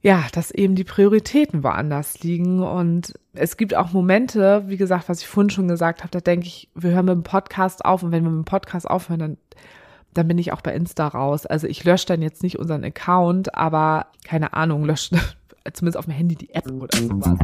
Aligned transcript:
ja, 0.00 0.26
dass 0.32 0.50
eben 0.50 0.74
die 0.74 0.84
Prioritäten 0.84 1.64
woanders 1.64 2.22
liegen. 2.22 2.62
Und 2.62 3.14
es 3.32 3.56
gibt 3.56 3.74
auch 3.74 3.92
Momente, 3.92 4.64
wie 4.66 4.76
gesagt, 4.76 5.08
was 5.08 5.20
ich 5.20 5.26
vorhin 5.26 5.50
schon 5.50 5.68
gesagt 5.68 6.00
habe, 6.00 6.10
da 6.10 6.20
denke 6.20 6.46
ich, 6.46 6.68
wir 6.74 6.90
hören 6.90 7.06
mit 7.06 7.14
dem 7.14 7.22
Podcast 7.24 7.84
auf 7.84 8.02
und 8.02 8.12
wenn 8.12 8.24
wir 8.24 8.30
mit 8.30 8.44
dem 8.46 8.50
Podcast 8.50 8.88
aufhören, 8.88 9.20
dann 9.20 9.36
dann 10.14 10.26
bin 10.26 10.38
ich 10.38 10.52
auch 10.52 10.62
bei 10.62 10.74
Insta 10.74 11.06
raus. 11.06 11.46
Also 11.46 11.66
ich 11.66 11.84
lösche 11.84 12.06
dann 12.06 12.22
jetzt 12.22 12.42
nicht 12.42 12.58
unseren 12.58 12.84
Account, 12.84 13.54
aber 13.54 14.06
keine 14.24 14.52
Ahnung, 14.52 14.84
lösche 14.84 15.16
zumindest 15.72 15.98
auf 15.98 16.04
dem 16.06 16.14
Handy 16.14 16.36
die 16.36 16.54
App 16.54 16.70
oder 16.70 16.96
sowas. 16.98 17.38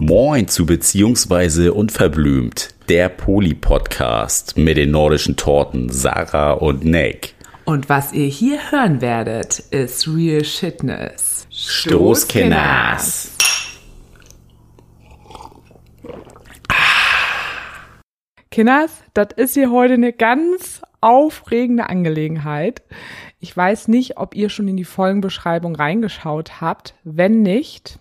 Moin 0.00 0.48
zu 0.48 0.66
Beziehungsweise 0.66 1.72
Unverblümt, 1.72 2.74
der 2.88 3.08
Poli-Podcast 3.08 4.56
mit 4.56 4.76
den 4.76 4.90
nordischen 4.90 5.36
Torten 5.36 5.90
Sarah 5.90 6.52
und 6.52 6.84
Nick. 6.84 7.34
Und 7.64 7.88
was 7.88 8.12
ihr 8.12 8.26
hier 8.26 8.70
hören 8.70 9.00
werdet, 9.00 9.58
ist 9.70 10.06
Real 10.06 10.44
Shitness. 10.44 11.46
Stoßkenners. 11.50 13.30
Kinders, 18.50 18.90
das 19.14 19.28
ist 19.36 19.54
hier 19.54 19.70
heute 19.70 19.94
eine 19.94 20.12
ganz 20.12 20.82
aufregende 21.04 21.88
Angelegenheit. 21.90 22.82
Ich 23.38 23.54
weiß 23.54 23.88
nicht, 23.88 24.16
ob 24.16 24.34
ihr 24.34 24.48
schon 24.48 24.68
in 24.68 24.76
die 24.76 24.84
Folgenbeschreibung 24.84 25.76
reingeschaut 25.76 26.62
habt. 26.62 26.94
Wenn 27.04 27.42
nicht, 27.42 27.98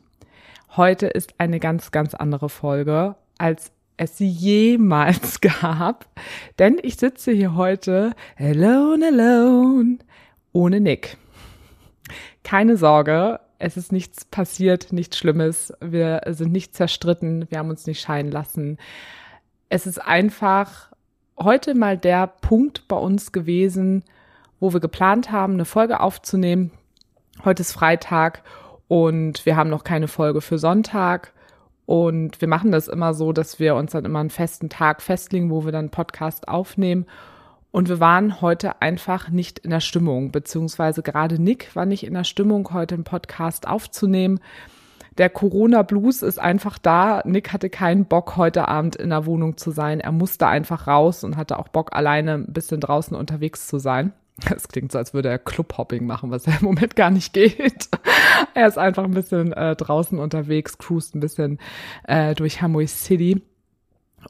heute 0.78 1.08
ist 1.08 1.34
eine 1.38 1.60
ganz, 1.60 1.92
ganz 1.92 2.14
andere 2.14 2.48
Folge, 2.48 3.16
als 3.38 3.74
es 3.98 4.18
sie 4.18 4.30
jemals 4.30 5.42
gab. 5.62 6.06
Denn 6.60 6.78
ich 6.82 6.96
sitze 6.96 7.34
hier 7.34 7.56
heute 7.56 8.14
alone, 8.38 9.08
alone, 9.08 9.98
ohne 10.54 10.80
Nick. 10.80 11.18
Keine 12.44 12.78
Sorge, 12.78 13.42
es 13.60 13.76
ist 13.76 13.92
nichts 13.92 14.24
passiert, 14.24 14.94
nichts 14.94 15.18
Schlimmes. 15.18 15.74
Wir 15.82 16.22
sind 16.30 16.54
nicht 16.54 16.74
zerstritten, 16.74 17.48
wir 17.50 17.60
haben 17.60 17.70
uns 17.70 17.86
nicht 17.86 18.00
scheiden 18.00 18.32
lassen 18.32 18.78
es 19.74 19.88
ist 19.88 19.98
einfach 19.98 20.92
heute 21.38 21.76
mal 21.76 21.98
der 21.98 22.28
Punkt 22.28 22.88
bei 22.88 22.96
uns 22.96 23.32
gewesen, 23.32 24.04
wo 24.60 24.74
wir 24.74 24.80
geplant 24.80 25.32
haben, 25.32 25.54
eine 25.54 25.66
Folge 25.66 26.00
aufzunehmen. 26.00 26.72
Heute 27.44 27.62
ist 27.62 27.74
Freitag 27.74 28.44
und 28.88 29.46
wir 29.46 29.56
haben 29.56 29.70
noch 29.70 29.84
keine 29.84 30.08
Folge 30.08 30.42
für 30.42 30.58
Sonntag. 30.58 31.34
Und 31.86 32.40
wir 32.40 32.48
machen 32.48 32.72
das 32.72 32.88
immer 32.88 33.14
so, 33.14 33.34
dass 33.34 33.60
wir 33.60 33.76
uns 33.76 33.92
dann 33.92 34.06
immer 34.06 34.20
einen 34.20 34.30
festen 34.30 34.70
Tag 34.70 35.02
festlegen, 35.02 35.50
wo 35.50 35.66
wir 35.66 35.72
dann 35.72 35.90
Podcast 35.90 36.48
aufnehmen. 36.48 37.06
Und 37.72 37.90
wir 37.90 38.00
waren 38.00 38.40
heute 38.40 38.82
einfach 38.82 39.30
nicht 39.30 39.60
in 39.60 39.72
der 39.72 39.80
Stimmung, 39.80 40.32
beziehungsweise 40.32 41.02
gerade 41.02 41.42
Nick 41.42 41.76
war 41.76 41.86
nicht 41.86 42.06
in 42.06 42.14
der 42.14 42.24
Stimmung, 42.24 42.72
heute 42.72 42.96
einen 42.96 43.04
Podcast 43.04 43.68
aufzunehmen 43.68 44.40
der 45.18 45.30
Corona-Blues 45.30 46.22
ist 46.22 46.40
einfach 46.40 46.78
da. 46.78 47.22
Nick 47.26 47.54
hatte 47.54 47.70
keinen 47.70 48.06
Bock, 48.06 48.36
heute 48.38 48.68
Abend 48.68 48.96
in 48.96 49.10
der 49.10 49.26
Wohnung 49.26 49.58
zu 49.58 49.72
sein. 49.72 50.00
Er 50.00 50.12
musste 50.12 50.48
einfach 50.48 50.88
raus 50.88 51.24
und 51.24 51.38
hatte 51.38 51.60
auch 51.60 51.68
Bock, 51.68 51.96
alleine 51.96 52.36
ein 52.36 52.54
bisschen 52.54 52.80
draußen 52.80 53.16
unterwegs 53.16 53.68
zu 53.68 53.80
sein. 53.80 54.14
Es 54.56 54.68
klingt 54.68 54.92
so, 54.92 54.98
als 54.98 55.14
würde 55.14 55.30
er 55.30 55.38
Clubhopping 55.38 56.06
machen, 56.06 56.32
was 56.32 56.48
er 56.48 56.60
im 56.60 56.66
Moment 56.66 56.96
gar 56.96 57.12
nicht 57.12 57.34
geht. 57.34 57.90
er 58.56 58.68
ist 58.68 58.78
einfach 58.78 59.04
ein 59.04 59.14
bisschen 59.14 59.54
äh, 59.54 59.76
draußen 59.76 60.18
unterwegs, 60.18 60.78
cruist 60.78 61.16
ein 61.16 61.20
bisschen 61.20 61.60
äh, 62.08 62.34
durch 62.34 62.62
Hamburg 62.62 62.90
City. 62.90 63.42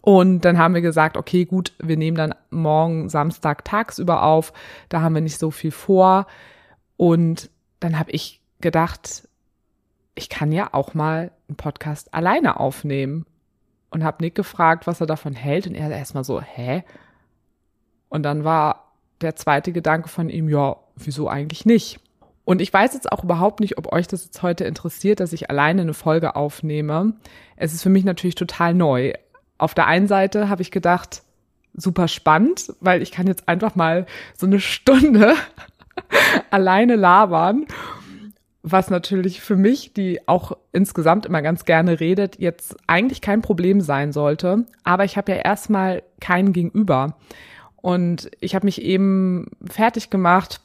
Und 0.02 0.42
dann 0.42 0.58
haben 0.58 0.74
wir 0.74 0.82
gesagt, 0.82 1.18
okay, 1.18 1.46
gut, 1.46 1.74
wir 1.80 1.98
nehmen 1.98 2.18
dann 2.18 2.36
morgen 2.50 3.10
Samstag 3.10 3.64
tagsüber 3.64 4.24
auf. 4.24 4.52
Da 4.90 5.02
haben 5.02 5.16
wir 5.16 5.22
nicht 5.22 5.38
so 5.38 5.52
viel 5.52 5.72
vor. 5.72 6.26
Und 6.98 7.50
dann 7.80 8.00
habe 8.00 8.12
ich 8.12 8.42
gedacht, 8.60 9.28
ich 10.16 10.30
kann 10.30 10.52
ja 10.52 10.70
auch 10.74 10.94
mal 10.94 11.32
einen 11.48 11.58
Podcast 11.58 12.14
alleine 12.14 12.60
aufnehmen. 12.60 13.26
Und 13.90 14.04
habe 14.04 14.24
Nick 14.24 14.34
gefragt, 14.34 14.88
was 14.88 15.02
er 15.02 15.08
davon 15.08 15.34
hält. 15.34 15.68
Und 15.68 15.76
er 15.76 15.88
erstmal 15.92 16.24
so, 16.24 16.42
hä? 16.42 16.84
Und 18.10 18.24
dann 18.24 18.44
war 18.44 18.92
der 19.22 19.36
zweite 19.36 19.72
Gedanke 19.72 20.10
von 20.10 20.30
ihm, 20.30 20.50
ja, 20.50 20.78
wieso 20.96 21.28
eigentlich 21.28 21.66
nicht? 21.66 22.00
Und 22.46 22.60
ich 22.60 22.74
weiß 22.74 22.94
jetzt 22.94 23.12
auch 23.12 23.24
überhaupt 23.24 23.60
nicht, 23.60 23.78
ob 23.78 23.94
euch 23.94 24.08
das 24.08 24.26
jetzt 24.26 24.42
heute 24.42 24.66
interessiert, 24.66 25.20
dass 25.20 25.32
ich 25.32 25.50
alleine 25.50 25.82
eine 25.82 25.94
Folge 25.94 26.36
aufnehme. 26.36 27.14
Es 27.56 27.74
ist 27.74 27.84
für 27.84 27.90
mich 27.90 28.04
natürlich 28.04 28.36
total 28.36 28.74
neu. 28.74 29.14
Auf 29.58 29.74
der 29.76 29.88
einen 29.88 30.08
Seite 30.08 30.50
habe 30.50 30.62
ich 30.62 30.72
gedacht, 30.72 31.22
super 31.74 32.08
spannend, 32.08 32.74
weil 32.82 33.02
ich 33.02 33.12
kann 33.12 33.28
jetzt 33.28 33.48
einfach 33.48 33.76
mal 33.76 34.06
so 34.36 34.46
eine 34.46 34.60
Stunde 34.60 35.36
alleine 36.52 36.96
labern 36.96 37.66
was 38.64 38.90
natürlich 38.90 39.42
für 39.42 39.58
mich, 39.58 39.94
die 39.94 40.26
auch 40.26 40.54
insgesamt 40.72 41.26
immer 41.26 41.42
ganz 41.42 41.66
gerne 41.66 42.00
redet, 42.00 42.40
jetzt 42.40 42.78
eigentlich 42.88 43.20
kein 43.20 43.42
Problem 43.42 43.82
sein 43.82 44.14
sollte. 44.14 44.66
Aber 44.86 45.04
ich 45.04 45.18
habe 45.18 45.34
ja 45.34 45.40
erstmal 45.40 46.02
keinen 46.22 46.54
Gegenüber. 46.54 47.18
Und 47.76 48.32
ich 48.40 48.56
habe 48.56 48.66
mich 48.66 48.82
eben 48.82 49.52
fertig 49.70 50.10
gemacht. 50.10 50.62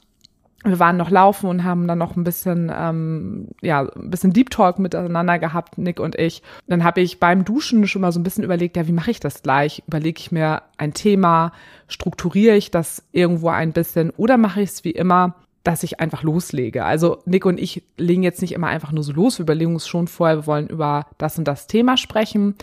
Wir 0.63 0.79
waren 0.79 0.97
noch 0.97 1.11
laufen 1.11 1.49
und 1.49 1.65
haben 1.65 1.89
dann 1.89 1.99
noch 1.99 2.17
ein 2.17 2.23
bisschen, 2.23 2.71
ähm, 2.73 3.49
ja, 3.63 3.81
ein 3.81 4.11
bisschen 4.11 4.33
Deep 4.33 4.51
Talk 4.51 4.79
miteinander 4.79 5.41
gehabt, 5.41 5.77
Nick 5.77 5.99
und 5.99 6.17
ich. 6.17 6.43
Dann 6.69 6.85
habe 6.85 7.01
ich 7.01 7.19
beim 7.19 7.45
Duschen 7.45 7.89
schon 7.89 8.03
mal 8.03 8.13
so 8.13 8.21
ein 8.21 8.25
bisschen 8.25 8.45
überlegt, 8.45 8.77
ja, 8.77 8.87
wie 8.87 8.93
mache 8.93 9.11
ich 9.11 9.19
das 9.19 9.43
gleich? 9.43 9.83
Überlege 9.89 10.21
ich 10.21 10.31
mir 10.31 10.63
ein 10.77 10.95
Thema, 10.95 11.53
strukturiere 11.89 12.57
ich 12.57 12.71
das 12.71 13.03
irgendwo 13.11 13.49
ein 13.49 13.73
bisschen 13.73 14.11
oder 14.11 14.37
mache 14.37 14.63
ich 14.63 14.71
es 14.71 14.85
wie 14.85 14.93
immer 14.93 15.35
dass 15.65 15.83
ich 15.83 16.01
einfach 16.01 16.23
loslege. 16.23 16.85
Also 16.85 17.19
Nick 17.27 17.45
und 17.45 17.59
ich 17.59 17.83
legen 17.97 18.23
jetzt 18.23 18.41
nicht 18.41 18.53
immer 18.53 18.69
einfach 18.69 18.93
nur 18.93 19.03
so 19.03 19.13
los. 19.13 19.39
Wir 19.39 19.43
überlegen 19.43 19.75
uns 19.75 19.87
schon 19.87 20.09
vorher, 20.09 20.39
wir 20.39 20.47
wollen 20.47 20.69
über 20.69 21.07
das 21.19 21.39
und 21.39 21.45
das 21.45 21.67
Thema 21.67 21.97
sprechen. 21.97 22.55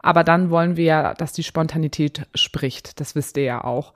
Aber 0.00 0.24
dann 0.24 0.50
wollen 0.50 0.76
wir 0.76 0.84
ja, 0.84 1.14
dass 1.14 1.32
die 1.32 1.42
Spontanität 1.42 2.26
spricht. 2.34 3.00
Das 3.00 3.14
wisst 3.14 3.36
ihr 3.36 3.44
ja 3.44 3.64
auch. 3.64 3.92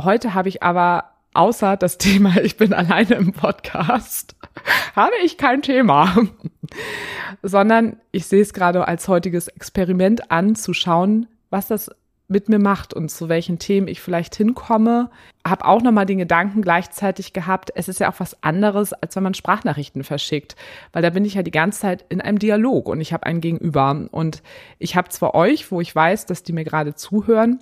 Heute 0.00 0.34
habe 0.34 0.48
ich 0.48 0.62
aber 0.62 1.04
außer 1.34 1.76
das 1.76 1.98
Thema, 1.98 2.40
ich 2.42 2.56
bin 2.56 2.72
alleine 2.72 3.14
im 3.14 3.32
Podcast, 3.32 4.36
habe 4.96 5.12
ich 5.24 5.38
kein 5.38 5.62
Thema, 5.62 6.14
sondern 7.42 7.96
ich 8.10 8.26
sehe 8.26 8.42
es 8.42 8.52
gerade 8.52 8.86
als 8.86 9.08
heutiges 9.08 9.48
Experiment 9.48 10.30
an, 10.30 10.54
zu 10.54 10.74
schauen, 10.74 11.26
was 11.50 11.68
das 11.68 11.90
mit 12.32 12.48
mir 12.48 12.58
macht 12.58 12.92
und 12.94 13.10
zu 13.10 13.28
welchen 13.28 13.58
Themen 13.58 13.86
ich 13.86 14.00
vielleicht 14.00 14.34
hinkomme. 14.34 15.10
Habe 15.46 15.64
auch 15.64 15.82
nochmal 15.82 16.06
den 16.06 16.18
Gedanken 16.18 16.62
gleichzeitig 16.62 17.32
gehabt, 17.32 17.70
es 17.74 17.88
ist 17.88 18.00
ja 18.00 18.10
auch 18.10 18.18
was 18.18 18.42
anderes, 18.42 18.92
als 18.92 19.14
wenn 19.14 19.22
man 19.22 19.34
Sprachnachrichten 19.34 20.04
verschickt, 20.04 20.56
weil 20.92 21.02
da 21.02 21.10
bin 21.10 21.24
ich 21.24 21.34
ja 21.34 21.42
die 21.42 21.50
ganze 21.50 21.80
Zeit 21.80 22.04
in 22.08 22.20
einem 22.20 22.38
Dialog 22.38 22.88
und 22.88 23.00
ich 23.00 23.12
habe 23.12 23.26
einen 23.26 23.40
Gegenüber 23.40 24.08
und 24.10 24.42
ich 24.78 24.96
habe 24.96 25.08
zwar 25.10 25.34
euch, 25.34 25.70
wo 25.70 25.80
ich 25.80 25.94
weiß, 25.94 26.26
dass 26.26 26.42
die 26.42 26.52
mir 26.52 26.64
gerade 26.64 26.94
zuhören, 26.94 27.60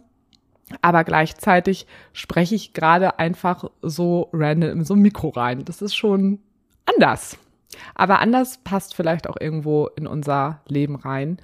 aber 0.83 1.05
gleichzeitig 1.05 1.87
spreche 2.13 2.55
ich 2.55 2.73
gerade 2.73 3.19
einfach 3.19 3.65
so 3.83 4.29
random 4.33 4.71
in 4.71 4.85
so 4.85 4.95
ein 4.95 5.01
Mikro 5.01 5.29
rein. 5.31 5.65
Das 5.65 5.83
ist 5.83 5.95
schon 5.95 6.39
anders. 6.87 7.37
Aber 7.95 8.21
anders 8.21 8.59
passt 8.63 8.95
vielleicht 8.95 9.29
auch 9.29 9.37
irgendwo 9.39 9.89
in 9.97 10.07
unser 10.07 10.61
Leben 10.67 10.97
rein. 10.97 11.39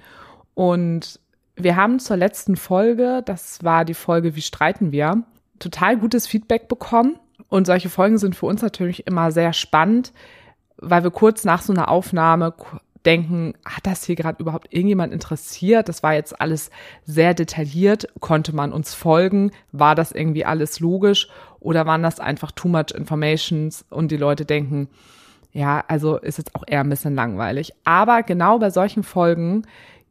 Und 0.53 1.19
wir 1.57 1.75
haben 1.75 1.99
zur 1.99 2.17
letzten 2.17 2.55
Folge, 2.55 3.21
das 3.25 3.63
war 3.63 3.85
die 3.85 3.93
Folge 3.93 4.35
Wie 4.35 4.41
streiten 4.41 4.91
wir, 4.91 5.23
total 5.59 5.97
gutes 5.97 6.27
Feedback 6.27 6.67
bekommen. 6.67 7.17
Und 7.49 7.65
solche 7.65 7.89
Folgen 7.89 8.17
sind 8.17 8.35
für 8.35 8.45
uns 8.45 8.61
natürlich 8.61 9.07
immer 9.07 9.31
sehr 9.31 9.53
spannend, 9.53 10.11
weil 10.77 11.03
wir 11.03 11.11
kurz 11.11 11.45
nach 11.45 11.61
so 11.61 11.73
einer 11.73 11.89
Aufnahme 11.89 12.53
denken, 13.05 13.53
hat 13.63 13.87
das 13.87 14.03
hier 14.03 14.15
gerade 14.15 14.41
überhaupt 14.41 14.73
irgendjemand 14.73 15.13
interessiert? 15.13 15.87
Das 15.87 16.03
war 16.03 16.13
jetzt 16.13 16.39
alles 16.41 16.69
sehr 17.05 17.33
detailliert. 17.33 18.07
Konnte 18.19 18.53
man 18.53 18.73
uns 18.73 18.93
folgen? 18.93 19.51
War 19.71 19.95
das 19.95 20.11
irgendwie 20.11 20.45
alles 20.45 20.79
logisch? 20.79 21.29
Oder 21.59 21.85
waren 21.85 22.03
das 22.03 22.19
einfach 22.19 22.51
too 22.51 22.67
much 22.67 22.91
informations 22.93 23.85
und 23.89 24.11
die 24.11 24.17
Leute 24.17 24.45
denken, 24.45 24.89
ja, 25.53 25.83
also 25.87 26.17
ist 26.17 26.37
jetzt 26.37 26.53
auch 26.53 26.63
eher 26.67 26.81
ein 26.81 26.89
bisschen 26.89 27.15
langweilig. 27.15 27.73
Aber 27.85 28.23
genau 28.23 28.59
bei 28.59 28.69
solchen 28.69 29.03
Folgen 29.03 29.63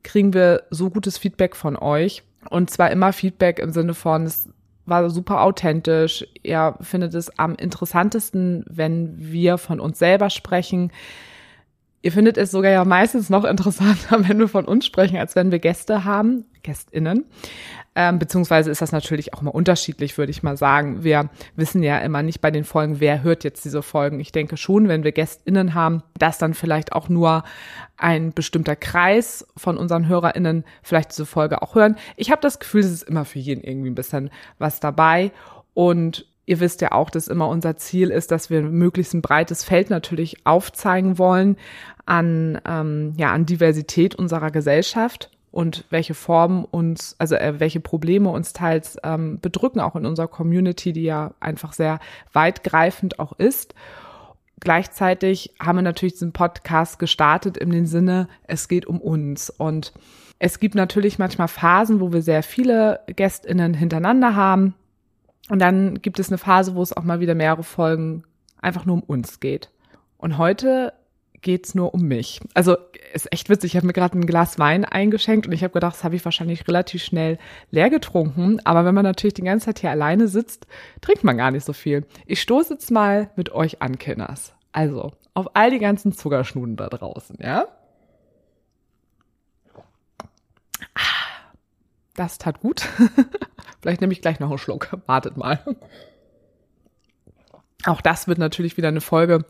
kriegen 0.06 0.32
wir 0.32 0.62
so 0.70 0.88
gutes 0.88 1.18
Feedback 1.18 1.56
von 1.56 1.76
euch. 1.76 2.22
Und 2.48 2.70
zwar 2.70 2.90
immer 2.90 3.12
Feedback 3.12 3.58
im 3.58 3.72
Sinne 3.72 3.92
von, 3.92 4.24
es 4.24 4.48
war 4.86 5.10
super 5.10 5.42
authentisch. 5.42 6.24
Ihr 6.44 6.76
findet 6.80 7.12
es 7.14 7.36
am 7.38 7.56
interessantesten, 7.56 8.64
wenn 8.68 9.14
wir 9.18 9.58
von 9.58 9.80
uns 9.80 9.98
selber 9.98 10.30
sprechen. 10.30 10.92
Ihr 12.06 12.12
findet 12.12 12.38
es 12.38 12.52
sogar 12.52 12.70
ja 12.70 12.84
meistens 12.84 13.30
noch 13.30 13.42
interessanter, 13.44 14.20
wenn 14.28 14.38
wir 14.38 14.46
von 14.46 14.64
uns 14.64 14.86
sprechen, 14.86 15.16
als 15.16 15.34
wenn 15.34 15.50
wir 15.50 15.58
Gäste 15.58 16.04
haben, 16.04 16.44
GästInnen. 16.62 17.24
Ähm, 17.96 18.20
beziehungsweise 18.20 18.70
ist 18.70 18.80
das 18.80 18.92
natürlich 18.92 19.34
auch 19.34 19.42
mal 19.42 19.50
unterschiedlich, 19.50 20.16
würde 20.16 20.30
ich 20.30 20.44
mal 20.44 20.56
sagen. 20.56 21.02
Wir 21.02 21.30
wissen 21.56 21.82
ja 21.82 21.98
immer 21.98 22.22
nicht 22.22 22.40
bei 22.40 22.52
den 22.52 22.62
Folgen, 22.62 23.00
wer 23.00 23.24
hört 23.24 23.42
jetzt 23.42 23.64
diese 23.64 23.82
Folgen. 23.82 24.20
Ich 24.20 24.30
denke 24.30 24.56
schon, 24.56 24.86
wenn 24.86 25.02
wir 25.02 25.10
GästInnen 25.10 25.74
haben, 25.74 26.04
dass 26.16 26.38
dann 26.38 26.54
vielleicht 26.54 26.92
auch 26.92 27.08
nur 27.08 27.42
ein 27.96 28.32
bestimmter 28.32 28.76
Kreis 28.76 29.44
von 29.56 29.76
unseren 29.76 30.06
HörerInnen 30.06 30.62
vielleicht 30.84 31.10
diese 31.10 31.26
Folge 31.26 31.60
auch 31.60 31.74
hören. 31.74 31.96
Ich 32.14 32.30
habe 32.30 32.40
das 32.40 32.60
Gefühl, 32.60 32.82
es 32.82 32.92
ist 32.92 33.08
immer 33.08 33.24
für 33.24 33.40
jeden 33.40 33.64
irgendwie 33.64 33.90
ein 33.90 33.96
bisschen 33.96 34.30
was 34.60 34.78
dabei. 34.78 35.32
Und 35.74 36.24
Ihr 36.46 36.60
wisst 36.60 36.80
ja 36.80 36.92
auch, 36.92 37.10
dass 37.10 37.26
immer 37.26 37.48
unser 37.48 37.76
Ziel 37.76 38.10
ist, 38.10 38.30
dass 38.30 38.50
wir 38.50 38.62
möglichst 38.62 39.14
ein 39.14 39.22
breites 39.22 39.64
Feld 39.64 39.90
natürlich 39.90 40.46
aufzeigen 40.46 41.18
wollen 41.18 41.56
an, 42.06 42.60
ähm, 42.64 43.14
ja, 43.16 43.32
an 43.32 43.46
Diversität 43.46 44.14
unserer 44.14 44.52
Gesellschaft 44.52 45.30
und 45.50 45.84
welche 45.90 46.14
Formen 46.14 46.64
uns, 46.64 47.16
also 47.18 47.34
äh, 47.34 47.58
welche 47.58 47.80
Probleme 47.80 48.30
uns 48.30 48.52
teils 48.52 48.96
ähm, 49.02 49.40
bedrücken, 49.40 49.80
auch 49.80 49.96
in 49.96 50.06
unserer 50.06 50.28
Community, 50.28 50.92
die 50.92 51.02
ja 51.02 51.32
einfach 51.40 51.72
sehr 51.72 51.98
weitgreifend 52.32 53.18
auch 53.18 53.32
ist. 53.32 53.74
Gleichzeitig 54.60 55.52
haben 55.60 55.76
wir 55.76 55.82
natürlich 55.82 56.14
diesen 56.14 56.32
Podcast 56.32 57.00
gestartet 57.00 57.56
in 57.56 57.70
dem 57.70 57.86
Sinne, 57.86 58.28
es 58.46 58.68
geht 58.68 58.86
um 58.86 59.00
uns. 59.00 59.50
Und 59.50 59.92
es 60.38 60.60
gibt 60.60 60.76
natürlich 60.76 61.18
manchmal 61.18 61.48
Phasen, 61.48 62.00
wo 62.00 62.12
wir 62.12 62.22
sehr 62.22 62.44
viele 62.44 63.00
GästInnen 63.08 63.74
hintereinander 63.74 64.36
haben 64.36 64.74
und 65.48 65.58
dann 65.60 66.00
gibt 66.02 66.18
es 66.18 66.28
eine 66.28 66.38
Phase, 66.38 66.74
wo 66.74 66.82
es 66.82 66.96
auch 66.96 67.04
mal 67.04 67.20
wieder 67.20 67.34
mehrere 67.34 67.62
Folgen 67.62 68.24
einfach 68.60 68.84
nur 68.84 68.96
um 68.96 69.02
uns 69.02 69.40
geht. 69.40 69.70
Und 70.18 70.38
heute 70.38 70.92
geht's 71.42 71.74
nur 71.74 71.94
um 71.94 72.02
mich. 72.02 72.40
Also 72.54 72.76
ist 73.12 73.32
echt 73.32 73.48
witzig. 73.48 73.72
Ich 73.72 73.76
habe 73.76 73.86
mir 73.86 73.92
gerade 73.92 74.18
ein 74.18 74.26
Glas 74.26 74.58
Wein 74.58 74.84
eingeschenkt 74.84 75.46
und 75.46 75.52
ich 75.52 75.62
habe 75.62 75.72
gedacht, 75.72 75.94
das 75.94 76.04
habe 76.04 76.16
ich 76.16 76.24
wahrscheinlich 76.24 76.66
relativ 76.66 77.04
schnell 77.04 77.38
leer 77.70 77.90
getrunken. 77.90 78.58
Aber 78.64 78.84
wenn 78.84 78.94
man 78.94 79.04
natürlich 79.04 79.34
die 79.34 79.42
ganze 79.42 79.66
Zeit 79.66 79.78
hier 79.78 79.90
alleine 79.90 80.28
sitzt, 80.28 80.66
trinkt 81.00 81.22
man 81.22 81.36
gar 81.36 81.50
nicht 81.50 81.64
so 81.64 81.72
viel. 81.72 82.04
Ich 82.26 82.42
stoße 82.42 82.74
jetzt 82.74 82.90
mal 82.90 83.30
mit 83.36 83.52
euch 83.52 83.80
an, 83.82 83.98
Kinders. 83.98 84.54
Also 84.72 85.12
auf 85.34 85.54
all 85.54 85.70
die 85.70 85.78
ganzen 85.78 86.12
Zuckerschnuden 86.12 86.76
da 86.76 86.88
draußen, 86.88 87.38
ja? 87.40 87.66
Das 92.16 92.38
tat 92.38 92.60
gut. 92.60 92.88
Vielleicht 93.80 94.00
nehme 94.00 94.12
ich 94.12 94.22
gleich 94.22 94.40
noch 94.40 94.48
einen 94.48 94.58
Schluck. 94.58 94.88
Wartet 95.06 95.36
mal. 95.36 95.60
Auch 97.84 98.00
das 98.00 98.26
wird 98.26 98.38
natürlich 98.38 98.76
wieder 98.76 98.88
eine 98.88 99.00
Folge, 99.00 99.44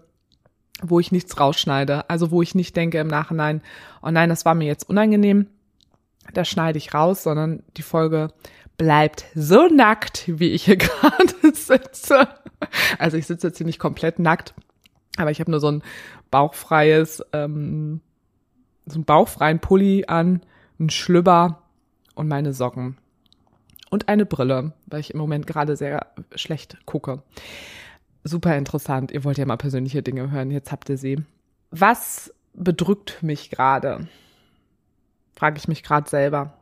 wo 0.82 1.00
ich 1.00 1.12
nichts 1.12 1.40
rausschneide. 1.40 2.10
Also 2.10 2.30
wo 2.30 2.42
ich 2.42 2.54
nicht 2.54 2.76
denke 2.76 2.98
im 2.98 3.06
Nachhinein, 3.06 3.62
oh 4.02 4.10
nein, 4.10 4.28
das 4.28 4.44
war 4.44 4.54
mir 4.54 4.66
jetzt 4.66 4.88
unangenehm. 4.88 5.46
Das 6.34 6.48
schneide 6.48 6.78
ich 6.78 6.92
raus, 6.92 7.22
sondern 7.22 7.62
die 7.76 7.82
Folge 7.82 8.28
bleibt 8.76 9.24
so 9.34 9.68
nackt, 9.68 10.24
wie 10.26 10.50
ich 10.50 10.64
hier 10.64 10.76
gerade 10.76 11.54
sitze. 11.54 12.28
Also 12.98 13.16
ich 13.16 13.26
sitze 13.26 13.48
jetzt 13.48 13.58
hier 13.58 13.66
nicht 13.66 13.78
komplett 13.78 14.18
nackt, 14.18 14.54
aber 15.16 15.30
ich 15.30 15.40
habe 15.40 15.50
nur 15.50 15.60
so 15.60 15.70
ein 15.70 15.82
bauchfreies, 16.30 17.22
ähm, 17.32 18.00
so 18.86 18.96
einen 18.96 19.04
bauchfreien 19.04 19.60
Pulli 19.60 20.04
an, 20.06 20.42
einen 20.78 20.90
Schlüpper 20.90 21.62
und 22.16 22.26
meine 22.26 22.52
Socken 22.52 22.96
und 23.90 24.08
eine 24.08 24.26
Brille, 24.26 24.72
weil 24.86 25.00
ich 25.00 25.12
im 25.12 25.18
Moment 25.18 25.46
gerade 25.46 25.76
sehr 25.76 26.12
schlecht 26.34 26.78
gucke. 26.86 27.22
Super 28.24 28.56
interessant. 28.56 29.12
Ihr 29.12 29.22
wollt 29.22 29.38
ja 29.38 29.46
mal 29.46 29.56
persönliche 29.56 30.02
Dinge 30.02 30.32
hören. 30.32 30.50
Jetzt 30.50 30.72
habt 30.72 30.88
ihr 30.88 30.98
sie. 30.98 31.22
Was 31.70 32.34
bedrückt 32.54 33.22
mich 33.22 33.50
gerade? 33.50 34.08
Frage 35.36 35.58
ich 35.58 35.68
mich 35.68 35.84
gerade 35.84 36.10
selber. 36.10 36.54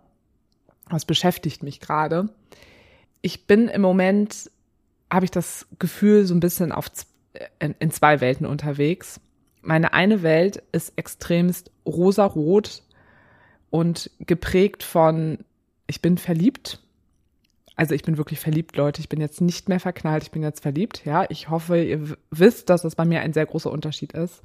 Was 0.91 1.07
beschäftigt 1.07 1.63
mich 1.63 1.81
gerade? 1.81 2.29
Ich 3.23 3.47
bin 3.47 3.69
im 3.69 3.81
Moment, 3.81 4.51
habe 5.11 5.25
ich 5.25 5.31
das 5.31 5.67
Gefühl, 5.79 6.27
so 6.27 6.35
ein 6.35 6.41
bisschen 6.41 6.73
auf, 6.73 6.91
in, 7.59 7.75
in 7.79 7.91
zwei 7.91 8.21
Welten 8.21 8.45
unterwegs. 8.45 9.21
Meine 9.63 9.95
eine 9.95 10.23
Welt 10.23 10.63
ist 10.73 10.93
extremst 10.97 11.71
rosarot 11.87 12.83
und 13.75 14.11
geprägt 14.21 14.85
von, 14.85 15.39
ich 15.89 16.01
bin 16.01 16.17
verliebt 16.17 16.79
also 17.77 17.95
ich 17.95 18.03
bin 18.03 18.19
wirklich 18.19 18.41
verliebt, 18.41 18.77
Leute. 18.77 19.01
Ich 19.01 19.09
bin 19.09 19.21
jetzt 19.21 19.41
nicht 19.41 19.69
mehr 19.69 19.81
verknallt, 19.81 20.23
ich 20.23 20.31
bin 20.31 20.43
jetzt 20.43 20.63
verliebt. 20.63 21.05
Ja, 21.05 21.25
ich 21.29 21.51
hoffe, 21.51 21.83
ihr 21.83 22.17
wisst, 22.31 22.71
dass 22.71 22.83
das 22.83 22.95
bei 22.95 23.05
mir 23.05 23.21
ein 23.21 23.33
sehr 23.33 23.47
großer 23.47 23.71
Unterschied 23.71 24.13
ist. 24.13 24.43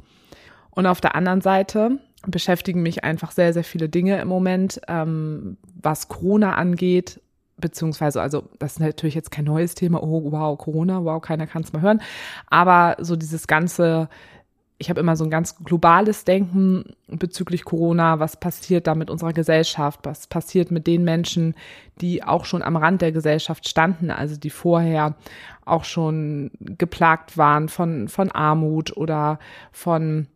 Und 0.71 0.85
auf 0.85 1.01
der 1.01 1.15
anderen 1.15 1.41
Seite 1.41 1.99
beschäftigen 2.25 2.81
mich 2.81 3.03
einfach 3.03 3.31
sehr, 3.31 3.53
sehr 3.53 3.63
viele 3.63 3.87
Dinge 3.87 4.19
im 4.19 4.27
Moment, 4.27 4.81
ähm, 4.87 5.57
was 5.81 6.07
Corona 6.07 6.55
angeht, 6.55 7.21
beziehungsweise, 7.57 8.21
also 8.21 8.49
das 8.57 8.73
ist 8.73 8.79
natürlich 8.79 9.15
jetzt 9.15 9.31
kein 9.31 9.45
neues 9.45 9.75
Thema, 9.75 10.01
oh 10.01 10.31
wow, 10.31 10.57
Corona, 10.57 11.03
wow, 11.03 11.21
keiner 11.21 11.47
kann 11.47 11.61
es 11.61 11.73
mal 11.73 11.81
hören, 11.81 12.01
aber 12.47 12.97
so 12.99 13.15
dieses 13.15 13.47
ganze 13.47 14.09
ich 14.79 14.89
habe 14.89 15.01
immer 15.01 15.17
so 15.17 15.25
ein 15.25 15.29
ganz 15.29 15.57
globales 15.57 16.23
Denken 16.23 16.95
bezüglich 17.07 17.65
Corona. 17.65 18.19
Was 18.19 18.39
passiert 18.39 18.87
da 18.87 18.95
mit 18.95 19.09
unserer 19.09 19.33
Gesellschaft? 19.33 19.99
Was 20.03 20.27
passiert 20.27 20.71
mit 20.71 20.87
den 20.87 21.03
Menschen, 21.03 21.53
die 21.99 22.23
auch 22.23 22.45
schon 22.45 22.63
am 22.63 22.77
Rand 22.77 23.01
der 23.01 23.11
Gesellschaft 23.11 23.67
standen, 23.67 24.09
also 24.09 24.37
die 24.37 24.49
vorher 24.49 25.15
auch 25.65 25.83
schon 25.83 26.51
geplagt 26.59 27.37
waren 27.37 27.67
von, 27.67 28.07
von 28.07 28.31
Armut 28.31 28.95
oder 28.95 29.39
von 29.73 30.27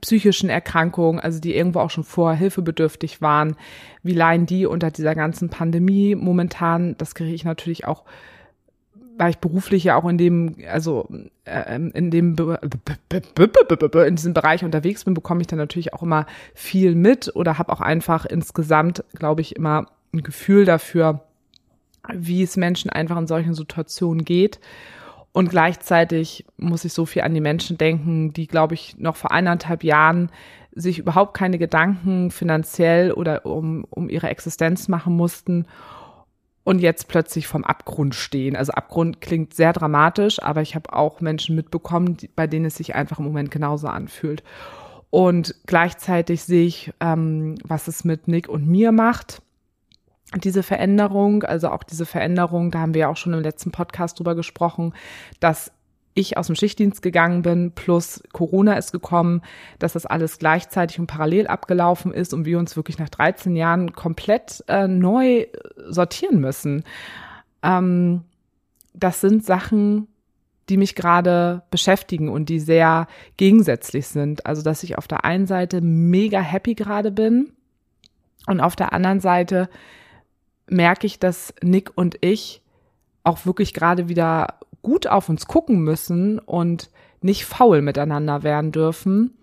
psychischen 0.00 0.48
Erkrankungen, 0.48 1.20
also 1.20 1.38
die 1.38 1.54
irgendwo 1.54 1.80
auch 1.80 1.90
schon 1.90 2.04
vorher 2.04 2.38
hilfebedürftig 2.38 3.20
waren. 3.20 3.56
Wie 4.02 4.14
leiden 4.14 4.46
die 4.46 4.64
unter 4.64 4.90
dieser 4.90 5.14
ganzen 5.14 5.50
Pandemie 5.50 6.14
momentan? 6.14 6.96
Das 6.96 7.14
kriege 7.14 7.34
ich 7.34 7.44
natürlich 7.44 7.86
auch 7.86 8.04
weil 9.18 9.30
ich 9.30 9.38
beruflich 9.38 9.84
ja 9.84 9.96
auch 9.96 10.08
in 10.08 10.18
dem, 10.18 10.56
also 10.70 11.08
äh, 11.44 11.76
in 11.76 12.10
dem 12.10 12.36
in 12.36 14.16
diesem 14.16 14.34
Bereich 14.34 14.64
unterwegs 14.64 15.04
bin, 15.04 15.14
bekomme 15.14 15.40
ich 15.40 15.46
dann 15.46 15.58
natürlich 15.58 15.94
auch 15.94 16.02
immer 16.02 16.26
viel 16.54 16.94
mit 16.94 17.34
oder 17.34 17.58
habe 17.58 17.72
auch 17.72 17.80
einfach 17.80 18.26
insgesamt, 18.26 19.04
glaube 19.14 19.40
ich, 19.40 19.56
immer 19.56 19.86
ein 20.12 20.22
Gefühl 20.22 20.64
dafür, 20.64 21.20
wie 22.12 22.42
es 22.42 22.56
Menschen 22.56 22.90
einfach 22.90 23.16
in 23.16 23.26
solchen 23.26 23.54
Situationen 23.54 24.24
geht. 24.24 24.60
Und 25.32 25.50
gleichzeitig 25.50 26.46
muss 26.56 26.84
ich 26.84 26.92
so 26.92 27.04
viel 27.04 27.22
an 27.22 27.34
die 27.34 27.40
Menschen 27.40 27.76
denken, 27.76 28.32
die, 28.32 28.46
glaube 28.46 28.74
ich, 28.74 28.96
noch 28.98 29.16
vor 29.16 29.32
eineinhalb 29.32 29.84
Jahren 29.84 30.30
sich 30.74 30.98
überhaupt 30.98 31.34
keine 31.34 31.58
Gedanken 31.58 32.30
finanziell 32.30 33.12
oder 33.12 33.44
um, 33.44 33.84
um 33.90 34.08
ihre 34.08 34.28
Existenz 34.28 34.88
machen 34.88 35.16
mussten 35.16 35.66
und 36.66 36.80
jetzt 36.80 37.06
plötzlich 37.06 37.46
vom 37.46 37.62
Abgrund 37.62 38.16
stehen. 38.16 38.56
Also 38.56 38.72
Abgrund 38.72 39.20
klingt 39.20 39.54
sehr 39.54 39.72
dramatisch, 39.72 40.42
aber 40.42 40.62
ich 40.62 40.74
habe 40.74 40.92
auch 40.92 41.20
Menschen 41.20 41.54
mitbekommen, 41.54 42.16
bei 42.34 42.48
denen 42.48 42.64
es 42.64 42.74
sich 42.74 42.96
einfach 42.96 43.20
im 43.20 43.24
Moment 43.24 43.52
genauso 43.52 43.86
anfühlt. 43.86 44.42
Und 45.10 45.54
gleichzeitig 45.66 46.42
sehe 46.42 46.66
ich, 46.66 46.92
ähm, 46.98 47.54
was 47.62 47.86
es 47.86 48.02
mit 48.02 48.26
Nick 48.26 48.48
und 48.48 48.66
mir 48.66 48.90
macht. 48.90 49.42
Diese 50.42 50.64
Veränderung, 50.64 51.44
also 51.44 51.68
auch 51.68 51.84
diese 51.84 52.04
Veränderung, 52.04 52.72
da 52.72 52.80
haben 52.80 52.94
wir 52.94 53.02
ja 53.02 53.08
auch 53.10 53.16
schon 53.16 53.34
im 53.34 53.42
letzten 53.42 53.70
Podcast 53.70 54.18
drüber 54.18 54.34
gesprochen, 54.34 54.92
dass 55.38 55.70
ich 56.16 56.36
aus 56.36 56.46
dem 56.46 56.56
Schichtdienst 56.56 57.02
gegangen 57.02 57.42
bin, 57.42 57.72
plus 57.72 58.22
Corona 58.32 58.74
ist 58.74 58.90
gekommen, 58.90 59.42
dass 59.78 59.92
das 59.92 60.06
alles 60.06 60.38
gleichzeitig 60.38 60.98
und 60.98 61.06
parallel 61.06 61.46
abgelaufen 61.46 62.12
ist 62.12 62.34
und 62.34 62.44
wir 62.44 62.58
uns 62.58 62.74
wirklich 62.74 62.98
nach 62.98 63.10
13 63.10 63.54
Jahren 63.54 63.92
komplett 63.92 64.64
äh, 64.66 64.88
neu 64.88 65.46
sortieren 65.86 66.40
müssen. 66.40 66.84
Ähm, 67.62 68.22
das 68.94 69.20
sind 69.20 69.44
Sachen, 69.44 70.08
die 70.68 70.78
mich 70.78 70.94
gerade 70.94 71.62
beschäftigen 71.70 72.28
und 72.28 72.48
die 72.48 72.60
sehr 72.60 73.06
gegensätzlich 73.36 74.08
sind. 74.08 74.46
Also, 74.46 74.62
dass 74.62 74.82
ich 74.82 74.98
auf 74.98 75.06
der 75.06 75.24
einen 75.24 75.46
Seite 75.46 75.80
mega 75.80 76.40
happy 76.40 76.74
gerade 76.74 77.12
bin 77.12 77.52
und 78.46 78.60
auf 78.60 78.74
der 78.74 78.92
anderen 78.92 79.20
Seite 79.20 79.68
merke 80.66 81.06
ich, 81.06 81.18
dass 81.18 81.54
Nick 81.62 81.92
und 81.94 82.16
ich 82.22 82.62
auch 83.22 83.44
wirklich 83.44 83.74
gerade 83.74 84.08
wieder 84.08 84.58
gut 84.86 85.08
auf 85.08 85.28
uns 85.28 85.48
gucken 85.48 85.80
müssen 85.80 86.38
und 86.38 86.90
nicht 87.20 87.44
faul 87.44 87.82
miteinander 87.82 88.44
werden 88.44 88.70
dürfen. 88.70 89.36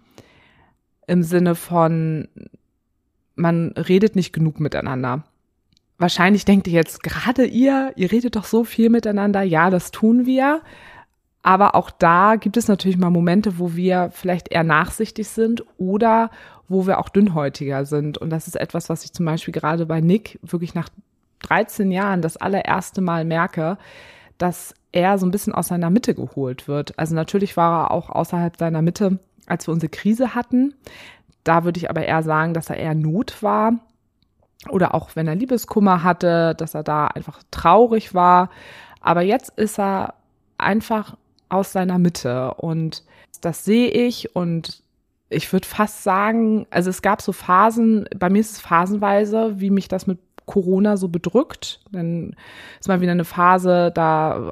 Im 1.05 1.21
Sinne 1.21 1.55
von, 1.55 2.29
man 3.35 3.73
redet 3.73 4.15
nicht 4.15 4.31
genug 4.31 4.61
miteinander. 4.61 5.25
Wahrscheinlich 5.97 6.45
denkt 6.45 6.67
ihr 6.67 6.73
jetzt 6.75 7.03
gerade 7.03 7.43
ihr, 7.43 7.91
ihr 7.97 8.09
redet 8.09 8.37
doch 8.37 8.45
so 8.45 8.63
viel 8.63 8.89
miteinander. 8.89 9.41
Ja, 9.41 9.69
das 9.69 9.91
tun 9.91 10.25
wir. 10.25 10.61
Aber 11.41 11.75
auch 11.75 11.91
da 11.91 12.37
gibt 12.37 12.55
es 12.55 12.69
natürlich 12.69 12.97
mal 12.97 13.09
Momente, 13.09 13.59
wo 13.59 13.75
wir 13.75 14.11
vielleicht 14.13 14.49
eher 14.49 14.63
nachsichtig 14.63 15.27
sind 15.27 15.65
oder 15.77 16.31
wo 16.69 16.87
wir 16.87 16.99
auch 16.99 17.09
dünnhäutiger 17.09 17.83
sind. 17.83 18.17
Und 18.17 18.29
das 18.29 18.47
ist 18.47 18.55
etwas, 18.55 18.87
was 18.87 19.03
ich 19.03 19.11
zum 19.11 19.25
Beispiel 19.25 19.53
gerade 19.53 19.85
bei 19.85 19.99
Nick 19.99 20.39
wirklich 20.41 20.73
nach 20.73 20.87
13 21.41 21.91
Jahren 21.91 22.21
das 22.21 22.37
allererste 22.37 23.01
Mal 23.01 23.25
merke, 23.25 23.77
dass 24.37 24.73
er 24.91 25.17
so 25.17 25.25
ein 25.25 25.31
bisschen 25.31 25.53
aus 25.53 25.67
seiner 25.67 25.89
Mitte 25.89 26.13
geholt 26.13 26.67
wird. 26.67 26.97
Also 26.97 27.15
natürlich 27.15 27.57
war 27.57 27.85
er 27.85 27.91
auch 27.91 28.09
außerhalb 28.09 28.57
seiner 28.57 28.81
Mitte, 28.81 29.19
als 29.47 29.67
wir 29.67 29.73
unsere 29.73 29.89
Krise 29.89 30.35
hatten. 30.35 30.73
Da 31.43 31.63
würde 31.63 31.77
ich 31.77 31.89
aber 31.89 32.05
eher 32.05 32.23
sagen, 32.23 32.53
dass 32.53 32.69
er 32.69 32.77
eher 32.77 32.95
Not 32.95 33.41
war. 33.41 33.73
Oder 34.69 34.93
auch 34.93 35.15
wenn 35.15 35.27
er 35.27 35.35
Liebeskummer 35.35 36.03
hatte, 36.03 36.55
dass 36.55 36.73
er 36.73 36.83
da 36.83 37.07
einfach 37.07 37.41
traurig 37.51 38.13
war. 38.13 38.49
Aber 39.01 39.21
jetzt 39.21 39.49
ist 39.57 39.79
er 39.79 40.13
einfach 40.57 41.17
aus 41.49 41.73
seiner 41.73 41.99
Mitte. 41.99 42.53
Und 42.53 43.03
das 43.41 43.65
sehe 43.65 43.89
ich 43.89 44.35
und 44.35 44.81
ich 45.29 45.51
würde 45.51 45.67
fast 45.67 46.03
sagen, 46.03 46.67
also 46.69 46.89
es 46.89 47.01
gab 47.01 47.21
so 47.21 47.31
Phasen, 47.31 48.07
bei 48.15 48.29
mir 48.29 48.39
ist 48.39 48.51
es 48.51 48.59
phasenweise, 48.59 49.59
wie 49.59 49.71
mich 49.71 49.87
das 49.87 50.07
mit 50.07 50.19
Corona 50.45 50.97
so 50.97 51.07
bedrückt. 51.07 51.79
Dann 51.91 52.35
ist 52.79 52.87
mal 52.87 53.01
wieder 53.01 53.11
eine 53.11 53.25
Phase, 53.25 53.91
da 53.93 54.51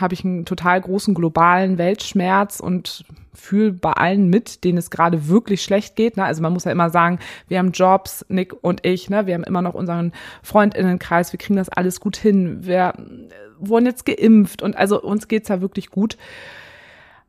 habe 0.00 0.14
ich 0.14 0.24
einen 0.24 0.44
total 0.44 0.80
großen 0.80 1.14
globalen 1.14 1.78
Weltschmerz 1.78 2.60
und 2.60 3.04
fühle 3.34 3.72
bei 3.72 3.92
allen 3.92 4.28
mit, 4.28 4.64
denen 4.64 4.78
es 4.78 4.90
gerade 4.90 5.28
wirklich 5.28 5.62
schlecht 5.62 5.96
geht. 5.96 6.16
Ne? 6.16 6.24
Also 6.24 6.42
man 6.42 6.52
muss 6.52 6.64
ja 6.64 6.72
immer 6.72 6.90
sagen, 6.90 7.18
wir 7.46 7.58
haben 7.58 7.72
Jobs, 7.72 8.24
Nick 8.28 8.54
und 8.62 8.84
ich, 8.84 9.10
ne? 9.10 9.26
wir 9.26 9.34
haben 9.34 9.44
immer 9.44 9.62
noch 9.62 9.74
unseren 9.74 10.12
Freundinnenkreis, 10.42 11.32
wir 11.32 11.38
kriegen 11.38 11.56
das 11.56 11.68
alles 11.68 12.00
gut 12.00 12.16
hin. 12.16 12.66
Wir 12.66 12.94
wurden 13.58 13.86
jetzt 13.86 14.06
geimpft 14.06 14.62
und 14.62 14.76
also 14.76 15.00
uns 15.00 15.28
geht's 15.28 15.48
ja 15.48 15.60
wirklich 15.60 15.90
gut. 15.90 16.16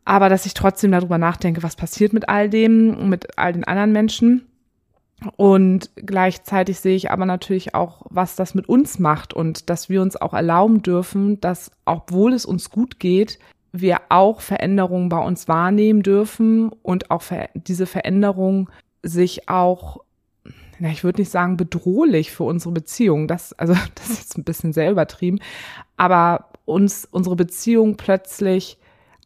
Aber 0.05 0.29
dass 0.29 0.46
ich 0.46 0.55
trotzdem 0.55 0.91
darüber 0.91 1.17
nachdenke, 1.17 1.62
was 1.62 1.75
passiert 1.75 2.13
mit 2.13 2.29
all 2.29 2.50
dem, 2.50 3.10
mit 3.10 3.38
all 3.38 3.53
den 3.53 3.63
anderen 3.63 3.91
Menschen. 3.91 4.49
Und 5.36 5.92
gleichzeitig 5.96 6.80
sehe 6.80 6.96
ich 6.96 7.12
aber 7.12 7.26
natürlich 7.26 7.76
auch, 7.76 8.06
was 8.10 8.36
das 8.36 8.56
mit 8.56 8.70
uns 8.70 9.00
macht 9.00 9.34
und 9.34 9.70
dass 9.70 9.90
wir 9.90 10.02
uns 10.02 10.16
auch 10.16 10.34
erlauben 10.34 10.82
dürfen, 10.82 11.42
dass, 11.42 11.72
obwohl 11.86 12.34
es 12.34 12.46
uns 12.46 12.70
gut 12.70 13.00
geht, 13.00 13.40
wir 13.72 14.00
auch 14.10 14.42
Veränderungen 14.42 15.10
bei 15.10 15.20
uns 15.20 15.48
wahrnehmen 15.48 16.04
dürfen 16.04 16.72
und 16.82 17.12
auch 17.12 17.22
diese 17.54 17.86
Veränderung 17.86 18.70
sich 19.04 19.50
auch, 19.50 20.00
na, 20.80 20.90
ich 20.90 21.04
würde 21.04 21.22
nicht 21.22 21.32
sagen 21.32 21.58
bedrohlich 21.58 22.32
für 22.32 22.46
unsere 22.46 22.74
Beziehung. 22.74 23.28
Das, 23.28 23.54
also, 23.54 23.74
das 23.96 24.10
ist 24.10 24.20
jetzt 24.20 24.38
ein 24.38 24.46
bisschen 24.46 24.74
sehr 24.74 24.90
übertrieben, 24.90 25.40
aber 25.98 26.46
uns 26.66 27.06
unsere 27.12 27.36
Beziehung 27.36 27.98
plötzlich 27.98 28.78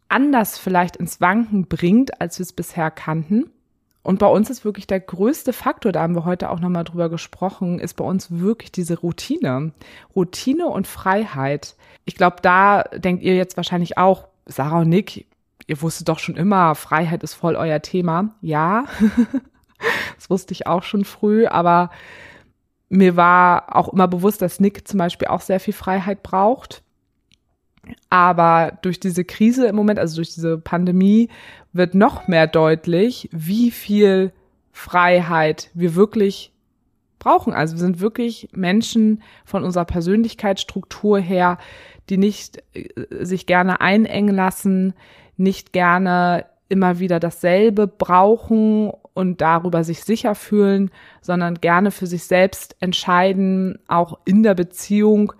anders 0.09 0.57
vielleicht 0.57 0.95
ins 0.97 1.21
Wanken 1.21 1.67
bringt, 1.67 2.19
als 2.19 2.39
wir 2.39 2.43
es 2.43 2.53
bisher 2.53 2.89
kannten 2.89 3.51
und 4.03 4.19
bei 4.19 4.27
uns 4.27 4.49
ist 4.49 4.65
wirklich 4.65 4.85
der 4.85 4.99
größte 4.99 5.53
Faktor, 5.53 5.93
da 5.93 6.01
haben 6.01 6.15
wir 6.15 6.25
heute 6.25 6.49
auch 6.49 6.59
nochmal 6.59 6.83
drüber 6.83 7.09
gesprochen, 7.09 7.79
ist 7.79 7.95
bei 7.95 8.03
uns 8.03 8.29
wirklich 8.29 8.71
diese 8.71 8.99
Routine. 8.99 9.71
Routine 10.13 10.67
und 10.67 10.87
Freiheit. 10.87 11.75
Ich 12.03 12.15
glaube, 12.15 12.37
da 12.41 12.83
denkt 12.83 13.23
ihr 13.23 13.35
jetzt 13.35 13.55
wahrscheinlich 13.55 13.97
auch, 13.97 14.27
Sarah 14.45 14.81
und 14.81 14.89
Nick, 14.89 15.25
ihr 15.67 15.81
wusstet 15.81 16.09
doch 16.09 16.19
schon 16.19 16.35
immer, 16.35 16.75
Freiheit 16.75 17.23
ist 17.23 17.33
voll 17.33 17.55
euer 17.55 17.81
Thema. 17.81 18.35
Ja, 18.41 18.85
das 20.15 20.29
wusste 20.29 20.51
ich 20.51 20.67
auch 20.67 20.83
schon 20.83 21.05
früh, 21.05 21.47
aber 21.47 21.89
mir 22.89 23.15
war 23.15 23.73
auch 23.75 23.87
immer 23.93 24.09
bewusst, 24.09 24.41
dass 24.41 24.59
Nick 24.59 24.85
zum 24.85 24.97
Beispiel 24.97 25.29
auch 25.29 25.41
sehr 25.41 25.61
viel 25.61 25.73
Freiheit 25.73 26.23
braucht. 26.23 26.83
Aber 28.09 28.77
durch 28.81 28.99
diese 28.99 29.25
Krise 29.25 29.65
im 29.67 29.75
Moment, 29.75 29.99
also 29.99 30.17
durch 30.17 30.33
diese 30.33 30.57
Pandemie, 30.57 31.29
wird 31.73 31.95
noch 31.95 32.27
mehr 32.27 32.47
deutlich, 32.47 33.29
wie 33.31 33.71
viel 33.71 34.31
Freiheit 34.71 35.69
wir 35.73 35.95
wirklich 35.95 36.51
brauchen. 37.19 37.53
Also 37.53 37.75
wir 37.75 37.79
sind 37.79 37.99
wirklich 37.99 38.49
Menschen 38.53 39.21
von 39.45 39.63
unserer 39.63 39.85
Persönlichkeitsstruktur 39.85 41.19
her, 41.19 41.57
die 42.09 42.17
nicht 42.17 42.61
äh, 42.73 43.25
sich 43.25 43.45
gerne 43.45 43.81
einengen 43.81 44.35
lassen, 44.35 44.93
nicht 45.37 45.73
gerne 45.73 46.45
immer 46.69 46.99
wieder 46.99 47.19
dasselbe 47.19 47.87
brauchen 47.87 48.91
und 49.13 49.41
darüber 49.41 49.83
sich 49.83 50.03
sicher 50.03 50.35
fühlen, 50.35 50.91
sondern 51.21 51.55
gerne 51.55 51.91
für 51.91 52.07
sich 52.07 52.23
selbst 52.23 52.75
entscheiden, 52.79 53.79
auch 53.87 54.19
in 54.25 54.43
der 54.43 54.55
Beziehung 54.55 55.33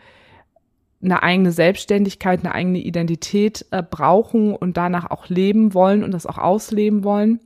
eine 1.04 1.24
eigene 1.24 1.52
Selbstständigkeit, 1.52 2.40
eine 2.40 2.56
eigene 2.56 2.80
Identität 2.80 3.66
äh, 3.72 3.84
brauchen 3.84 4.56
und 4.56 4.78
danach 4.78 5.12
auch 5.12 5.28
leben 5.28 5.74
wollen 5.74 6.04
und 6.04 6.12
das 6.12 6.26
auch 6.26 6.38
ausleben 6.38 7.04
wollen. 7.04 7.40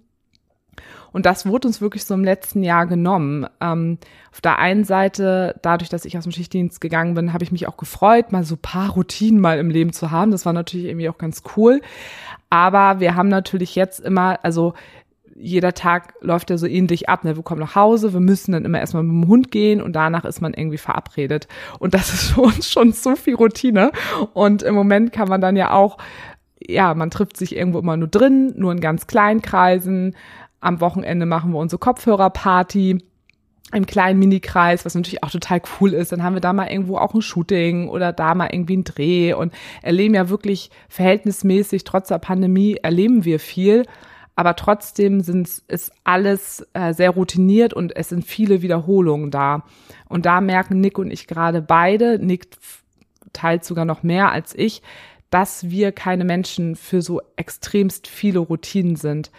Und 1.11 1.25
das 1.25 1.45
wurde 1.45 1.67
uns 1.67 1.81
wirklich 1.81 2.05
so 2.05 2.13
im 2.13 2.23
letzten 2.23 2.63
Jahr 2.63 2.85
genommen. 2.85 3.47
Ähm, 3.59 3.97
auf 4.31 4.41
der 4.41 4.59
einen 4.59 4.83
Seite, 4.83 5.55
dadurch, 5.63 5.89
dass 5.89 6.05
ich 6.05 6.17
aus 6.17 6.23
dem 6.23 6.31
Schichtdienst 6.31 6.79
gegangen 6.79 7.15
bin, 7.15 7.33
habe 7.33 7.43
ich 7.43 7.51
mich 7.51 7.67
auch 7.67 7.77
gefreut, 7.77 8.31
mal 8.31 8.43
so 8.43 8.55
paar 8.55 8.91
Routinen 8.91 9.41
mal 9.41 9.57
im 9.57 9.71
Leben 9.71 9.93
zu 9.93 10.11
haben. 10.11 10.31
Das 10.31 10.45
war 10.45 10.53
natürlich 10.53 10.87
irgendwie 10.87 11.09
auch 11.09 11.17
ganz 11.17 11.41
cool. 11.55 11.81
Aber 12.49 12.99
wir 12.99 13.15
haben 13.15 13.29
natürlich 13.29 13.75
jetzt 13.75 13.99
immer, 13.99 14.39
also 14.43 14.73
jeder 15.39 15.73
Tag 15.73 16.13
läuft 16.21 16.49
ja 16.49 16.57
so 16.57 16.65
ähnlich 16.65 17.09
ab. 17.09 17.23
Ne? 17.23 17.35
Wir 17.35 17.43
kommen 17.43 17.61
nach 17.61 17.75
Hause, 17.75 18.13
wir 18.13 18.19
müssen 18.19 18.53
dann 18.53 18.65
immer 18.65 18.79
erstmal 18.79 19.03
mit 19.03 19.23
dem 19.23 19.27
Hund 19.27 19.51
gehen 19.51 19.81
und 19.81 19.93
danach 19.93 20.25
ist 20.25 20.41
man 20.41 20.53
irgendwie 20.53 20.77
verabredet. 20.77 21.47
Und 21.79 21.93
das 21.93 22.13
ist 22.13 22.31
für 22.31 22.41
uns 22.41 22.71
schon 22.71 22.91
so 22.91 23.15
viel 23.15 23.35
Routine. 23.35 23.91
Und 24.33 24.63
im 24.63 24.73
Moment 24.73 25.11
kann 25.11 25.29
man 25.29 25.41
dann 25.41 25.55
ja 25.55 25.71
auch, 25.71 25.97
ja, 26.59 26.93
man 26.95 27.11
trifft 27.11 27.37
sich 27.37 27.55
irgendwo 27.55 27.79
immer 27.79 27.97
nur 27.97 28.07
drin, 28.07 28.53
nur 28.57 28.71
in 28.71 28.79
ganz 28.79 29.07
kleinen 29.07 29.41
Kreisen. 29.41 30.15
Am 30.59 30.81
Wochenende 30.81 31.27
machen 31.27 31.51
wir 31.51 31.59
unsere 31.59 31.79
Kopfhörerparty 31.79 32.97
im 33.73 33.85
kleinen 33.85 34.17
Minikreis, 34.17 34.85
was 34.85 34.95
natürlich 34.95 35.23
auch 35.23 35.29
total 35.29 35.61
cool 35.79 35.93
ist. 35.93 36.11
Dann 36.11 36.23
haben 36.23 36.35
wir 36.35 36.41
da 36.41 36.53
mal 36.53 36.67
irgendwo 36.67 36.97
auch 36.97 37.13
ein 37.13 37.21
Shooting 37.21 37.89
oder 37.89 38.13
da 38.13 38.33
mal 38.33 38.49
irgendwie 38.51 38.77
ein 38.77 38.85
Dreh 38.85 39.33
und 39.33 39.53
erleben 39.83 40.15
ja 40.15 40.29
wirklich 40.29 40.71
verhältnismäßig, 40.89 41.83
trotz 41.83 42.07
der 42.07 42.17
Pandemie, 42.17 42.77
erleben 42.81 43.25
wir 43.25 43.39
viel 43.39 43.83
aber 44.37 44.55
trotzdem 44.55 45.21
sind, 45.21 45.63
ist 45.67 45.91
alles 46.03 46.65
äh, 46.73 46.93
sehr 46.93 47.09
routiniert 47.09 47.73
und 47.73 47.95
es 47.95 48.09
sind 48.09 48.23
viele 48.23 48.61
Wiederholungen 48.61 49.31
da. 49.31 49.63
Und 50.07 50.27
da 50.27 50.41
merken 50.41 50.79
Nick 50.79 50.99
und 50.99 51.09
ich 51.09 51.25
gerade 51.25 51.59
beide, 51.59 52.19
Nick 52.19 52.49
teilt 53.33 53.65
sogar 53.65 53.83
noch 53.83 54.03
mehr 54.03 54.31
als 54.31 54.53
ich, 54.55 54.83
dass 55.31 55.71
wir 55.71 55.91
keine 55.91 56.23
Menschen 56.23 56.75
für 56.75 57.01
so 57.01 57.19
extremst 57.35 58.07
viele 58.07 58.37
Routinen 58.37 58.95
sind. 58.95 59.31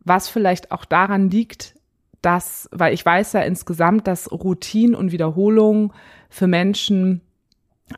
Was 0.00 0.28
vielleicht 0.28 0.70
auch 0.70 0.84
daran 0.84 1.30
liegt, 1.30 1.74
dass, 2.20 2.68
weil 2.72 2.92
ich 2.92 3.06
weiß 3.06 3.32
ja 3.32 3.40
insgesamt, 3.40 4.06
dass 4.06 4.30
Routinen 4.30 4.94
und 4.94 5.12
Wiederholungen 5.12 5.94
für 6.28 6.46
Menschen 6.46 7.22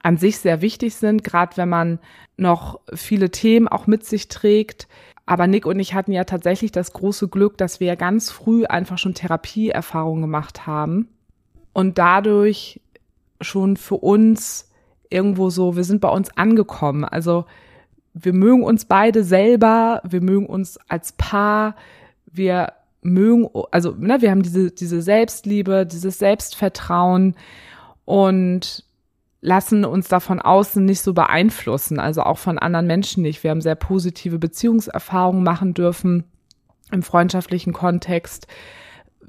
an 0.04 0.18
sich 0.18 0.38
sehr 0.38 0.60
wichtig 0.60 0.94
sind, 0.94 1.24
gerade 1.24 1.56
wenn 1.56 1.68
man 1.68 1.98
noch 2.36 2.78
viele 2.94 3.30
Themen 3.30 3.66
auch 3.66 3.88
mit 3.88 4.04
sich 4.04 4.28
trägt, 4.28 4.86
aber 5.28 5.46
Nick 5.46 5.66
und 5.66 5.78
ich 5.78 5.92
hatten 5.92 6.12
ja 6.12 6.24
tatsächlich 6.24 6.72
das 6.72 6.94
große 6.94 7.28
Glück, 7.28 7.58
dass 7.58 7.80
wir 7.80 7.96
ganz 7.96 8.30
früh 8.30 8.64
einfach 8.64 8.96
schon 8.96 9.12
Therapieerfahrungen 9.12 10.22
gemacht 10.22 10.66
haben 10.66 11.08
und 11.74 11.98
dadurch 11.98 12.80
schon 13.42 13.76
für 13.76 13.96
uns 13.96 14.70
irgendwo 15.10 15.50
so, 15.50 15.76
wir 15.76 15.84
sind 15.84 16.00
bei 16.00 16.08
uns 16.08 16.34
angekommen. 16.34 17.04
Also 17.04 17.44
wir 18.14 18.32
mögen 18.32 18.64
uns 18.64 18.86
beide 18.86 19.22
selber, 19.22 20.00
wir 20.08 20.22
mögen 20.22 20.46
uns 20.46 20.78
als 20.88 21.12
Paar, 21.12 21.76
wir 22.24 22.72
mögen, 23.02 23.50
also 23.70 23.94
ne, 23.98 24.22
wir 24.22 24.30
haben 24.30 24.42
diese, 24.42 24.70
diese 24.70 25.02
Selbstliebe, 25.02 25.84
dieses 25.84 26.18
Selbstvertrauen 26.18 27.36
und 28.06 28.82
lassen 29.40 29.84
uns 29.84 30.08
da 30.08 30.20
von 30.20 30.40
außen 30.40 30.84
nicht 30.84 31.00
so 31.00 31.14
beeinflussen, 31.14 32.00
also 32.00 32.22
auch 32.22 32.38
von 32.38 32.58
anderen 32.58 32.86
Menschen 32.86 33.22
nicht. 33.22 33.44
Wir 33.44 33.50
haben 33.50 33.60
sehr 33.60 33.76
positive 33.76 34.38
Beziehungserfahrungen 34.38 35.44
machen 35.44 35.74
dürfen 35.74 36.24
im 36.90 37.02
freundschaftlichen 37.02 37.72
Kontext. 37.72 38.46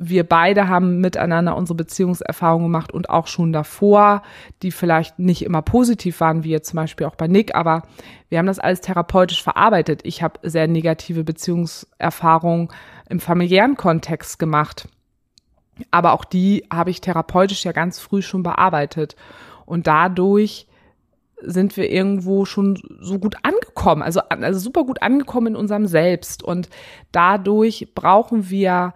Wir 0.02 0.24
beide 0.24 0.70
haben 0.70 1.02
miteinander 1.02 1.58
unsere 1.58 1.76
Beziehungserfahrungen 1.76 2.68
gemacht 2.68 2.94
und 2.94 3.10
auch 3.10 3.28
schon 3.28 3.52
davor, 3.52 4.24
die 4.62 4.72
vielleicht 4.72 5.20
nicht 5.20 5.44
immer 5.44 5.62
positiv 5.62 6.22
waren, 6.22 6.46
wie 6.46 6.52
jetzt 6.52 6.70
zum 6.70 6.78
Beispiel 6.78 7.06
auch 7.06 7.16
bei 7.16 7.28
Nick, 7.28 7.54
aber 7.54 7.84
wir 8.30 8.40
haben 8.40 8.46
das 8.46 8.60
alles 8.60 8.80
therapeutisch 8.80 9.44
verarbeitet. 9.44 10.02
Ich 10.06 10.24
habe 10.24 10.40
sehr 10.42 10.68
negative 10.68 11.26
Beziehungserfahrungen 11.26 12.70
im 13.10 13.20
familiären 13.20 13.76
Kontext 13.76 14.40
gemacht. 14.40 14.88
Aber 15.92 16.14
auch 16.14 16.26
die 16.26 16.66
habe 16.72 16.92
ich 16.92 17.02
therapeutisch 17.02 17.66
ja 17.66 17.74
ganz 17.74 18.00
früh 18.00 18.22
schon 18.22 18.44
bearbeitet. 18.44 19.16
Und 19.70 19.88
dadurch 19.88 20.68
sind 21.42 21.78
wir 21.78 21.90
irgendwo 21.90 22.46
schon 22.46 22.82
so 23.00 23.20
gut 23.20 23.36
angekommen, 23.44 24.02
also, 24.02 24.20
also 24.22 24.60
super 24.60 24.84
gut 24.84 25.02
angekommen 25.02 25.48
in 25.48 25.56
unserem 25.56 25.86
Selbst. 25.86 26.44
Und 26.44 26.70
dadurch 27.12 27.94
brauchen 27.96 28.50
wir 28.50 28.94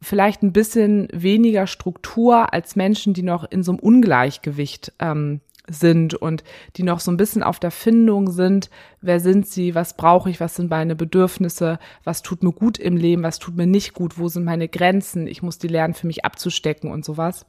vielleicht 0.00 0.42
ein 0.42 0.52
bisschen 0.52 1.08
weniger 1.12 1.66
Struktur 1.66 2.54
als 2.54 2.76
Menschen, 2.76 3.12
die 3.12 3.22
noch 3.22 3.44
in 3.50 3.62
so 3.62 3.72
einem 3.72 3.80
Ungleichgewicht 3.80 4.92
ähm, 5.00 5.40
sind 5.68 6.14
und 6.14 6.42
die 6.76 6.82
noch 6.82 7.00
so 7.00 7.10
ein 7.10 7.16
bisschen 7.16 7.42
auf 7.42 7.58
der 7.58 7.70
Findung 7.70 8.30
sind, 8.30 8.70
wer 9.00 9.20
sind 9.20 9.46
sie, 9.46 9.74
was 9.74 9.96
brauche 9.96 10.30
ich, 10.30 10.40
was 10.40 10.56
sind 10.56 10.70
meine 10.70 10.96
Bedürfnisse, 10.96 11.78
was 12.04 12.22
tut 12.22 12.42
mir 12.42 12.52
gut 12.52 12.78
im 12.78 12.96
Leben, 12.96 13.22
was 13.22 13.38
tut 13.38 13.56
mir 13.56 13.66
nicht 13.66 13.92
gut, 13.92 14.18
wo 14.18 14.28
sind 14.28 14.44
meine 14.44 14.68
Grenzen, 14.68 15.26
ich 15.26 15.42
muss 15.42 15.58
die 15.58 15.68
lernen 15.68 15.94
für 15.94 16.06
mich 16.06 16.24
abzustecken 16.24 16.90
und 16.90 17.04
sowas. 17.04 17.44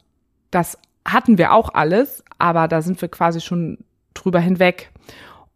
Das 0.50 0.78
hatten 1.04 1.38
wir 1.38 1.52
auch 1.52 1.70
alles, 1.74 2.24
aber 2.38 2.68
da 2.68 2.82
sind 2.82 3.00
wir 3.00 3.08
quasi 3.08 3.40
schon 3.40 3.78
drüber 4.14 4.40
hinweg. 4.40 4.90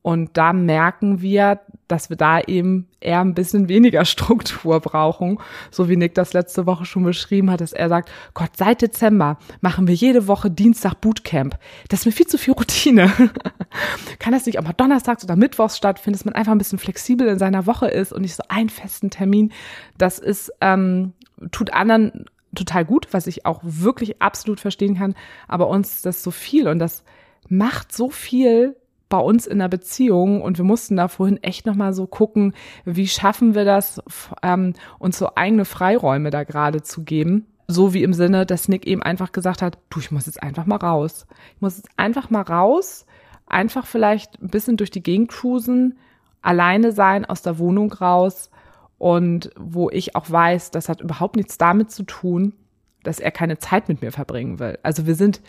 Und 0.03 0.37
da 0.37 0.53
merken 0.53 1.21
wir, 1.21 1.59
dass 1.89 2.11
wir 2.11 2.17
da 2.17 2.41
eben 2.41 2.87
eher 3.01 3.21
ein 3.21 3.35
bisschen 3.35 3.69
weniger 3.69 4.05
Struktur 4.05 4.79
brauchen. 4.79 5.41
So 5.73 5.89
wie 5.89 5.97
Nick 5.97 6.15
das 6.15 6.33
letzte 6.33 6.65
Woche 6.65 6.85
schon 6.85 7.03
beschrieben 7.03 7.51
hat, 7.51 7.61
dass 7.61 7.73
er 7.73 7.89
sagt, 7.89 8.11
Gott, 8.33 8.51
seit 8.57 8.83
Dezember 8.83 9.37
machen 9.63 9.89
wir 9.89 9.95
jede 9.97 10.29
Woche 10.29 10.49
Dienstag 10.49 11.01
Bootcamp. 11.01 11.59
Das 11.89 12.01
ist 12.01 12.07
mir 12.07 12.13
viel 12.13 12.29
zu 12.29 12.39
viel 12.39 12.55
Routine. 12.55 13.13
Kann 14.21 14.33
das 14.33 14.47
nicht 14.47 14.61
auch 14.61 14.65
mal 14.65 14.75
donnerstags 14.75 15.25
oder 15.25 15.35
mittwochs 15.35 15.77
stattfinden, 15.77 16.17
dass 16.17 16.25
man 16.25 16.35
einfach 16.35 16.53
ein 16.53 16.59
bisschen 16.59 16.79
flexibel 16.79 17.27
in 17.27 17.41
seiner 17.41 17.67
Woche 17.67 17.89
ist 17.89 18.13
und 18.13 18.23
nicht 18.23 18.37
so 18.37 18.45
einen 18.49 18.69
festen 18.69 19.11
Termin. 19.11 19.53
Das 19.99 20.21
ist, 20.21 20.53
ähm, 20.61 21.15
tut 21.51 21.73
anderen 21.73 22.27
total 22.57 22.85
gut, 22.85 23.09
was 23.13 23.27
ich 23.27 23.47
auch 23.47 23.61
wirklich 23.63 24.21
absolut 24.21 24.61
verstehen 24.61 24.97
kann, 24.97 25.15
aber 25.49 25.69
uns 25.69 25.97
ist 25.97 26.07
das 26.07 26.23
so 26.23 26.31
viel 26.31 26.69
und 26.69 26.79
das 26.79 27.05
macht 27.49 27.93
so 27.93 28.11
viel 28.11 28.77
bei 29.09 29.19
uns 29.19 29.47
in 29.47 29.61
der 29.61 29.69
Beziehung 29.69 30.43
und 30.43 30.59
wir 30.59 30.65
mussten 30.65 30.97
da 30.97 31.09
vorhin 31.09 31.43
echt 31.43 31.67
nochmal 31.67 31.93
so 31.93 32.07
gucken, 32.07 32.55
wie 32.85 33.07
schaffen 33.07 33.55
wir 33.55 33.65
das, 33.65 34.03
ähm, 34.43 34.75
uns 34.99 35.19
so 35.19 35.31
eigene 35.37 35.65
Freiräume 35.65 36.31
da 36.31 36.45
gerade 36.45 36.83
zu 36.83 37.05
geben. 37.05 37.47
So 37.69 37.95
wie 37.95 38.03
im 38.03 38.13
Sinne, 38.13 38.47
dass 38.47 38.69
Nick 38.69 38.87
eben 38.87 39.03
einfach 39.03 39.33
gesagt 39.33 39.63
hat, 39.63 39.79
du, 39.91 40.01
ich 40.01 40.11
muss 40.11 40.27
jetzt 40.27 40.43
einfach 40.43 40.67
mal 40.67 40.77
raus. 40.77 41.27
Ich 41.55 41.61
muss 41.61 41.77
jetzt 41.77 41.89
einfach 41.97 42.31
mal 42.31 42.43
raus, 42.43 43.07
einfach 43.47 43.87
vielleicht 43.87 44.41
ein 44.43 44.49
bisschen 44.49 44.77
durch 44.77 44.91
die 44.91 45.03
Gegend 45.03 45.31
cruisen, 45.31 45.99
alleine 46.43 46.93
sein, 46.93 47.25
aus 47.25 47.43
der 47.43 47.59
Wohnung 47.59 47.93
raus 47.93 48.51
und 48.99 49.51
wo 49.59 49.91
ich 49.91 50.17
auch 50.17 50.31
weiß, 50.31 50.71
das 50.71 50.89
hat 50.89 51.01
überhaupt 51.01 51.37
nichts 51.37 51.59
damit 51.59 51.91
zu 51.91 52.05
tun, 52.05 52.55
dass 53.03 53.21
er 53.21 53.31
keine 53.31 53.59
Zeit 53.59 53.89
mit 53.89 54.03
mir 54.03 54.13
verbringen 54.13 54.59
will. 54.59 54.79
Also 54.83 55.07
wir 55.07 55.15
sind 55.15 55.41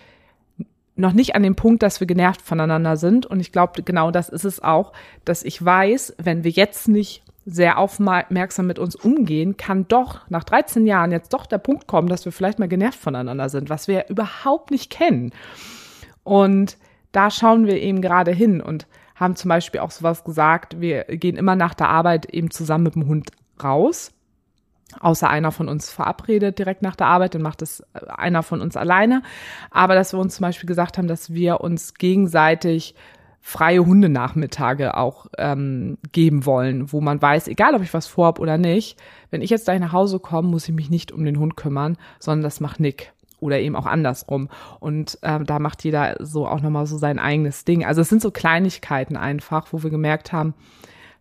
noch 0.95 1.13
nicht 1.13 1.35
an 1.35 1.43
dem 1.43 1.55
Punkt, 1.55 1.83
dass 1.83 1.99
wir 1.99 2.07
genervt 2.07 2.41
voneinander 2.41 2.97
sind. 2.97 3.25
Und 3.25 3.39
ich 3.39 3.51
glaube, 3.51 3.83
genau 3.83 4.11
das 4.11 4.29
ist 4.29 4.45
es 4.45 4.61
auch, 4.63 4.93
dass 5.25 5.43
ich 5.43 5.63
weiß, 5.63 6.15
wenn 6.17 6.43
wir 6.43 6.51
jetzt 6.51 6.87
nicht 6.87 7.23
sehr 7.45 7.77
aufmerksam 7.77 8.67
mit 8.67 8.77
uns 8.77 8.95
umgehen, 8.95 9.55
kann 9.55 9.87
doch 9.87 10.29
nach 10.29 10.43
13 10.43 10.85
Jahren 10.85 11.11
jetzt 11.11 11.33
doch 11.33 11.45
der 11.45 11.59
Punkt 11.59 11.87
kommen, 11.87 12.09
dass 12.09 12.25
wir 12.25 12.33
vielleicht 12.33 12.59
mal 12.59 12.67
genervt 12.67 12.99
voneinander 12.99 13.47
sind, 13.47 13.69
was 13.69 13.87
wir 13.87 14.09
überhaupt 14.09 14.69
nicht 14.69 14.89
kennen. 14.89 15.31
Und 16.23 16.77
da 17.13 17.31
schauen 17.31 17.65
wir 17.65 17.81
eben 17.81 18.01
gerade 18.01 18.31
hin 18.31 18.59
und 18.59 18.85
haben 19.17 19.35
zum 19.35 19.49
Beispiel 19.49 19.81
auch 19.81 19.91
sowas 19.91 20.23
gesagt, 20.23 20.79
wir 20.79 21.03
gehen 21.03 21.35
immer 21.35 21.55
nach 21.55 21.73
der 21.73 21.89
Arbeit 21.89 22.27
eben 22.33 22.51
zusammen 22.51 22.85
mit 22.85 22.95
dem 22.95 23.07
Hund 23.07 23.31
raus 23.61 24.11
außer 24.99 25.29
einer 25.29 25.51
von 25.51 25.67
uns 25.67 25.91
verabredet 25.91 26.59
direkt 26.59 26.81
nach 26.81 26.95
der 26.95 27.07
Arbeit, 27.07 27.35
dann 27.35 27.41
macht 27.41 27.61
es 27.61 27.81
äh, 27.93 27.99
einer 28.07 28.43
von 28.43 28.61
uns 28.61 28.77
alleine. 28.77 29.21
Aber 29.69 29.95
dass 29.95 30.13
wir 30.13 30.19
uns 30.19 30.35
zum 30.35 30.43
Beispiel 30.43 30.67
gesagt 30.67 30.97
haben, 30.97 31.07
dass 31.07 31.33
wir 31.33 31.61
uns 31.61 31.93
gegenseitig 31.93 32.95
freie 33.39 33.85
Hundenachmittage 33.85 34.97
auch 34.97 35.27
ähm, 35.37 35.97
geben 36.11 36.45
wollen, 36.45 36.91
wo 36.91 36.99
man 36.99 37.21
weiß, 37.21 37.47
egal 37.47 37.75
ob 37.75 37.81
ich 37.81 37.93
was 37.93 38.07
vorhab 38.07 38.39
oder 38.39 38.57
nicht, 38.57 38.99
wenn 39.29 39.41
ich 39.41 39.49
jetzt 39.49 39.65
gleich 39.65 39.79
nach 39.79 39.93
Hause 39.93 40.19
komme, 40.19 40.49
muss 40.49 40.67
ich 40.67 40.75
mich 40.75 40.89
nicht 40.89 41.11
um 41.11 41.23
den 41.23 41.39
Hund 41.39 41.55
kümmern, 41.55 41.97
sondern 42.19 42.43
das 42.43 42.59
macht 42.59 42.79
Nick 42.79 43.13
oder 43.39 43.59
eben 43.59 43.75
auch 43.75 43.85
andersrum. 43.85 44.49
Und 44.79 45.17
ähm, 45.21 45.45
da 45.45 45.59
macht 45.59 45.83
jeder 45.83 46.15
so 46.19 46.47
auch 46.47 46.61
nochmal 46.61 46.87
so 46.87 46.97
sein 46.97 47.19
eigenes 47.19 47.65
Ding. 47.65 47.85
Also 47.85 48.01
es 48.01 48.09
sind 48.09 48.21
so 48.21 48.31
Kleinigkeiten 48.31 49.17
einfach, 49.17 49.67
wo 49.71 49.83
wir 49.83 49.89
gemerkt 49.89 50.33
haben, 50.33 50.53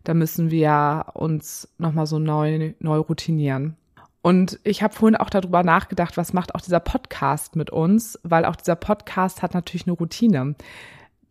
da 0.03 0.13
müssen 0.13 0.51
wir 0.51 1.07
uns 1.13 1.67
nochmal 1.77 2.07
so 2.07 2.17
neu, 2.19 2.73
neu 2.79 2.99
routinieren. 2.99 3.75
Und 4.21 4.59
ich 4.63 4.83
habe 4.83 4.93
vorhin 4.93 5.15
auch 5.15 5.29
darüber 5.29 5.63
nachgedacht, 5.63 6.17
was 6.17 6.33
macht 6.33 6.55
auch 6.55 6.61
dieser 6.61 6.79
Podcast 6.79 7.55
mit 7.55 7.69
uns, 7.69 8.19
weil 8.23 8.45
auch 8.45 8.55
dieser 8.55 8.75
Podcast 8.75 9.41
hat 9.41 9.53
natürlich 9.53 9.87
eine 9.87 9.95
Routine. 9.95 10.55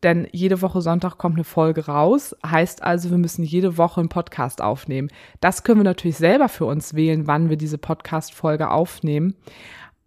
Denn 0.03 0.29
jede 0.31 0.63
Woche 0.63 0.81
Sonntag 0.83 1.19
kommt 1.19 1.37
eine 1.37 1.45
Folge 1.45 1.87
raus, 1.87 2.37
heißt 2.47 2.83
also, 2.83 3.11
wir 3.11 3.19
müssen 3.19 3.45
jede 3.45 3.79
Woche 3.79 4.01
einen 4.01 4.09
Podcast 4.09 4.63
aufnehmen. 4.63 5.09
Das 5.41 5.65
können 5.65 5.81
wir 5.81 5.85
natürlich 5.85 6.17
selber 6.17 6.49
für 6.49 6.67
uns 6.67 6.95
wählen, 6.95 7.27
wann 7.27 7.49
wir 7.51 7.57
diese 7.57 7.79
Podcast-Folge 7.79 8.71
aufnehmen. 8.71 9.35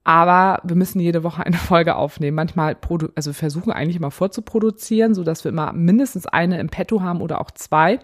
Aber 0.04 0.62
wir 0.64 0.76
müssen 0.76 1.00
jede 1.00 1.24
Woche 1.24 1.46
eine 1.46 1.58
Folge 1.58 1.96
aufnehmen. 1.96 2.36
Manchmal, 2.36 2.78
also 3.16 3.30
wir 3.32 3.36
versuchen 3.36 3.72
eigentlich 3.72 3.98
immer 3.98 4.12
vorzuproduzieren, 4.12 5.14
so 5.14 5.24
dass 5.24 5.44
wir 5.44 5.50
immer 5.50 5.74
mindestens 5.74 6.26
eine 6.26 6.60
im 6.60 6.70
Petto 6.70 7.02
haben 7.02 7.22
oder 7.22 7.42
auch 7.42 7.52
zwei. 7.52 8.00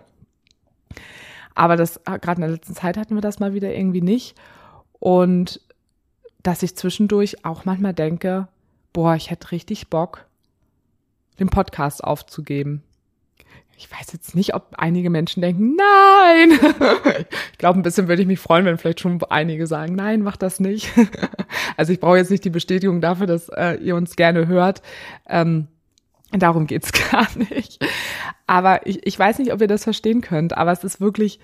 Aber 1.56 1.78
das, 1.78 2.06
ah, 2.06 2.18
gerade 2.18 2.42
in 2.42 2.48
der 2.48 2.56
letzten 2.56 2.76
Zeit 2.76 2.98
hatten 2.98 3.16
wir 3.16 3.22
das 3.22 3.40
mal 3.40 3.54
wieder 3.54 3.74
irgendwie 3.74 4.02
nicht. 4.02 4.36
Und 5.00 5.62
dass 6.44 6.64
ich 6.64 6.76
zwischendurch 6.76 7.44
auch 7.44 7.66
manchmal 7.66 7.94
denke, 7.94 8.48
boah, 8.94 9.16
ich 9.16 9.32
hätte 9.32 9.52
richtig 9.52 9.90
Bock, 9.90 10.26
den 11.40 11.50
Podcast 11.50 12.04
aufzugeben. 12.04 12.84
Ich 13.78 13.92
weiß 13.92 14.14
jetzt 14.14 14.36
nicht, 14.36 14.56
ob 14.56 14.74
einige 14.78 15.10
Menschen 15.10 15.42
denken, 15.42 15.76
nein. 15.76 16.52
ich 17.52 17.58
glaube, 17.58 17.80
ein 17.80 17.84
bisschen 17.84 18.08
würde 18.08 18.22
ich 18.22 18.28
mich 18.28 18.40
freuen, 18.40 18.66
wenn 18.66 18.78
vielleicht 18.78 19.02
schon 19.02 19.22
einige 19.30 19.68
sagen, 19.68 19.96
nein, 19.96 20.22
mach 20.22 20.38
das 20.38 20.60
nicht. 20.60 20.92
also 21.78 21.92
ich 21.92 22.00
brauche 22.00 22.18
jetzt 22.18 22.32
nicht 22.32 22.46
die 22.46 22.50
Bestätigung 22.50 23.02
dafür, 23.02 23.28
dass 23.28 23.50
äh, 23.50 23.76
ihr 23.76 23.96
uns 23.96 24.16
gerne 24.16 24.48
hört. 24.48 24.82
Ähm, 25.28 25.68
Darum 26.32 26.68
geht's 26.68 26.92
gar 27.12 27.28
nicht. 27.38 27.84
Aber 28.48 28.86
ich, 28.86 29.06
ich 29.06 29.18
weiß 29.18 29.40
nicht, 29.40 29.54
ob 29.54 29.62
ihr 29.62 29.68
das 29.68 29.84
verstehen 29.84 30.22
könnt, 30.22 30.58
aber 30.58 30.72
es 30.72 30.84
ist 30.84 31.02
wirklich, 31.02 31.40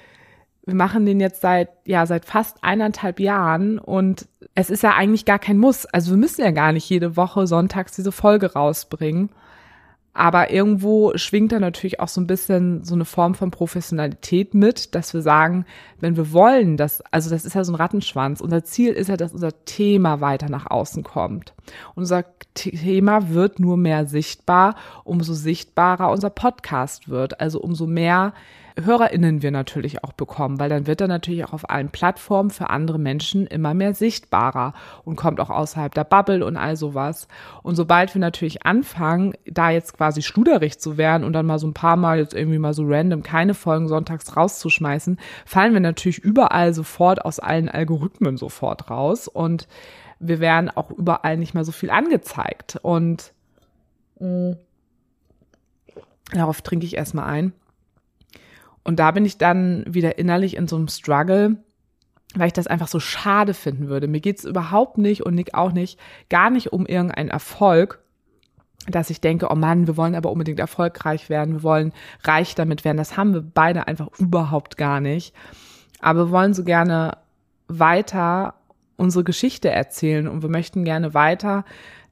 wir 0.65 0.75
machen 0.75 1.05
den 1.05 1.19
jetzt 1.19 1.41
seit, 1.41 1.69
ja, 1.85 2.05
seit 2.05 2.25
fast 2.25 2.63
eineinhalb 2.63 3.19
Jahren 3.19 3.79
und 3.79 4.27
es 4.55 4.69
ist 4.69 4.83
ja 4.83 4.93
eigentlich 4.95 5.25
gar 5.25 5.39
kein 5.39 5.57
Muss. 5.57 5.85
Also 5.85 6.11
wir 6.11 6.17
müssen 6.17 6.41
ja 6.41 6.51
gar 6.51 6.71
nicht 6.71 6.89
jede 6.89 7.15
Woche 7.17 7.47
sonntags 7.47 7.93
diese 7.93 8.11
Folge 8.11 8.53
rausbringen. 8.53 9.29
Aber 10.13 10.51
irgendwo 10.51 11.13
schwingt 11.15 11.53
da 11.53 11.59
natürlich 11.59 12.01
auch 12.01 12.09
so 12.09 12.19
ein 12.19 12.27
bisschen 12.27 12.83
so 12.83 12.95
eine 12.95 13.05
Form 13.05 13.33
von 13.33 13.49
Professionalität 13.49 14.53
mit, 14.53 14.93
dass 14.93 15.13
wir 15.13 15.21
sagen, 15.21 15.65
wenn 16.01 16.17
wir 16.17 16.33
wollen, 16.33 16.75
dass, 16.75 17.01
also 17.11 17.29
das 17.29 17.45
ist 17.45 17.55
ja 17.55 17.63
so 17.63 17.71
ein 17.71 17.75
Rattenschwanz. 17.75 18.41
Unser 18.41 18.65
Ziel 18.65 18.91
ist 18.91 19.07
ja, 19.07 19.15
dass 19.15 19.31
unser 19.31 19.63
Thema 19.63 20.19
weiter 20.19 20.49
nach 20.49 20.69
außen 20.69 21.03
kommt. 21.03 21.53
Unser 21.95 22.25
Thema 22.53 23.29
wird 23.29 23.59
nur 23.61 23.77
mehr 23.77 24.05
sichtbar, 24.05 24.75
umso 25.05 25.33
sichtbarer 25.33 26.11
unser 26.11 26.29
Podcast 26.29 27.07
wird. 27.07 27.39
Also 27.39 27.61
umso 27.61 27.87
mehr 27.87 28.33
HörerInnen 28.81 29.41
wir 29.41 29.51
natürlich 29.51 30.03
auch 30.03 30.13
bekommen, 30.13 30.59
weil 30.59 30.69
dann 30.69 30.87
wird 30.87 31.01
er 31.01 31.07
natürlich 31.07 31.45
auch 31.45 31.53
auf 31.53 31.69
allen 31.69 31.89
Plattformen 31.89 32.49
für 32.49 32.69
andere 32.69 32.99
Menschen 32.99 33.47
immer 33.47 33.73
mehr 33.73 33.93
sichtbarer 33.93 34.73
und 35.03 35.15
kommt 35.15 35.39
auch 35.39 35.49
außerhalb 35.49 35.93
der 35.93 36.03
Bubble 36.03 36.45
und 36.45 36.57
all 36.57 36.75
sowas. 36.75 37.27
Und 37.63 37.75
sobald 37.75 38.13
wir 38.13 38.19
natürlich 38.19 38.65
anfangen, 38.65 39.33
da 39.45 39.69
jetzt 39.69 39.97
quasi 39.97 40.21
schluderig 40.21 40.79
zu 40.79 40.97
werden 40.97 41.23
und 41.23 41.33
dann 41.33 41.45
mal 41.45 41.59
so 41.59 41.67
ein 41.67 41.73
paar 41.73 41.97
Mal 41.97 42.19
jetzt 42.19 42.33
irgendwie 42.33 42.59
mal 42.59 42.73
so 42.73 42.83
random 42.85 43.23
keine 43.23 43.53
Folgen 43.53 43.87
sonntags 43.87 44.35
rauszuschmeißen, 44.35 45.19
fallen 45.45 45.73
wir 45.73 45.79
natürlich 45.79 46.19
überall 46.19 46.73
sofort 46.73 47.25
aus 47.25 47.39
allen 47.39 47.69
Algorithmen 47.69 48.37
sofort 48.37 48.89
raus 48.89 49.27
und 49.27 49.67
wir 50.21 50.39
werden 50.39 50.69
auch 50.69 50.91
überall 50.91 51.37
nicht 51.37 51.53
mehr 51.53 51.63
so 51.63 51.71
viel 51.71 51.89
angezeigt. 51.89 52.77
Und 52.81 53.33
mh, 54.19 54.55
darauf 56.31 56.61
trinke 56.61 56.85
ich 56.85 56.95
erstmal 56.95 57.25
ein. 57.25 57.53
Und 58.83 58.99
da 58.99 59.11
bin 59.11 59.25
ich 59.25 59.37
dann 59.37 59.85
wieder 59.87 60.17
innerlich 60.17 60.55
in 60.55 60.67
so 60.67 60.75
einem 60.75 60.87
Struggle, 60.87 61.57
weil 62.35 62.47
ich 62.47 62.53
das 62.53 62.67
einfach 62.67 62.87
so 62.87 62.99
schade 62.99 63.53
finden 63.53 63.87
würde. 63.87 64.07
Mir 64.07 64.21
geht's 64.21 64.43
überhaupt 64.43 64.97
nicht 64.97 65.23
und 65.25 65.35
Nick 65.35 65.53
auch 65.53 65.71
nicht, 65.71 65.99
gar 66.29 66.49
nicht 66.49 66.73
um 66.73 66.85
irgendeinen 66.85 67.29
Erfolg, 67.29 67.99
dass 68.87 69.09
ich 69.09 69.21
denke, 69.21 69.49
oh 69.51 69.55
Mann, 69.55 69.85
wir 69.85 69.97
wollen 69.97 70.15
aber 70.15 70.31
unbedingt 70.31 70.59
erfolgreich 70.59 71.29
werden, 71.29 71.55
wir 71.55 71.63
wollen 71.63 71.93
reich 72.23 72.55
damit 72.55 72.83
werden. 72.83 72.97
Das 72.97 73.17
haben 73.17 73.33
wir 73.33 73.41
beide 73.41 73.87
einfach 73.87 74.07
überhaupt 74.17 74.77
gar 74.77 74.99
nicht. 74.99 75.35
Aber 75.99 76.27
wir 76.27 76.31
wollen 76.31 76.53
so 76.53 76.63
gerne 76.63 77.17
weiter 77.67 78.55
unsere 78.97 79.23
Geschichte 79.23 79.69
erzählen 79.69 80.27
und 80.27 80.41
wir 80.41 80.49
möchten 80.49 80.83
gerne 80.83 81.13
weiter, 81.13 81.63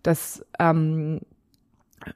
dass 0.04 0.46
ähm, 0.60 1.22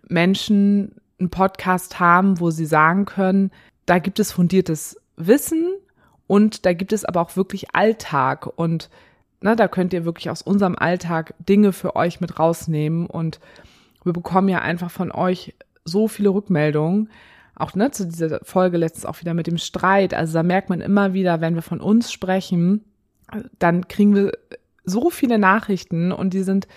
Menschen 0.07 0.95
einen 1.19 1.29
Podcast 1.29 1.99
haben, 1.99 2.39
wo 2.39 2.49
sie 2.49 2.65
sagen 2.65 3.05
können, 3.05 3.51
da 3.85 3.99
gibt 3.99 4.19
es 4.19 4.31
fundiertes 4.31 4.99
Wissen 5.17 5.73
und 6.27 6.65
da 6.65 6.73
gibt 6.73 6.93
es 6.93 7.05
aber 7.05 7.21
auch 7.21 7.35
wirklich 7.35 7.75
Alltag 7.75 8.47
und 8.55 8.89
na, 9.41 9.55
da 9.55 9.67
könnt 9.67 9.91
ihr 9.91 10.05
wirklich 10.05 10.29
aus 10.29 10.41
unserem 10.41 10.77
Alltag 10.77 11.33
Dinge 11.37 11.73
für 11.73 11.97
euch 11.97 12.21
mit 12.21 12.39
rausnehmen 12.39 13.05
und 13.07 13.39
wir 14.03 14.13
bekommen 14.13 14.47
ja 14.47 14.59
einfach 14.59 14.89
von 14.89 15.11
euch 15.11 15.53
so 15.83 16.07
viele 16.07 16.29
Rückmeldungen. 16.29 17.09
Auch 17.55 17.75
ne, 17.75 17.91
zu 17.91 18.05
dieser 18.05 18.39
Folge 18.43 18.77
letztens 18.77 19.05
auch 19.05 19.19
wieder 19.19 19.33
mit 19.33 19.47
dem 19.47 19.57
Streit. 19.57 20.13
Also 20.13 20.33
da 20.33 20.43
merkt 20.43 20.69
man 20.69 20.81
immer 20.81 21.13
wieder, 21.13 21.41
wenn 21.41 21.55
wir 21.55 21.61
von 21.61 21.81
uns 21.81 22.11
sprechen, 22.11 22.83
dann 23.59 23.87
kriegen 23.87 24.15
wir 24.15 24.31
so 24.85 25.09
viele 25.09 25.37
Nachrichten 25.37 26.11
und 26.11 26.33
die 26.33 26.43
sind 26.43 26.67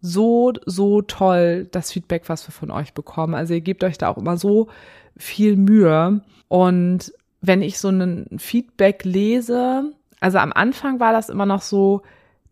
so, 0.00 0.52
so 0.66 1.02
toll, 1.02 1.66
das 1.70 1.92
Feedback, 1.92 2.28
was 2.28 2.46
wir 2.46 2.52
von 2.52 2.70
euch 2.70 2.94
bekommen. 2.94 3.34
Also 3.34 3.54
ihr 3.54 3.60
gebt 3.60 3.84
euch 3.84 3.98
da 3.98 4.08
auch 4.08 4.18
immer 4.18 4.36
so 4.36 4.68
viel 5.16 5.56
Mühe. 5.56 6.20
Und 6.54 7.12
wenn 7.40 7.62
ich 7.62 7.80
so 7.80 7.88
ein 7.88 8.38
Feedback 8.38 9.04
lese, 9.04 9.92
also 10.20 10.38
am 10.38 10.52
Anfang 10.52 11.00
war 11.00 11.12
das 11.12 11.28
immer 11.28 11.46
noch 11.46 11.62
so, 11.62 12.02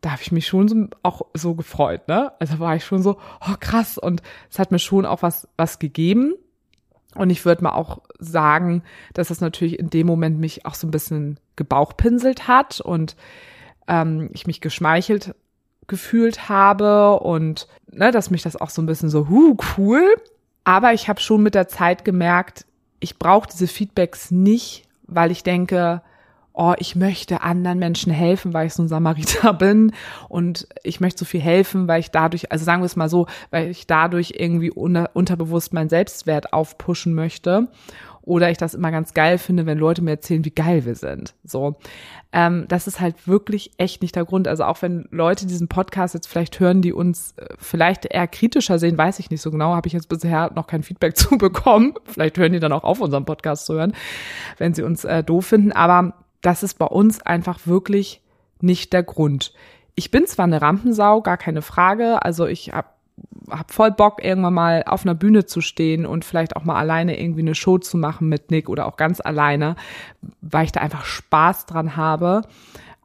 da 0.01 0.11
habe 0.11 0.23
ich 0.23 0.33
mich 0.33 0.49
schon 0.49 0.67
so, 0.67 0.89
auch 1.05 1.23
so 1.35 1.55
gefreut, 1.55 2.09
ne? 2.09 2.33
Also 2.41 2.59
war 2.59 2.75
ich 2.75 2.85
schon 2.85 3.01
so, 3.01 3.19
oh 3.49 3.55
krass, 3.61 3.99
und 3.99 4.21
es 4.51 4.59
hat 4.59 4.73
mir 4.73 4.81
schon 4.81 5.07
auch 5.07 5.23
was, 5.23 5.47
was 5.57 5.79
gegeben. 5.79 6.35
Und 7.15 7.31
ich 7.31 7.45
würde 7.45 7.63
mal 7.63 7.75
auch 7.75 8.01
sagen, 8.19 8.83
dass 9.15 9.29
das 9.29 9.41
natürlich 9.41 9.79
in 9.79 9.89
dem 9.89 10.09
Moment 10.09 10.41
mich 10.41 10.67
auch 10.67 10.75
so 10.75 10.89
ein 10.89 10.91
bisschen 10.91 11.39
gebauchpinselt 11.55 12.49
hat 12.49 12.81
und 12.81 13.15
ähm, 13.87 14.31
ich 14.33 14.49
mich 14.49 14.61
geschmeichelt 14.61 15.37
gefühlt 15.87 16.49
habe 16.49 17.21
und 17.21 17.69
ne, 17.89 18.11
dass 18.11 18.31
mich 18.31 18.43
das 18.43 18.57
auch 18.57 18.71
so 18.71 18.83
ein 18.83 18.87
bisschen 18.87 19.11
so, 19.11 19.29
huh, 19.29 19.57
cool. 19.79 20.17
Aber 20.65 20.93
ich 20.93 21.09
habe 21.09 21.21
schon 21.21 21.45
mit 21.45 21.55
der 21.55 21.69
Zeit 21.69 22.05
gemerkt, 22.05 22.67
ich 23.03 23.19
brauche 23.19 23.49
diese 23.51 23.67
Feedbacks 23.67 24.31
nicht, 24.31 24.85
weil 25.09 25.31
ich 25.33 25.43
denke, 25.43 26.03
oh, 26.55 26.75
ich 26.79 26.97
möchte 26.97 27.43
anderen 27.43 27.79
Menschen 27.79 28.13
helfen, 28.13 28.53
weil 28.53 28.67
ich 28.67 28.75
so 28.75 28.83
ein 28.83 28.89
Samariter 28.89 29.53
bin 29.59 29.93
und 30.29 30.67
ich 30.83 31.01
möchte 31.01 31.21
so 31.21 31.25
viel 31.25 31.41
helfen, 31.41 31.89
weil 31.89 32.01
ich 32.01 32.11
dadurch, 32.11 32.53
also 32.53 32.65
sagen 32.65 32.83
wir 32.83 32.87
es 32.87 32.97
mal 32.97 33.09
so, 33.09 33.27
weil 33.51 33.71
ich 33.71 33.87
dadurch 33.87 34.35
irgendwie 34.37 34.71
unter, 34.71 35.11
unterbewusst 35.15 35.73
meinen 35.73 35.89
Selbstwert 35.89 36.53
aufpushen 36.53 37.15
möchte 37.15 37.69
oder 38.23 38.51
ich 38.51 38.57
das 38.57 38.75
immer 38.75 38.91
ganz 38.91 39.15
geil 39.15 39.37
finde, 39.37 39.67
wenn 39.67 39.79
Leute 39.79 40.01
mir 40.01 40.13
erzählen, 40.13 40.45
wie 40.45 40.51
geil 40.51 40.85
wir 40.85 40.95
sind. 40.95 41.35
So, 41.45 41.77
ähm, 42.33 42.67
das 42.69 42.87
ist 42.87 43.01
halt 43.01 43.27
wirklich 43.27 43.73
echt 43.79 44.01
nicht 44.01 44.15
der 44.15 44.25
Grund. 44.25 44.47
Also 44.47 44.65
auch 44.65 44.81
wenn 44.81 45.09
Leute 45.11 45.47
diesen 45.47 45.67
Podcast 45.67 46.15
jetzt 46.15 46.29
vielleicht 46.29 46.61
hören, 46.61 46.83
die 46.83 46.93
uns 46.93 47.35
äh, 47.37 47.47
vielleicht 47.59 48.07
eher 48.07 48.29
kritischer 48.29 48.79
sehen, 48.79 48.97
weiß 48.97 49.19
ich 49.19 49.31
nicht 49.31 49.43
so 49.43 49.51
genau. 49.51 49.75
Habe 49.75 49.89
ich 49.89 49.93
jetzt 49.93 50.09
bisher 50.09 50.53
noch 50.55 50.69
kein 50.69 50.85
Feedback 50.85 51.17
zu 51.17 51.37
bekommen. 51.37 51.95
Vielleicht 52.05 52.39
hören 52.39 52.53
die 52.53 52.61
dann 52.61 52.73
auch 52.73 52.85
auf, 52.85 53.01
unseren 53.01 53.25
Podcast 53.25 53.67
zu 53.67 53.75
hören, 53.75 53.93
wenn 54.59 54.73
sie 54.73 54.83
uns 54.83 55.05
äh, 55.05 55.25
doof 55.25 55.47
finden. 55.47 55.73
Aber 55.73 56.15
das 56.43 56.63
ist 56.63 56.79
bei 56.79 56.87
uns 56.87 57.23
einfach 57.23 57.61
wirklich 57.67 58.21
nicht 58.61 58.93
der 58.93 59.03
Grund. 59.03 59.53
Ich 59.95 60.11
bin 60.11 60.27
zwar 60.27 60.45
eine 60.45 60.63
Rampensau, 60.63 61.23
gar 61.23 61.37
keine 61.37 61.63
Frage. 61.63 62.23
Also 62.25 62.47
ich 62.47 62.73
habe 62.73 62.89
hab 63.51 63.73
voll 63.73 63.91
Bock, 63.91 64.25
irgendwann 64.25 64.55
mal 64.55 64.85
auf 64.87 65.05
einer 65.05 65.15
Bühne 65.15 65.45
zu 65.45 65.61
stehen 65.61 66.07
und 66.07 66.25
vielleicht 66.25 66.57
auch 66.57 66.65
mal 66.65 66.77
alleine 66.77 67.21
irgendwie 67.21 67.43
eine 67.43 67.55
Show 67.55 67.79
zu 67.79 67.97
machen 67.97 68.29
mit 68.29 68.51
Nick 68.51 68.69
oder 68.69 68.87
auch 68.87 68.97
ganz 68.97 69.21
alleine, 69.21 69.77
weil 70.41 70.65
ich 70.65 70.73
da 70.73 70.81
einfach 70.81 71.05
Spaß 71.05 71.67
dran 71.67 71.97
habe. 71.97 72.43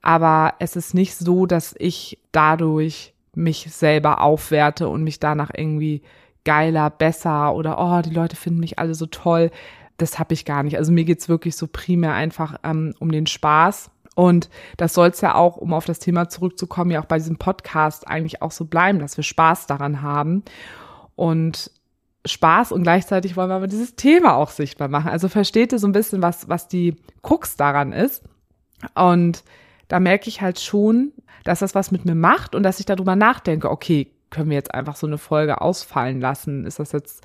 Aber 0.02 0.54
es 0.60 0.76
ist 0.76 0.94
nicht 0.94 1.16
so, 1.16 1.46
dass 1.46 1.76
ich 1.78 2.20
dadurch 2.32 3.14
mich 3.36 3.72
selber 3.72 4.22
aufwerte 4.22 4.88
und 4.88 5.04
mich 5.04 5.20
danach 5.20 5.52
irgendwie 5.54 6.02
geiler, 6.46 6.90
besser 6.90 7.54
oder 7.54 7.78
oh, 7.78 8.02
die 8.02 8.14
Leute 8.14 8.38
finden 8.38 8.62
mich 8.62 8.80
alle 8.80 8.96
so 8.96 9.06
toll. 9.06 9.52
Das 9.98 10.20
habe 10.20 10.34
ich 10.34 10.46
gar 10.46 10.64
nicht. 10.64 10.78
Also 10.78 10.92
mir 10.92 11.06
geht's 11.06 11.28
wirklich 11.28 11.56
so 11.56 11.68
primär 11.68 12.14
einfach 12.14 12.58
ähm, 12.64 12.94
um 13.00 13.12
den 13.12 13.26
Spaß 13.28 13.90
und 14.18 14.50
das 14.78 14.96
soll 14.96 15.10
es 15.10 15.22
ja 15.22 15.36
auch, 15.36 15.58
um 15.58 15.76
auf 15.76 15.86
das 15.86 16.00
Thema 16.00 16.28
zurückzukommen, 16.28 16.90
ja 16.90 17.02
auch 17.02 17.06
bei 17.06 17.20
diesem 17.20 17.38
Podcast 17.38 18.08
eigentlich 18.08 18.42
auch 18.42 18.50
so 18.50 18.66
bleiben, 18.66 18.98
dass 18.98 19.16
wir 19.16 19.24
Spaß 19.24 19.68
daran 19.68 20.02
haben. 20.02 20.42
Und 21.16 21.70
Spaß 22.26 22.72
und 22.72 22.82
gleichzeitig 22.82 23.38
wollen 23.38 23.50
wir 23.50 23.56
aber 23.58 23.68
dieses 23.68 23.96
Thema 23.96 24.34
auch 24.34 24.50
sichtbar 24.50 24.88
machen. 24.88 25.10
Also 25.12 25.30
versteht 25.30 25.72
ihr 25.72 25.78
so 25.78 25.88
ein 25.88 25.92
bisschen, 25.92 26.24
was, 26.24 26.50
was 26.50 26.68
die 26.68 26.96
Krux 27.22 27.58
daran 27.58 27.94
ist. 27.94 28.24
Und 28.96 29.44
da 29.88 30.00
merke 30.00 30.30
ich 30.30 30.42
halt 30.42 30.60
schon, 30.60 31.12
dass 31.44 31.60
das 31.60 31.76
was 31.76 31.92
mit 31.92 32.04
mir 32.04 32.16
macht 32.16 32.56
und 32.56 32.64
dass 32.64 32.80
ich 32.80 32.88
darüber 32.88 33.16
nachdenke, 33.16 33.70
okay, 33.70 34.12
können 34.32 34.50
wir 34.50 34.58
jetzt 34.58 34.74
einfach 34.74 34.96
so 34.96 35.06
eine 35.06 35.20
Folge 35.20 35.62
ausfallen 35.62 36.20
lassen? 36.20 36.66
Ist 36.66 36.80
das 36.80 36.92
jetzt, 36.92 37.24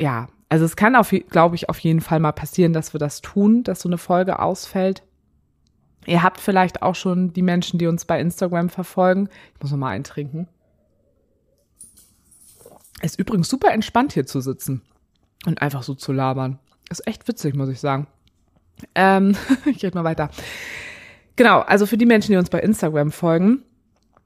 ja, 0.00 0.26
also 0.54 0.66
es 0.66 0.76
kann 0.76 0.94
auf, 0.94 1.12
glaube 1.30 1.56
ich, 1.56 1.68
auf 1.68 1.80
jeden 1.80 2.00
Fall 2.00 2.20
mal 2.20 2.30
passieren, 2.30 2.72
dass 2.72 2.94
wir 2.94 3.00
das 3.00 3.20
tun, 3.22 3.64
dass 3.64 3.80
so 3.80 3.88
eine 3.88 3.98
Folge 3.98 4.38
ausfällt. 4.38 5.02
Ihr 6.06 6.22
habt 6.22 6.40
vielleicht 6.40 6.80
auch 6.80 6.94
schon 6.94 7.32
die 7.32 7.42
Menschen, 7.42 7.80
die 7.80 7.88
uns 7.88 8.04
bei 8.04 8.20
Instagram 8.20 8.70
verfolgen. 8.70 9.28
Ich 9.52 9.60
muss 9.60 9.72
noch 9.72 9.78
mal 9.78 9.88
eintrinken. 9.88 10.46
Ist 13.02 13.18
übrigens 13.18 13.48
super 13.48 13.72
entspannt 13.72 14.12
hier 14.12 14.26
zu 14.26 14.40
sitzen 14.40 14.82
und 15.44 15.60
einfach 15.60 15.82
so 15.82 15.96
zu 15.96 16.12
labern. 16.12 16.60
Ist 16.88 17.04
echt 17.04 17.26
witzig, 17.26 17.56
muss 17.56 17.68
ich 17.68 17.80
sagen. 17.80 18.06
Ähm, 18.94 19.36
ich 19.64 19.84
rede 19.84 19.98
mal 19.98 20.04
weiter. 20.04 20.30
Genau, 21.34 21.62
also 21.62 21.84
für 21.84 21.96
die 21.96 22.06
Menschen, 22.06 22.30
die 22.30 22.38
uns 22.38 22.48
bei 22.48 22.60
Instagram 22.60 23.10
folgen, 23.10 23.64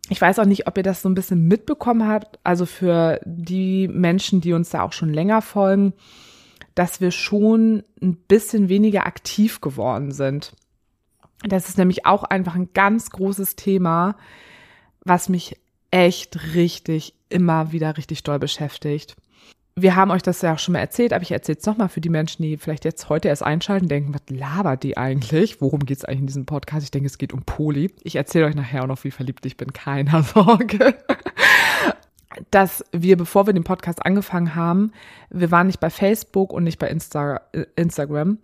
ich 0.09 0.21
weiß 0.21 0.38
auch 0.38 0.44
nicht, 0.44 0.66
ob 0.66 0.77
ihr 0.77 0.83
das 0.83 1.03
so 1.03 1.09
ein 1.09 1.14
bisschen 1.14 1.47
mitbekommen 1.49 2.09
habt, 2.09 2.38
also 2.44 2.66
für 2.66 3.21
die 3.25 3.88
Menschen, 3.88 4.40
die 4.40 4.53
uns 4.53 4.71
da 4.71 4.83
auch 4.83 4.92
schon 4.92 5.12
länger 5.12 5.42
folgen, 5.42 5.92
dass 6.75 7.01
wir 7.01 7.11
schon 7.11 7.83
ein 8.01 8.16
bisschen 8.16 8.68
weniger 8.68 9.07
aktiv 9.07 9.61
geworden 9.61 10.12
sind. 10.12 10.53
Das 11.42 11.68
ist 11.68 11.79
nämlich 11.79 12.07
auch 12.07 12.25
einfach 12.25 12.55
ein 12.55 12.71
ganz 12.73 13.11
großes 13.11 13.57
Thema, 13.57 14.16
was 15.05 15.29
mich 15.29 15.57
echt 15.90 16.55
richtig 16.55 17.14
immer 17.29 17.73
wieder 17.73 17.97
richtig 17.97 18.23
doll 18.23 18.38
beschäftigt. 18.38 19.16
Wir 19.83 19.95
haben 19.95 20.11
euch 20.11 20.23
das 20.23 20.43
ja 20.43 20.55
auch 20.55 20.59
schon 20.59 20.73
mal 20.73 20.81
erzählt, 20.81 21.12
aber 21.12 21.23
ich 21.23 21.31
erzähle 21.31 21.59
es 21.59 21.67
nochmal 21.67 21.88
für 21.88 22.01
die 22.01 22.09
Menschen, 22.09 22.43
die 22.43 22.57
vielleicht 22.57 22.85
jetzt 22.85 23.09
heute 23.09 23.29
erst 23.29 23.43
einschalten, 23.43 23.88
denken, 23.88 24.12
was 24.12 24.23
labert 24.29 24.83
die 24.83 24.97
eigentlich? 24.97 25.61
Worum 25.61 25.81
geht 25.81 25.99
es 25.99 26.05
eigentlich 26.05 26.21
in 26.21 26.27
diesem 26.27 26.47
Podcast? 26.47 26.85
Ich 26.85 26.91
denke, 26.91 27.07
es 27.07 27.19
geht 27.19 27.33
um 27.33 27.43
Poli. 27.43 27.93
Ich 28.03 28.17
erzähle 28.17 28.47
euch 28.47 28.55
nachher 28.55 28.83
auch 28.83 28.88
noch, 28.88 29.05
wie 29.05 29.11
verliebt 29.11 29.47
ich 29.47 29.57
bin. 29.57 29.73
Keiner 29.73 30.23
Sorge. 30.35 30.97
Dass 32.51 32.85
wir, 32.93 33.17
bevor 33.17 33.47
wir 33.47 33.55
den 33.55 33.64
Podcast 33.64 34.05
angefangen 34.05 34.55
haben, 34.55 34.93
wir 35.31 35.51
waren 35.51 35.67
nicht 35.67 35.81
bei 35.81 35.91
Facebook 35.91 36.53
und 36.53 36.64
nicht 36.64 36.79
bei 36.79 36.88
Insta 36.88 37.41
äh, 37.53 37.64
Instagram. 37.77 38.38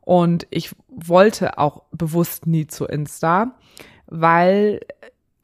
Und 0.00 0.46
ich 0.50 0.74
wollte 0.88 1.58
auch 1.58 1.82
bewusst 1.92 2.46
nie 2.46 2.66
zu 2.66 2.86
Insta, 2.86 3.54
weil 4.06 4.80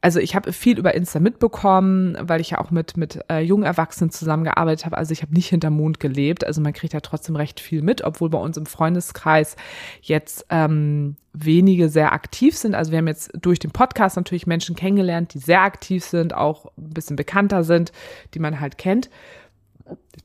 also 0.05 0.19
ich 0.19 0.35
habe 0.35 0.53
viel 0.53 0.77
über 0.77 0.93
Insta 0.93 1.19
mitbekommen, 1.19 2.15
weil 2.21 2.39
ich 2.39 2.51
ja 2.51 2.59
auch 2.59 2.69
mit 2.69 2.95
mit 2.95 3.25
äh, 3.27 3.39
jungen 3.39 3.63
Erwachsenen 3.63 4.11
zusammengearbeitet 4.11 4.85
habe. 4.85 4.99
Also 4.99 5.13
ich 5.13 5.23
habe 5.23 5.33
nicht 5.33 5.47
hinterm 5.47 5.77
Mond 5.77 5.99
gelebt. 5.99 6.45
Also 6.45 6.61
man 6.61 6.73
kriegt 6.73 6.93
ja 6.93 6.99
trotzdem 6.99 7.35
recht 7.35 7.59
viel 7.59 7.81
mit, 7.81 8.03
obwohl 8.03 8.29
bei 8.29 8.37
uns 8.37 8.55
im 8.55 8.67
Freundeskreis 8.67 9.55
jetzt 10.03 10.45
ähm, 10.51 11.15
wenige 11.33 11.89
sehr 11.89 12.13
aktiv 12.13 12.55
sind. 12.55 12.75
Also 12.75 12.91
wir 12.91 12.99
haben 12.99 13.07
jetzt 13.07 13.31
durch 13.41 13.57
den 13.57 13.71
Podcast 13.71 14.15
natürlich 14.15 14.45
Menschen 14.45 14.75
kennengelernt, 14.75 15.33
die 15.33 15.39
sehr 15.39 15.63
aktiv 15.63 16.05
sind, 16.05 16.35
auch 16.35 16.67
ein 16.77 16.91
bisschen 16.91 17.15
bekannter 17.15 17.63
sind, 17.63 17.91
die 18.35 18.39
man 18.39 18.59
halt 18.59 18.77
kennt, 18.77 19.09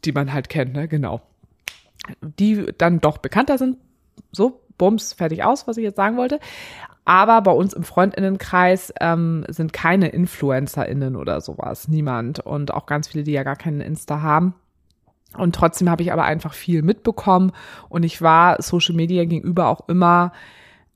die 0.04 0.12
man 0.12 0.34
halt 0.34 0.50
kennt, 0.50 0.74
ne? 0.74 0.88
Genau. 0.88 1.22
Die 2.20 2.66
dann 2.76 3.00
doch 3.00 3.16
bekannter 3.16 3.56
sind, 3.56 3.78
so, 4.30 4.60
bums, 4.76 5.14
fertig 5.14 5.42
aus, 5.42 5.66
was 5.66 5.78
ich 5.78 5.84
jetzt 5.84 5.96
sagen 5.96 6.18
wollte. 6.18 6.38
Aber 7.10 7.40
bei 7.40 7.50
uns 7.50 7.72
im 7.72 7.82
Freundinnenkreis 7.82 8.94
ähm, 9.00 9.44
sind 9.48 9.72
keine 9.72 10.10
InfluencerInnen 10.10 11.16
oder 11.16 11.40
sowas. 11.40 11.88
Niemand. 11.88 12.38
Und 12.38 12.72
auch 12.72 12.86
ganz 12.86 13.08
viele, 13.08 13.24
die 13.24 13.32
ja 13.32 13.42
gar 13.42 13.56
keinen 13.56 13.80
Insta 13.80 14.22
haben. 14.22 14.54
Und 15.36 15.56
trotzdem 15.56 15.90
habe 15.90 16.04
ich 16.04 16.12
aber 16.12 16.22
einfach 16.22 16.54
viel 16.54 16.82
mitbekommen 16.82 17.50
und 17.88 18.04
ich 18.04 18.22
war 18.22 18.62
Social 18.62 18.94
Media 18.94 19.24
gegenüber 19.24 19.66
auch 19.66 19.88
immer 19.88 20.32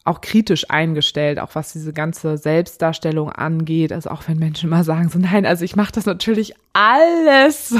auch 0.04 0.20
kritisch 0.20 0.70
eingestellt, 0.70 1.40
auch 1.40 1.54
was 1.54 1.72
diese 1.72 1.92
ganze 1.92 2.36
Selbstdarstellung 2.36 3.30
angeht. 3.30 3.92
Also 3.92 4.10
auch 4.10 4.28
wenn 4.28 4.38
Menschen 4.38 4.70
mal 4.70 4.84
sagen 4.84 5.08
so, 5.08 5.18
nein, 5.18 5.46
also 5.46 5.64
ich 5.64 5.76
mache 5.76 5.92
das 5.92 6.04
natürlich 6.06 6.54
alles 6.74 7.74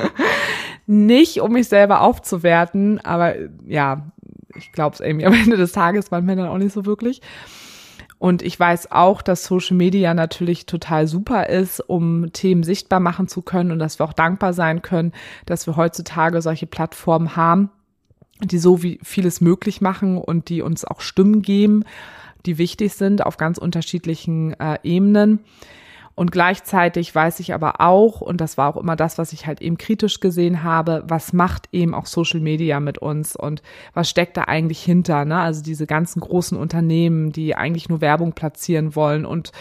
nicht, 0.86 1.40
um 1.40 1.52
mich 1.52 1.68
selber 1.68 2.00
aufzuwerten, 2.00 3.00
aber 3.04 3.34
ja, 3.66 4.12
ich 4.56 4.72
glaube 4.72 4.94
es 4.94 5.00
irgendwie 5.00 5.26
am 5.26 5.32
Ende 5.44 5.56
des 5.56 5.72
Tages 5.72 6.10
waren 6.10 6.24
Männer 6.24 6.50
auch 6.50 6.58
nicht 6.58 6.72
so 6.72 6.86
wirklich. 6.86 7.20
Und 8.18 8.42
ich 8.42 8.60
weiß 8.60 8.92
auch, 8.92 9.22
dass 9.22 9.44
Social 9.44 9.78
Media 9.78 10.12
natürlich 10.12 10.66
total 10.66 11.06
super 11.06 11.48
ist, 11.48 11.80
um 11.80 12.30
Themen 12.34 12.64
sichtbar 12.64 13.00
machen 13.00 13.28
zu 13.28 13.40
können 13.40 13.70
und 13.70 13.78
dass 13.78 13.98
wir 13.98 14.04
auch 14.04 14.12
dankbar 14.12 14.52
sein 14.52 14.82
können, 14.82 15.12
dass 15.46 15.66
wir 15.66 15.76
heutzutage 15.76 16.42
solche 16.42 16.66
Plattformen 16.66 17.34
haben, 17.34 17.70
die 18.42 18.58
so 18.58 18.82
wie 18.82 19.00
vieles 19.02 19.40
möglich 19.40 19.80
machen 19.80 20.18
und 20.18 20.50
die 20.50 20.60
uns 20.60 20.84
auch 20.84 21.00
Stimmen 21.00 21.40
geben, 21.40 21.84
die 22.44 22.58
wichtig 22.58 22.92
sind 22.92 23.24
auf 23.24 23.38
ganz 23.38 23.56
unterschiedlichen 23.56 24.52
äh, 24.60 24.78
Ebenen. 24.82 25.40
Und 26.20 26.32
gleichzeitig 26.32 27.14
weiß 27.14 27.40
ich 27.40 27.54
aber 27.54 27.80
auch, 27.80 28.20
und 28.20 28.42
das 28.42 28.58
war 28.58 28.68
auch 28.68 28.76
immer 28.76 28.94
das, 28.94 29.16
was 29.16 29.32
ich 29.32 29.46
halt 29.46 29.62
eben 29.62 29.78
kritisch 29.78 30.20
gesehen 30.20 30.62
habe, 30.62 31.02
was 31.08 31.32
macht 31.32 31.70
eben 31.72 31.94
auch 31.94 32.04
Social 32.04 32.40
Media 32.40 32.78
mit 32.78 32.98
uns 32.98 33.36
und 33.36 33.62
was 33.94 34.10
steckt 34.10 34.36
da 34.36 34.42
eigentlich 34.42 34.82
hinter, 34.82 35.24
ne? 35.24 35.38
Also 35.38 35.62
diese 35.62 35.86
ganzen 35.86 36.20
großen 36.20 36.58
Unternehmen, 36.58 37.32
die 37.32 37.54
eigentlich 37.54 37.88
nur 37.88 38.02
Werbung 38.02 38.34
platzieren 38.34 38.94
wollen 38.94 39.24
und 39.24 39.52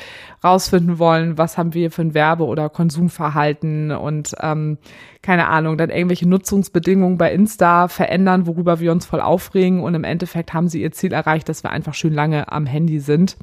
rausfinden 0.44 1.00
wollen, 1.00 1.38
was 1.38 1.58
haben 1.58 1.74
wir 1.74 1.92
für 1.92 2.02
ein 2.02 2.14
Werbe- 2.14 2.46
oder 2.46 2.68
Konsumverhalten 2.68 3.92
und 3.94 4.36
ähm, 4.42 4.80
keine 5.22 5.48
Ahnung, 5.48 5.78
dann 5.78 5.90
irgendwelche 5.90 6.28
Nutzungsbedingungen 6.28 7.18
bei 7.18 7.32
Insta 7.32 7.88
verändern, 7.88 8.48
worüber 8.48 8.82
wir 8.82 8.92
uns 8.92 9.06
voll 9.06 9.22
aufregen 9.22 9.80
und 9.80 9.96
im 9.96 10.04
Endeffekt 10.04 10.54
haben 10.54 10.68
sie 10.68 10.82
ihr 10.82 10.92
Ziel 10.92 11.14
erreicht, 11.14 11.48
dass 11.48 11.64
wir 11.64 11.70
einfach 11.70 11.94
schön 11.94 12.14
lange 12.14 12.52
am 12.52 12.66
Handy 12.66 13.00
sind 13.00 13.38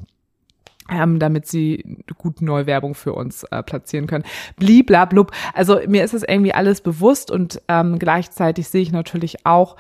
ähm, 0.91 1.19
damit 1.19 1.47
sie 1.47 2.05
gut 2.19 2.43
Neuwerbung 2.43 2.95
für 2.95 3.13
uns 3.13 3.45
äh, 3.45 3.63
platzieren 3.63 4.07
können. 4.07 4.25
Bliblablub. 4.57 5.33
Also 5.55 5.81
mir 5.87 6.05
ist 6.05 6.15
es 6.15 6.23
irgendwie 6.23 6.53
alles 6.55 6.81
bewusst 6.81 7.31
und 7.31 7.61
ähm, 7.69 7.99
gleichzeitig 7.99 8.69
sehe 8.69 8.83
ich 8.83 8.93
natürlich 8.93 9.47
auch, 9.47 9.77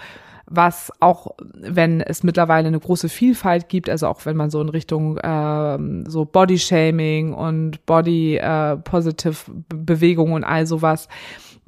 was 0.49 0.92
auch, 1.01 1.35
wenn 1.53 2.01
es 2.01 2.23
mittlerweile 2.23 2.69
eine 2.69 2.79
große 2.79 3.09
Vielfalt 3.09 3.69
gibt, 3.69 3.90
also 3.90 4.07
auch 4.07 4.25
wenn 4.27 4.37
man 4.37 4.51
so 4.51 4.61
in 4.61 4.69
Richtung 4.69 5.19
ähm, 5.23 6.05
so 6.07 6.25
Body-Shaming 6.25 7.35
und 7.35 7.85
Body-Positive 7.85 9.51
äh, 9.51 9.75
Bewegungen 9.75 10.35
und 10.35 10.45
all 10.45 10.66
sowas, 10.66 11.09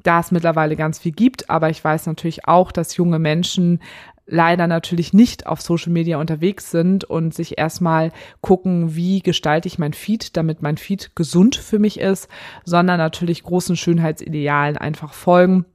da 0.03 0.21
es 0.21 0.31
mittlerweile 0.31 0.77
ganz 0.77 0.99
viel 0.99 1.11
gibt, 1.11 1.49
aber 1.49 1.69
ich 1.69 1.83
weiß 1.83 2.05
natürlich 2.05 2.47
auch, 2.47 2.71
dass 2.71 2.95
junge 2.95 3.19
Menschen 3.19 3.81
leider 4.29 4.67
natürlich 4.67 5.11
nicht 5.11 5.47
auf 5.47 5.61
Social 5.61 5.91
Media 5.91 6.17
unterwegs 6.17 6.71
sind 6.71 7.03
und 7.03 7.33
sich 7.33 7.57
erstmal 7.57 8.11
gucken, 8.41 8.95
wie 8.95 9.21
gestalte 9.21 9.67
ich 9.67 9.79
mein 9.79 9.93
Feed, 9.93 10.37
damit 10.37 10.61
mein 10.61 10.77
Feed 10.77 11.15
gesund 11.15 11.55
für 11.55 11.79
mich 11.79 11.99
ist, 11.99 12.29
sondern 12.63 12.99
natürlich 12.99 13.43
großen 13.43 13.75
Schönheitsidealen 13.75 14.77
einfach 14.77 15.13
folgen. 15.13 15.65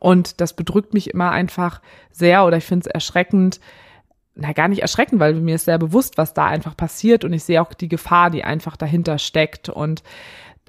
Und 0.00 0.40
das 0.40 0.54
bedrückt 0.54 0.94
mich 0.94 1.10
immer 1.10 1.30
einfach 1.30 1.80
sehr 2.10 2.44
oder 2.44 2.56
ich 2.56 2.64
finde 2.64 2.88
es 2.88 2.92
erschreckend, 2.92 3.60
na 4.34 4.52
gar 4.52 4.68
nicht 4.68 4.82
erschreckend, 4.82 5.20
weil 5.20 5.34
mir 5.34 5.54
ist 5.54 5.66
sehr 5.66 5.78
bewusst, 5.78 6.18
was 6.18 6.34
da 6.34 6.46
einfach 6.46 6.76
passiert 6.76 7.24
und 7.24 7.32
ich 7.32 7.44
sehe 7.44 7.62
auch 7.62 7.72
die 7.72 7.88
Gefahr, 7.88 8.30
die 8.30 8.44
einfach 8.44 8.76
dahinter 8.76 9.18
steckt 9.18 9.68
und 9.68 10.02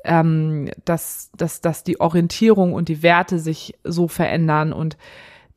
ähm, 0.04 0.70
dass, 0.86 1.32
dass, 1.36 1.62
dass 1.62 1.84
die 1.84 2.00
Orientierung 2.00 2.74
und 2.74 2.90
die 2.90 3.02
Werte 3.02 3.40
sich 3.40 3.76
so 3.84 4.08
verändern 4.08 4.72
und 4.72 4.98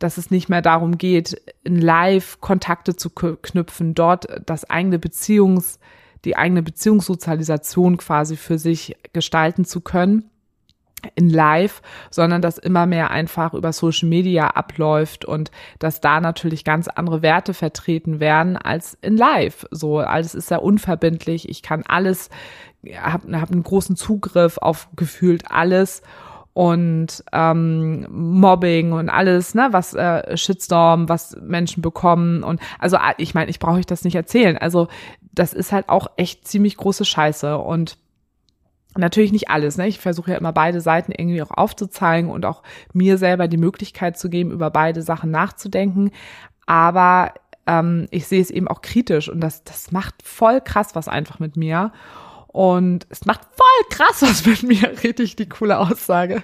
dass 0.01 0.19
es 0.19 0.31
nicht 0.33 0.49
mehr 0.49 0.63
darum 0.63 0.99
geht, 0.99 1.41
in 1.63 1.81
Live 1.81 2.41
Kontakte 2.41 2.97
zu 2.97 3.11
knüpfen, 3.11 3.95
dort 3.95 4.27
das 4.47 4.69
eigene 4.69 4.99
Beziehungs, 4.99 5.79
die 6.25 6.37
eigene 6.37 6.63
Beziehungssozialisation 6.63 7.99
quasi 7.99 8.37
für 8.37 8.59
sich 8.59 8.97
gestalten 9.13 9.65
zu 9.65 9.81
können 9.81 10.31
in 11.15 11.31
live, 11.31 11.81
sondern 12.11 12.43
dass 12.43 12.59
immer 12.59 12.87
mehr 12.87 13.11
einfach 13.11 13.55
über 13.55 13.73
Social 13.73 14.09
Media 14.09 14.49
abläuft 14.49 15.25
und 15.25 15.51
dass 15.79 16.01
da 16.01 16.21
natürlich 16.21 16.65
ganz 16.65 16.89
andere 16.89 17.23
Werte 17.23 17.55
vertreten 17.55 18.21
werden 18.21 18.57
als 18.57 18.99
in 19.01 19.17
live. 19.17 19.67
So, 19.71 19.99
alles 19.99 20.35
ist 20.35 20.49
sehr 20.49 20.63
unverbindlich. 20.63 21.49
Ich 21.49 21.63
kann 21.63 21.85
alles, 21.87 22.29
habe 22.95 23.41
hab 23.41 23.51
einen 23.51 23.63
großen 23.63 23.97
Zugriff 23.97 24.59
auf 24.59 24.89
gefühlt 24.97 25.51
alles 25.51 26.03
und 26.53 27.25
ähm, 27.33 28.07
Mobbing 28.11 28.93
und 28.93 29.09
alles, 29.09 29.55
ne, 29.55 29.69
was 29.71 29.95
äh, 29.95 30.37
Shitstorm, 30.37 31.09
was 31.09 31.37
Menschen 31.41 31.83
bekommen 31.83 32.43
und 32.43 32.61
also 32.79 32.99
ich 33.19 33.35
meine, 33.35 33.51
ich 33.51 33.59
brauche 33.59 33.79
euch 33.79 33.87
das 33.87 34.05
nicht 34.05 34.17
erzählen. 34.17 34.59
Also 34.59 34.89
das 35.33 35.53
ist 35.53 35.73
halt 35.73 35.89
auch 35.89 36.09
echt 36.17 36.47
ziemlich 36.47 36.77
große 36.77 37.05
Scheiße 37.05 37.59
und 37.59 37.99
Natürlich 38.97 39.31
nicht 39.31 39.51
alles. 39.51 39.77
Ne? 39.77 39.87
Ich 39.87 40.01
versuche 40.01 40.33
ja 40.33 40.39
immer 40.39 40.53
beide 40.53 40.81
Seiten 40.81 41.13
irgendwie 41.13 41.43
auch 41.43 41.53
aufzuzeigen 41.53 42.29
und 42.29 42.45
auch 42.45 42.65
mir 42.93 43.19
selber 43.19 43.47
die 43.47 43.57
Möglichkeit 43.57 44.19
zu 44.19 44.29
geben, 44.29 44.51
über 44.51 44.71
beide 44.71 45.03
Sachen 45.03 45.31
nachzudenken. 45.31 46.11
Aber 46.67 47.33
ähm, 47.69 48.09
ich 48.11 48.27
sehe 48.27 48.41
es 48.41 48.51
eben 48.51 48.67
auch 48.67 48.83
kritisch 48.83 49.29
und 49.29 49.41
das, 49.41 49.63
das 49.63 49.93
macht 49.93 50.17
voll 50.25 50.61
krass 50.61 50.97
was 50.97 51.07
einfach 51.07 51.39
mit 51.39 51.57
mir. 51.57 51.93
Und 52.53 53.07
es 53.11 53.25
macht 53.27 53.43
voll 53.45 53.89
krass 53.91 54.23
was 54.23 54.45
mit 54.45 54.63
mir. 54.65 54.93
Richtig 55.05 55.37
die 55.37 55.49
coole 55.49 55.79
Aussage. 55.79 56.43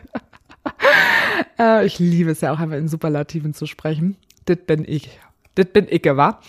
äh, 1.58 1.84
ich 1.84 1.98
liebe 1.98 2.30
es 2.30 2.40
ja 2.40 2.52
auch 2.52 2.60
einfach 2.60 2.76
in 2.76 2.88
Superlativen 2.88 3.54
zu 3.54 3.66
sprechen. 3.66 4.16
Das 4.44 4.58
bin 4.58 4.84
ich. 4.86 5.18
Das 5.56 5.66
bin 5.66 5.86
ich, 5.88 6.04
wa? 6.04 6.40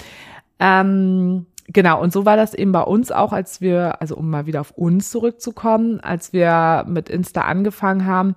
Ähm, 0.60 1.48
genau, 1.68 2.02
und 2.02 2.14
so 2.14 2.26
war 2.26 2.38
das 2.38 2.54
eben 2.54 2.72
bei 2.72 2.82
uns 2.82 3.12
auch, 3.12 3.34
als 3.34 3.62
wir, 3.62 4.02
also 4.02 4.16
um 4.16 4.30
mal 4.30 4.46
wieder 4.46 4.62
auf 4.62 4.72
uns 4.72 5.10
zurückzukommen, 5.10 6.00
als 6.02 6.34
wir 6.34 6.86
mit 6.88 7.10
Insta 7.10 7.42
angefangen 7.42 8.06
haben, 8.06 8.36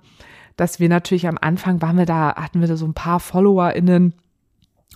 dass 0.56 0.80
wir 0.80 0.88
natürlich 0.88 1.26
am 1.26 1.38
Anfang 1.40 1.82
waren 1.82 1.98
wir 1.98 2.06
da, 2.06 2.34
hatten 2.36 2.60
wir 2.60 2.68
da 2.68 2.76
so 2.76 2.86
ein 2.86 2.94
paar 2.94 3.20
FollowerInnen 3.20 4.14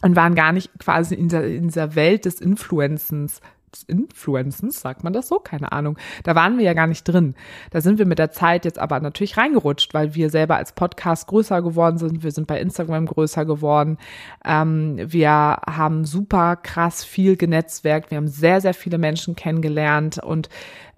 und 0.03 0.17
waren 0.17 0.35
gar 0.35 0.53
nicht 0.53 0.71
quasi 0.79 1.15
in 1.15 1.29
dieser, 1.29 1.47
in 1.47 1.69
dieser 1.69 1.95
Welt 1.95 2.25
des 2.25 2.41
Influencens 2.41 3.41
Influencens, 3.83 4.81
sagt 4.81 5.05
man 5.05 5.13
das 5.13 5.29
so? 5.29 5.39
Keine 5.39 5.73
Ahnung. 5.73 5.99
Da 6.23 6.35
waren 6.35 6.59
wir 6.59 6.65
ja 6.65 6.75
gar 6.75 6.87
nicht 6.87 7.05
drin. 7.05 7.35
Da 7.71 7.81
sind 7.81 7.99
wir 7.99 8.07
mit 8.07 8.19
der 8.19 8.31
Zeit 8.31 8.65
jetzt 8.65 8.79
aber 8.79 9.01
natürlich 9.01 9.37
reingerutscht, 9.37 9.93
weil 9.95 10.15
wir 10.15 10.31
selber 10.31 10.57
als 10.57 10.73
Podcast 10.73 11.27
größer 11.27 11.63
geworden 11.63 11.99
sind. 11.99 12.23
Wir 12.23 12.33
sind 12.33 12.47
bei 12.47 12.61
Instagram 12.61 13.07
größer 13.07 13.45
geworden. 13.45 13.99
Ähm, 14.45 14.99
wir 15.05 15.31
haben 15.67 16.05
super 16.05 16.57
krass 16.57 17.05
viel 17.05 17.37
genetzwerkt. 17.37 18.11
Wir 18.11 18.19
haben 18.19 18.29
sehr, 18.29 18.61
sehr 18.61 18.75
viele 18.75 18.99
Menschen 18.99 19.35
kennengelernt 19.35 20.19
und 20.19 20.49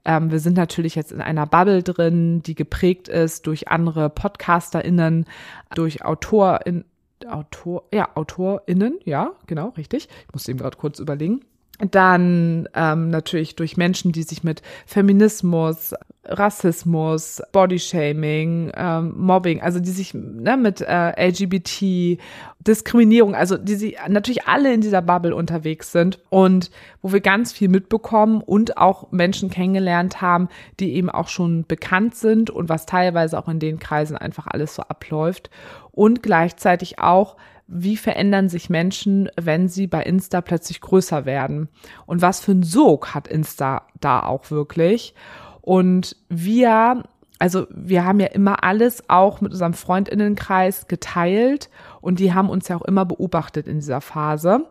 ähm, 0.04 0.30
wir 0.30 0.38
sind 0.38 0.56
natürlich 0.56 0.94
jetzt 0.94 1.10
in 1.10 1.20
einer 1.20 1.46
Bubble 1.46 1.82
drin, 1.82 2.42
die 2.42 2.54
geprägt 2.54 3.08
ist 3.08 3.46
durch 3.46 3.68
andere 3.68 4.08
PodcasterInnen, 4.08 5.26
durch 5.74 6.04
AutorInnen, 6.04 6.84
Autor, 7.26 7.84
ja, 7.92 8.10
AutorInnen, 8.14 9.00
ja, 9.04 9.32
genau, 9.46 9.70
richtig. 9.70 10.08
Ich 10.26 10.32
musste 10.32 10.50
eben 10.52 10.60
gerade 10.60 10.76
kurz 10.76 10.98
überlegen 10.98 11.40
dann 11.78 12.68
ähm, 12.74 13.10
natürlich 13.10 13.56
durch 13.56 13.76
Menschen, 13.76 14.12
die 14.12 14.22
sich 14.22 14.42
mit 14.42 14.62
Feminismus, 14.86 15.94
Rassismus, 16.24 17.42
Bodyshaming, 17.52 18.72
ähm, 18.74 19.14
Mobbing, 19.16 19.60
also 19.60 19.78
die 19.78 19.90
sich 19.90 20.14
ne, 20.14 20.56
mit 20.56 20.80
äh, 20.80 21.28
LGBT, 21.28 22.18
Diskriminierung, 22.66 23.34
also 23.34 23.56
die 23.56 23.76
sie 23.76 23.96
natürlich 24.08 24.46
alle 24.46 24.72
in 24.74 24.80
dieser 24.80 25.02
Bubble 25.02 25.34
unterwegs 25.34 25.92
sind 25.92 26.18
und 26.30 26.70
wo 27.00 27.12
wir 27.12 27.20
ganz 27.20 27.52
viel 27.52 27.68
mitbekommen 27.68 28.40
und 28.40 28.76
auch 28.76 29.12
Menschen 29.12 29.50
kennengelernt 29.50 30.20
haben, 30.20 30.48
die 30.80 30.94
eben 30.94 31.10
auch 31.10 31.28
schon 31.28 31.64
bekannt 31.66 32.16
sind 32.16 32.50
und 32.50 32.68
was 32.68 32.86
teilweise 32.86 33.38
auch 33.38 33.48
in 33.48 33.60
den 33.60 33.78
Kreisen 33.78 34.16
einfach 34.16 34.48
alles 34.48 34.74
so 34.74 34.82
abläuft 34.82 35.50
und 35.92 36.22
gleichzeitig 36.22 36.98
auch 36.98 37.36
wie 37.68 37.96
verändern 37.96 38.48
sich 38.48 38.70
Menschen, 38.70 39.28
wenn 39.40 39.68
sie 39.68 39.86
bei 39.86 40.02
Insta 40.02 40.40
plötzlich 40.40 40.80
größer 40.80 41.24
werden? 41.24 41.68
Und 42.06 42.22
was 42.22 42.40
für 42.40 42.52
ein 42.52 42.62
Sog 42.62 43.14
hat 43.14 43.28
Insta 43.28 43.82
da 44.00 44.20
auch 44.20 44.50
wirklich? 44.50 45.14
Und 45.62 46.16
wir, 46.28 47.02
also 47.38 47.66
wir 47.70 48.04
haben 48.04 48.20
ja 48.20 48.28
immer 48.28 48.62
alles 48.62 49.08
auch 49.10 49.40
mit 49.40 49.52
unserem 49.52 49.74
Freundinnenkreis 49.74 50.86
geteilt 50.86 51.70
und 52.00 52.20
die 52.20 52.32
haben 52.32 52.50
uns 52.50 52.68
ja 52.68 52.76
auch 52.76 52.84
immer 52.84 53.04
beobachtet 53.04 53.66
in 53.66 53.80
dieser 53.80 54.00
Phase. 54.00 54.66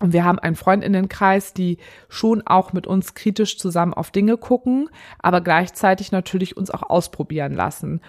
Und 0.00 0.12
wir 0.12 0.24
haben 0.24 0.38
einen 0.38 0.56
Freundinnenkreis, 0.56 1.54
die 1.54 1.78
schon 2.08 2.42
auch 2.46 2.72
mit 2.72 2.86
uns 2.86 3.14
kritisch 3.14 3.58
zusammen 3.58 3.94
auf 3.94 4.10
Dinge 4.10 4.36
gucken, 4.36 4.90
aber 5.20 5.40
gleichzeitig 5.40 6.12
natürlich 6.12 6.56
uns 6.56 6.70
auch 6.70 6.82
ausprobieren 6.82 7.54
lassen. 7.54 8.00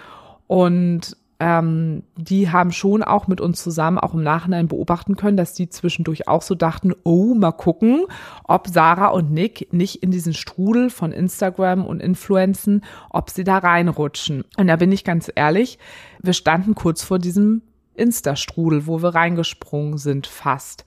Und 0.48 1.16
ähm, 1.40 2.04
die 2.16 2.50
haben 2.50 2.72
schon 2.72 3.04
auch 3.04 3.28
mit 3.28 3.42
uns 3.42 3.62
zusammen 3.62 4.00
auch 4.00 4.14
im 4.14 4.24
Nachhinein 4.24 4.68
beobachten 4.68 5.16
können, 5.16 5.38
dass 5.38 5.54
die 5.54 5.70
zwischendurch 5.70 6.28
auch 6.28 6.42
so 6.42 6.56
dachten, 6.56 6.94
oh, 7.04 7.36
mal 7.36 7.52
gucken, 7.52 8.06
ob 8.44 8.68
Sarah 8.68 9.10
und 9.10 9.32
Nick 9.32 9.72
nicht 9.72 10.02
in 10.02 10.12
diesen 10.12 10.34
Strudel 10.34 10.90
von 10.90 11.12
Instagram 11.12 11.86
und 11.86 12.02
Influenzen, 12.02 12.84
ob 13.10 13.30
sie 13.30 13.44
da 13.44 13.60
reinrutschen. 13.60 14.46
Und 14.58 14.68
da 14.68 14.76
bin 14.76 14.92
ich 14.92 15.04
ganz 15.04 15.32
ehrlich, 15.34 15.78
wir 16.22 16.34
standen 16.34 16.74
kurz 16.74 17.04
vor 17.04 17.20
diesem 17.20 17.62
Insta-Strudel, 17.94 18.88
wo 18.88 19.02
wir 19.02 19.14
reingesprungen 19.14 19.98
sind 19.98 20.28
fast. 20.28 20.86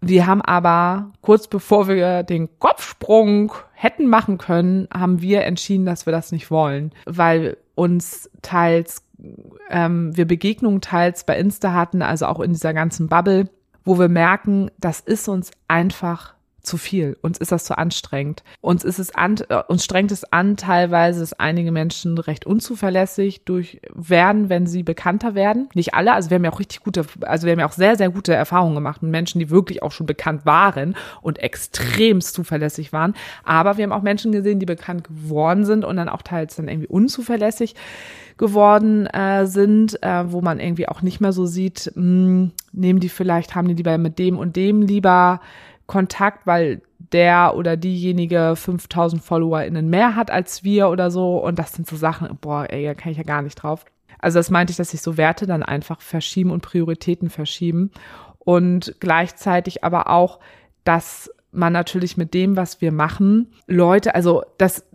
Wir 0.00 0.26
haben 0.26 0.42
aber 0.42 1.12
kurz 1.20 1.46
bevor 1.46 1.86
wir 1.86 2.24
den 2.24 2.58
Kopfsprung 2.58 3.52
hätten 3.72 4.08
machen 4.08 4.36
können, 4.36 4.88
haben 4.92 5.22
wir 5.22 5.42
entschieden, 5.44 5.86
dass 5.86 6.06
wir 6.06 6.12
das 6.12 6.32
nicht 6.32 6.50
wollen, 6.50 6.92
weil 7.06 7.56
uns 7.74 8.30
teils 8.42 9.02
ähm, 9.70 10.16
wir 10.16 10.26
Begegnungen 10.26 10.80
teils 10.80 11.24
bei 11.24 11.38
Insta 11.38 11.72
hatten, 11.72 12.02
also 12.02 12.26
auch 12.26 12.40
in 12.40 12.52
dieser 12.52 12.74
ganzen 12.74 13.08
Bubble, 13.08 13.48
wo 13.84 13.98
wir 13.98 14.08
merken, 14.08 14.70
das 14.78 15.00
ist 15.00 15.28
uns 15.28 15.50
einfach 15.68 16.34
zu 16.62 16.76
viel. 16.76 17.16
Uns 17.22 17.38
ist 17.38 17.50
das 17.50 17.64
zu 17.64 17.76
anstrengend. 17.76 18.42
Uns 18.60 18.84
ist 18.84 18.98
es 18.98 19.14
an, 19.14 19.36
äh, 19.48 19.62
uns 19.66 19.84
strengt 19.84 20.12
es 20.12 20.24
an, 20.32 20.56
teilweise, 20.56 21.20
dass 21.20 21.32
einige 21.32 21.72
Menschen 21.72 22.16
recht 22.18 22.46
unzuverlässig 22.46 23.44
durch 23.44 23.80
werden, 23.92 24.48
wenn 24.48 24.66
sie 24.66 24.82
bekannter 24.82 25.34
werden. 25.34 25.68
Nicht 25.74 25.94
alle, 25.94 26.12
also 26.12 26.30
wir 26.30 26.36
haben 26.36 26.44
ja 26.44 26.52
auch 26.52 26.60
richtig 26.60 26.80
gute, 26.80 27.04
also 27.22 27.46
wir 27.46 27.52
haben 27.52 27.60
ja 27.60 27.66
auch 27.66 27.72
sehr, 27.72 27.96
sehr 27.96 28.10
gute 28.10 28.34
Erfahrungen 28.34 28.76
gemacht 28.76 29.02
mit 29.02 29.10
Menschen, 29.10 29.40
die 29.40 29.50
wirklich 29.50 29.82
auch 29.82 29.92
schon 29.92 30.06
bekannt 30.06 30.46
waren 30.46 30.94
und 31.20 31.38
extremst 31.38 32.34
zuverlässig 32.34 32.92
waren. 32.92 33.14
Aber 33.44 33.76
wir 33.76 33.84
haben 33.84 33.92
auch 33.92 34.02
Menschen 34.02 34.30
gesehen, 34.30 34.60
die 34.60 34.66
bekannt 34.66 35.04
geworden 35.04 35.64
sind 35.64 35.84
und 35.84 35.96
dann 35.96 36.08
auch 36.08 36.22
teils 36.22 36.56
dann 36.56 36.68
irgendwie 36.68 36.88
unzuverlässig 36.88 37.74
geworden 38.38 39.06
äh, 39.06 39.46
sind, 39.46 40.02
äh, 40.02 40.32
wo 40.32 40.40
man 40.40 40.60
irgendwie 40.60 40.88
auch 40.88 41.02
nicht 41.02 41.20
mehr 41.20 41.32
so 41.32 41.46
sieht, 41.46 41.92
mh, 41.94 42.02
hm, 42.02 42.50
nehmen 42.72 43.00
die 43.00 43.08
vielleicht, 43.08 43.54
haben 43.54 43.68
die 43.68 43.74
lieber 43.74 43.98
mit 43.98 44.18
dem 44.18 44.38
und 44.38 44.56
dem 44.56 44.82
lieber 44.82 45.40
Kontakt, 45.86 46.46
weil 46.46 46.82
der 46.98 47.54
oder 47.56 47.76
diejenige 47.76 48.54
5000 48.56 49.22
FollowerInnen 49.22 49.88
mehr 49.88 50.16
hat 50.16 50.30
als 50.30 50.64
wir 50.64 50.88
oder 50.88 51.10
so. 51.10 51.36
Und 51.38 51.58
das 51.58 51.72
sind 51.72 51.86
so 51.86 51.96
Sachen, 51.96 52.36
boah, 52.40 52.66
ey, 52.70 52.84
da 52.84 52.94
kann 52.94 53.12
ich 53.12 53.18
ja 53.18 53.24
gar 53.24 53.42
nicht 53.42 53.56
drauf. 53.56 53.84
Also 54.18 54.38
das 54.38 54.50
meinte 54.50 54.70
ich, 54.70 54.76
dass 54.76 54.90
sich 54.90 55.02
so 55.02 55.16
Werte 55.16 55.46
dann 55.46 55.62
einfach 55.62 56.00
verschieben 56.00 56.50
und 56.50 56.62
Prioritäten 56.62 57.28
verschieben. 57.28 57.90
Und 58.38 58.96
gleichzeitig 59.00 59.84
aber 59.84 60.08
auch, 60.08 60.38
dass 60.84 61.30
man 61.52 61.72
natürlich 61.72 62.16
mit 62.16 62.32
dem, 62.32 62.56
was 62.56 62.80
wir 62.80 62.92
machen, 62.92 63.52
Leute, 63.66 64.14
also 64.14 64.42
das 64.58 64.86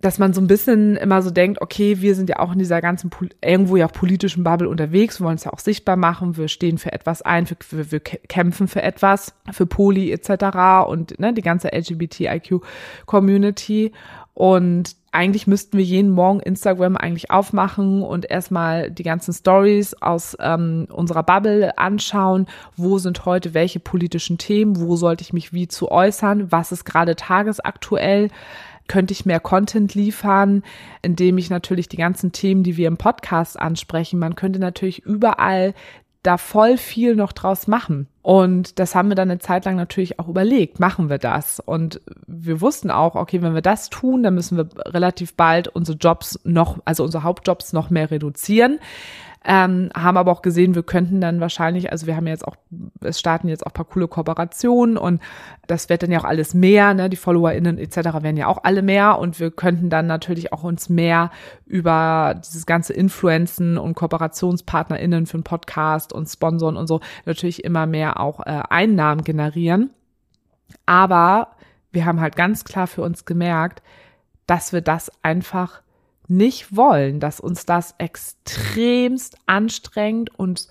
dass 0.00 0.18
man 0.18 0.32
so 0.32 0.40
ein 0.40 0.46
bisschen 0.46 0.96
immer 0.96 1.22
so 1.22 1.30
denkt, 1.30 1.60
okay, 1.62 2.00
wir 2.00 2.14
sind 2.14 2.28
ja 2.28 2.38
auch 2.38 2.52
in 2.52 2.58
dieser 2.58 2.80
ganzen, 2.80 3.10
irgendwo 3.42 3.76
ja 3.76 3.86
auch 3.86 3.92
politischen 3.92 4.44
Bubble 4.44 4.68
unterwegs, 4.68 5.20
wollen 5.20 5.36
es 5.36 5.44
ja 5.44 5.52
auch 5.52 5.58
sichtbar 5.58 5.96
machen, 5.96 6.36
wir 6.36 6.48
stehen 6.48 6.78
für 6.78 6.92
etwas 6.92 7.22
ein, 7.22 7.48
wir, 7.48 7.56
wir, 7.70 7.92
wir 7.92 8.00
kämpfen 8.00 8.68
für 8.68 8.82
etwas, 8.82 9.34
für 9.50 9.66
Poli 9.66 10.12
etc. 10.12 10.86
und 10.86 11.18
ne, 11.18 11.32
die 11.32 11.42
ganze 11.42 11.72
LGBTIQ-Community. 11.72 13.92
Und 14.34 14.96
eigentlich 15.12 15.46
müssten 15.46 15.78
wir 15.78 15.84
jeden 15.84 16.10
Morgen 16.10 16.40
Instagram 16.40 16.98
eigentlich 16.98 17.30
aufmachen 17.30 18.02
und 18.02 18.30
erstmal 18.30 18.90
die 18.90 19.02
ganzen 19.02 19.32
Stories 19.32 19.94
aus 19.94 20.36
ähm, 20.40 20.88
unserer 20.92 21.22
Bubble 21.22 21.78
anschauen. 21.78 22.44
Wo 22.76 22.98
sind 22.98 23.24
heute 23.24 23.54
welche 23.54 23.80
politischen 23.80 24.36
Themen? 24.36 24.78
Wo 24.78 24.96
sollte 24.96 25.22
ich 25.22 25.32
mich 25.32 25.54
wie 25.54 25.68
zu 25.68 25.90
äußern? 25.90 26.52
Was 26.52 26.70
ist 26.70 26.84
gerade 26.84 27.16
tagesaktuell? 27.16 28.28
Könnte 28.88 29.12
ich 29.12 29.26
mehr 29.26 29.40
Content 29.40 29.94
liefern, 29.94 30.62
indem 31.02 31.38
ich 31.38 31.50
natürlich 31.50 31.88
die 31.88 31.96
ganzen 31.96 32.32
Themen, 32.32 32.62
die 32.62 32.76
wir 32.76 32.88
im 32.88 32.96
Podcast 32.96 33.58
ansprechen, 33.58 34.18
man 34.18 34.34
könnte 34.36 34.58
natürlich 34.58 35.04
überall 35.04 35.74
da 36.22 36.38
voll 36.38 36.76
viel 36.76 37.14
noch 37.14 37.32
draus 37.32 37.68
machen. 37.68 38.08
Und 38.20 38.80
das 38.80 38.96
haben 38.96 39.08
wir 39.08 39.14
dann 39.14 39.30
eine 39.30 39.38
Zeit 39.38 39.64
lang 39.64 39.76
natürlich 39.76 40.18
auch 40.18 40.26
überlegt, 40.26 40.80
machen 40.80 41.08
wir 41.08 41.18
das? 41.18 41.60
Und 41.60 42.00
wir 42.26 42.60
wussten 42.60 42.90
auch, 42.90 43.14
okay, 43.14 43.42
wenn 43.42 43.54
wir 43.54 43.62
das 43.62 43.90
tun, 43.90 44.24
dann 44.24 44.34
müssen 44.34 44.56
wir 44.56 44.66
relativ 44.86 45.34
bald 45.34 45.68
unsere 45.68 45.96
Jobs 45.96 46.40
noch, 46.42 46.78
also 46.84 47.04
unsere 47.04 47.22
Hauptjobs 47.22 47.72
noch 47.72 47.90
mehr 47.90 48.10
reduzieren 48.10 48.80
ähm, 49.46 49.90
haben 49.94 50.16
aber 50.16 50.32
auch 50.32 50.42
gesehen, 50.42 50.74
wir 50.74 50.82
könnten 50.82 51.20
dann 51.20 51.40
wahrscheinlich, 51.40 51.92
also 51.92 52.08
wir 52.08 52.16
haben 52.16 52.26
jetzt 52.26 52.46
auch, 52.46 52.56
es 53.00 53.20
starten 53.20 53.46
jetzt 53.46 53.64
auch 53.64 53.72
paar 53.72 53.84
coole 53.84 54.08
Kooperationen 54.08 54.96
und 54.96 55.22
das 55.68 55.88
wird 55.88 56.02
dann 56.02 56.10
ja 56.10 56.18
auch 56.18 56.24
alles 56.24 56.52
mehr, 56.52 56.94
ne, 56.94 57.08
die 57.08 57.16
FollowerInnen 57.16 57.78
etc. 57.78 57.96
werden 57.96 58.36
ja 58.36 58.48
auch 58.48 58.64
alle 58.64 58.82
mehr 58.82 59.20
und 59.20 59.38
wir 59.38 59.52
könnten 59.52 59.88
dann 59.88 60.08
natürlich 60.08 60.52
auch 60.52 60.64
uns 60.64 60.88
mehr 60.88 61.30
über 61.64 62.34
dieses 62.44 62.66
ganze 62.66 62.92
Influenzen 62.92 63.78
und 63.78 63.94
KooperationspartnerInnen 63.94 65.26
für 65.26 65.34
einen 65.34 65.44
Podcast 65.44 66.12
und 66.12 66.26
Sponsoren 66.26 66.76
und 66.76 66.88
so 66.88 67.00
natürlich 67.24 67.62
immer 67.62 67.86
mehr 67.86 68.18
auch 68.18 68.40
äh, 68.40 68.62
Einnahmen 68.68 69.22
generieren. 69.22 69.90
Aber 70.86 71.52
wir 71.92 72.04
haben 72.04 72.20
halt 72.20 72.34
ganz 72.34 72.64
klar 72.64 72.88
für 72.88 73.02
uns 73.02 73.24
gemerkt, 73.24 73.80
dass 74.48 74.72
wir 74.72 74.80
das 74.80 75.10
einfach 75.22 75.82
nicht 76.28 76.76
wollen, 76.76 77.20
dass 77.20 77.40
uns 77.40 77.66
das 77.66 77.94
extremst 77.98 79.38
anstrengt 79.46 80.30
und 80.38 80.68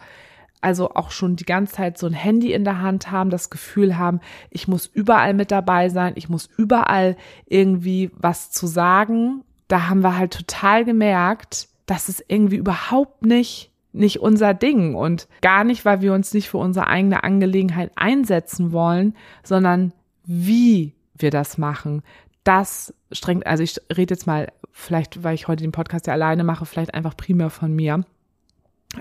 also 0.61 0.91
auch 0.91 1.11
schon 1.11 1.35
die 1.35 1.45
ganze 1.45 1.75
Zeit 1.75 1.97
so 1.99 2.07
ein 2.07 2.13
Handy 2.13 2.51
in 2.51 2.63
der 2.63 2.81
Hand 2.81 3.11
haben, 3.11 3.29
das 3.29 3.51
Gefühl 3.51 3.97
haben, 3.97 4.19
ich 4.49 4.67
muss 4.67 4.87
überall 4.87 5.35
mit 5.35 5.51
dabei 5.51 5.89
sein, 5.89 6.13
ich 6.15 6.27
muss 6.27 6.49
überall 6.57 7.17
irgendwie 7.45 8.09
was 8.15 8.49
zu 8.49 8.65
sagen. 8.65 9.43
Da 9.67 9.89
haben 9.89 10.01
wir 10.01 10.17
halt 10.17 10.33
total 10.33 10.83
gemerkt, 10.83 11.67
dass 11.85 12.09
es 12.09 12.23
irgendwie 12.27 12.57
überhaupt 12.57 13.25
nicht 13.25 13.71
nicht 13.95 14.19
unser 14.19 14.53
Ding 14.53 14.93
und 14.93 15.27
gar 15.41 15.63
nicht, 15.63 15.85
weil 15.85 16.01
wir 16.01 16.13
uns 16.13 16.33
nicht 16.33 16.49
für 16.49 16.57
unsere 16.57 16.87
eigene 16.87 17.23
Angelegenheit 17.23 17.91
einsetzen 17.95 18.71
wollen, 18.71 19.15
sondern 19.41 19.93
wie 20.25 20.93
wir 21.17 21.31
das 21.31 21.57
machen. 21.57 22.03
Das 22.45 22.93
strengt, 23.12 23.45
also 23.45 23.63
ich 23.63 23.81
rede 23.95 24.13
jetzt 24.13 24.27
mal 24.27 24.51
vielleicht, 24.71 25.23
weil 25.23 25.36
ich 25.36 25.49
heute 25.49 25.63
den 25.63 25.71
Podcast 25.71 26.08
ja 26.08 26.13
alleine 26.13 26.43
mache, 26.43 26.65
vielleicht 26.65 26.93
einfach 26.93 27.17
primär 27.17 27.49
von 27.49 27.75
mir. 27.75 28.05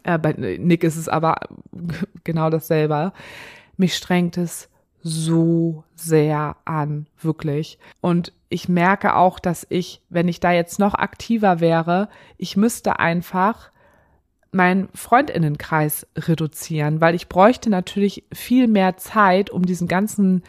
Äh, 0.03 0.19
bei 0.19 0.33
Nick 0.33 0.83
ist 0.83 0.97
es 0.97 1.09
aber 1.09 1.37
genau 2.25 2.51
dasselbe. 2.51 3.13
Mich 3.77 3.95
strengt 3.95 4.39
es 4.39 4.69
so 5.03 5.85
sehr 5.95 6.57
an, 6.65 7.07
wirklich. 7.21 7.79
Und 8.01 8.33
ich 8.49 8.69
merke 8.69 9.15
auch, 9.15 9.39
dass 9.39 9.67
ich, 9.69 10.01
wenn 10.09 10.27
ich 10.27 10.41
da 10.41 10.51
jetzt 10.51 10.79
noch 10.79 10.95
aktiver 10.95 11.61
wäre, 11.61 12.09
ich 12.39 12.57
müsste 12.57 12.99
einfach 12.99 13.71
meinen 14.53 14.89
Freundinnenkreis 14.95 16.07
reduzieren, 16.17 17.03
weil 17.03 17.15
ich 17.15 17.29
bräuchte 17.29 17.69
natürlich 17.69 18.25
viel 18.33 18.69
mehr 18.69 18.97
Zeit, 18.97 19.51
um 19.51 19.67
diesen 19.67 19.89
ganzen 19.89 20.43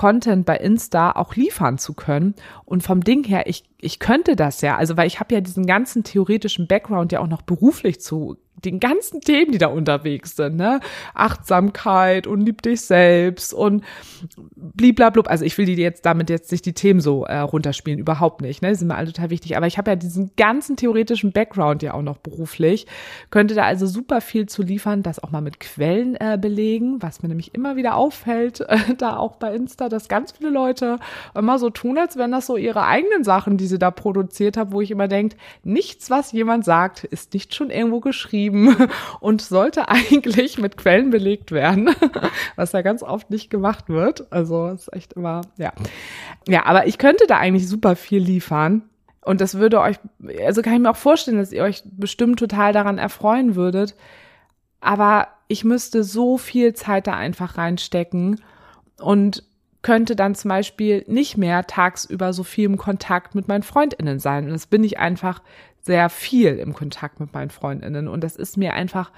Content 0.00 0.46
bei 0.46 0.56
Insta 0.56 1.12
auch 1.12 1.36
liefern 1.36 1.76
zu 1.76 1.92
können. 1.92 2.34
Und 2.64 2.82
vom 2.82 3.04
Ding 3.04 3.22
her, 3.24 3.46
ich, 3.46 3.64
ich 3.78 3.98
könnte 3.98 4.34
das 4.34 4.62
ja, 4.62 4.78
also 4.78 4.96
weil 4.96 5.06
ich 5.06 5.20
habe 5.20 5.34
ja 5.34 5.42
diesen 5.42 5.66
ganzen 5.66 6.04
theoretischen 6.04 6.66
Background 6.66 7.12
ja 7.12 7.20
auch 7.20 7.26
noch 7.26 7.42
beruflich 7.42 8.00
zu 8.00 8.38
den 8.64 8.80
ganzen 8.80 9.20
Themen, 9.20 9.52
die 9.52 9.58
da 9.58 9.68
unterwegs 9.68 10.36
sind, 10.36 10.56
ne? 10.56 10.80
Achtsamkeit 11.14 12.26
und 12.26 12.40
lieb 12.40 12.62
dich 12.62 12.82
selbst 12.82 13.52
und 13.54 13.84
bliblablub. 14.56 15.28
Also 15.28 15.44
ich 15.44 15.56
will 15.58 15.66
die 15.66 15.74
jetzt 15.74 16.04
damit 16.04 16.30
jetzt 16.30 16.52
nicht 16.52 16.66
die 16.66 16.72
Themen 16.72 17.00
so 17.00 17.24
äh, 17.24 17.38
runterspielen, 17.38 17.98
überhaupt 17.98 18.40
nicht, 18.42 18.62
ne? 18.62 18.68
Die 18.70 18.74
sind 18.74 18.88
mir 18.88 18.96
alle 18.96 19.12
total 19.12 19.30
wichtig. 19.30 19.56
Aber 19.56 19.66
ich 19.66 19.78
habe 19.78 19.90
ja 19.90 19.96
diesen 19.96 20.32
ganzen 20.36 20.76
theoretischen 20.76 21.32
Background 21.32 21.82
ja 21.82 21.94
auch 21.94 22.02
noch 22.02 22.18
beruflich, 22.18 22.86
könnte 23.30 23.54
da 23.54 23.64
also 23.64 23.86
super 23.86 24.20
viel 24.20 24.46
zu 24.46 24.62
liefern, 24.62 25.02
das 25.02 25.22
auch 25.22 25.30
mal 25.30 25.40
mit 25.40 25.60
Quellen 25.60 26.16
äh, 26.16 26.38
belegen, 26.40 27.02
was 27.02 27.22
mir 27.22 27.28
nämlich 27.28 27.54
immer 27.54 27.76
wieder 27.76 27.96
auffällt, 27.96 28.60
äh, 28.68 28.94
da 28.98 29.16
auch 29.16 29.36
bei 29.36 29.54
Insta, 29.54 29.88
dass 29.88 30.08
ganz 30.08 30.32
viele 30.32 30.50
Leute 30.50 30.98
immer 31.34 31.58
so 31.58 31.70
tun, 31.70 31.98
als 31.98 32.16
wären 32.16 32.32
das 32.32 32.46
so 32.46 32.56
ihre 32.56 32.84
eigenen 32.84 33.24
Sachen, 33.24 33.56
die 33.56 33.66
sie 33.66 33.78
da 33.78 33.90
produziert 33.90 34.56
haben, 34.56 34.72
wo 34.72 34.80
ich 34.80 34.90
immer 34.90 35.08
denke, 35.08 35.36
nichts, 35.64 36.10
was 36.10 36.32
jemand 36.32 36.64
sagt, 36.64 37.04
ist 37.04 37.34
nicht 37.34 37.54
schon 37.54 37.70
irgendwo 37.70 38.00
geschrieben 38.00 38.49
geschrieben 38.50 38.88
und 39.20 39.42
sollte 39.42 39.88
eigentlich 39.88 40.58
mit 40.58 40.76
Quellen 40.76 41.10
belegt 41.10 41.52
werden, 41.52 41.90
was 42.56 42.72
ja 42.72 42.82
ganz 42.82 43.02
oft 43.02 43.30
nicht 43.30 43.50
gemacht 43.50 43.88
wird. 43.88 44.30
Also 44.32 44.68
ist 44.68 44.92
echt 44.92 45.14
immer, 45.14 45.42
ja. 45.56 45.72
Ja, 46.46 46.66
aber 46.66 46.86
ich 46.86 46.98
könnte 46.98 47.24
da 47.26 47.38
eigentlich 47.38 47.68
super 47.68 47.96
viel 47.96 48.22
liefern. 48.22 48.82
Und 49.22 49.40
das 49.40 49.58
würde 49.58 49.80
euch, 49.80 49.98
also 50.44 50.62
kann 50.62 50.74
ich 50.74 50.80
mir 50.80 50.90
auch 50.90 50.96
vorstellen, 50.96 51.36
dass 51.36 51.52
ihr 51.52 51.62
euch 51.62 51.82
bestimmt 51.84 52.38
total 52.38 52.72
daran 52.72 52.98
erfreuen 52.98 53.54
würdet. 53.54 53.94
Aber 54.80 55.28
ich 55.46 55.62
müsste 55.62 56.04
so 56.04 56.38
viel 56.38 56.72
Zeit 56.74 57.06
da 57.06 57.14
einfach 57.14 57.58
reinstecken 57.58 58.40
und 58.98 59.44
könnte 59.82 60.14
dann 60.14 60.34
zum 60.34 60.50
Beispiel 60.50 61.04
nicht 61.06 61.36
mehr 61.36 61.66
tagsüber 61.66 62.32
so 62.32 62.42
viel 62.44 62.66
im 62.66 62.76
Kontakt 62.76 63.34
mit 63.34 63.48
meinen 63.48 63.62
FreundInnen 63.62 64.18
sein. 64.18 64.44
Und 64.44 64.52
das 64.52 64.66
bin 64.66 64.84
ich 64.84 64.98
einfach 64.98 65.42
sehr 65.80 66.08
viel 66.10 66.56
im 66.58 66.74
Kontakt 66.74 67.20
mit 67.20 67.32
meinen 67.32 67.50
Freundinnen. 67.50 68.08
Und 68.08 68.22
das 68.22 68.36
ist 68.36 68.56
mir 68.56 68.74
einfach 68.74 69.10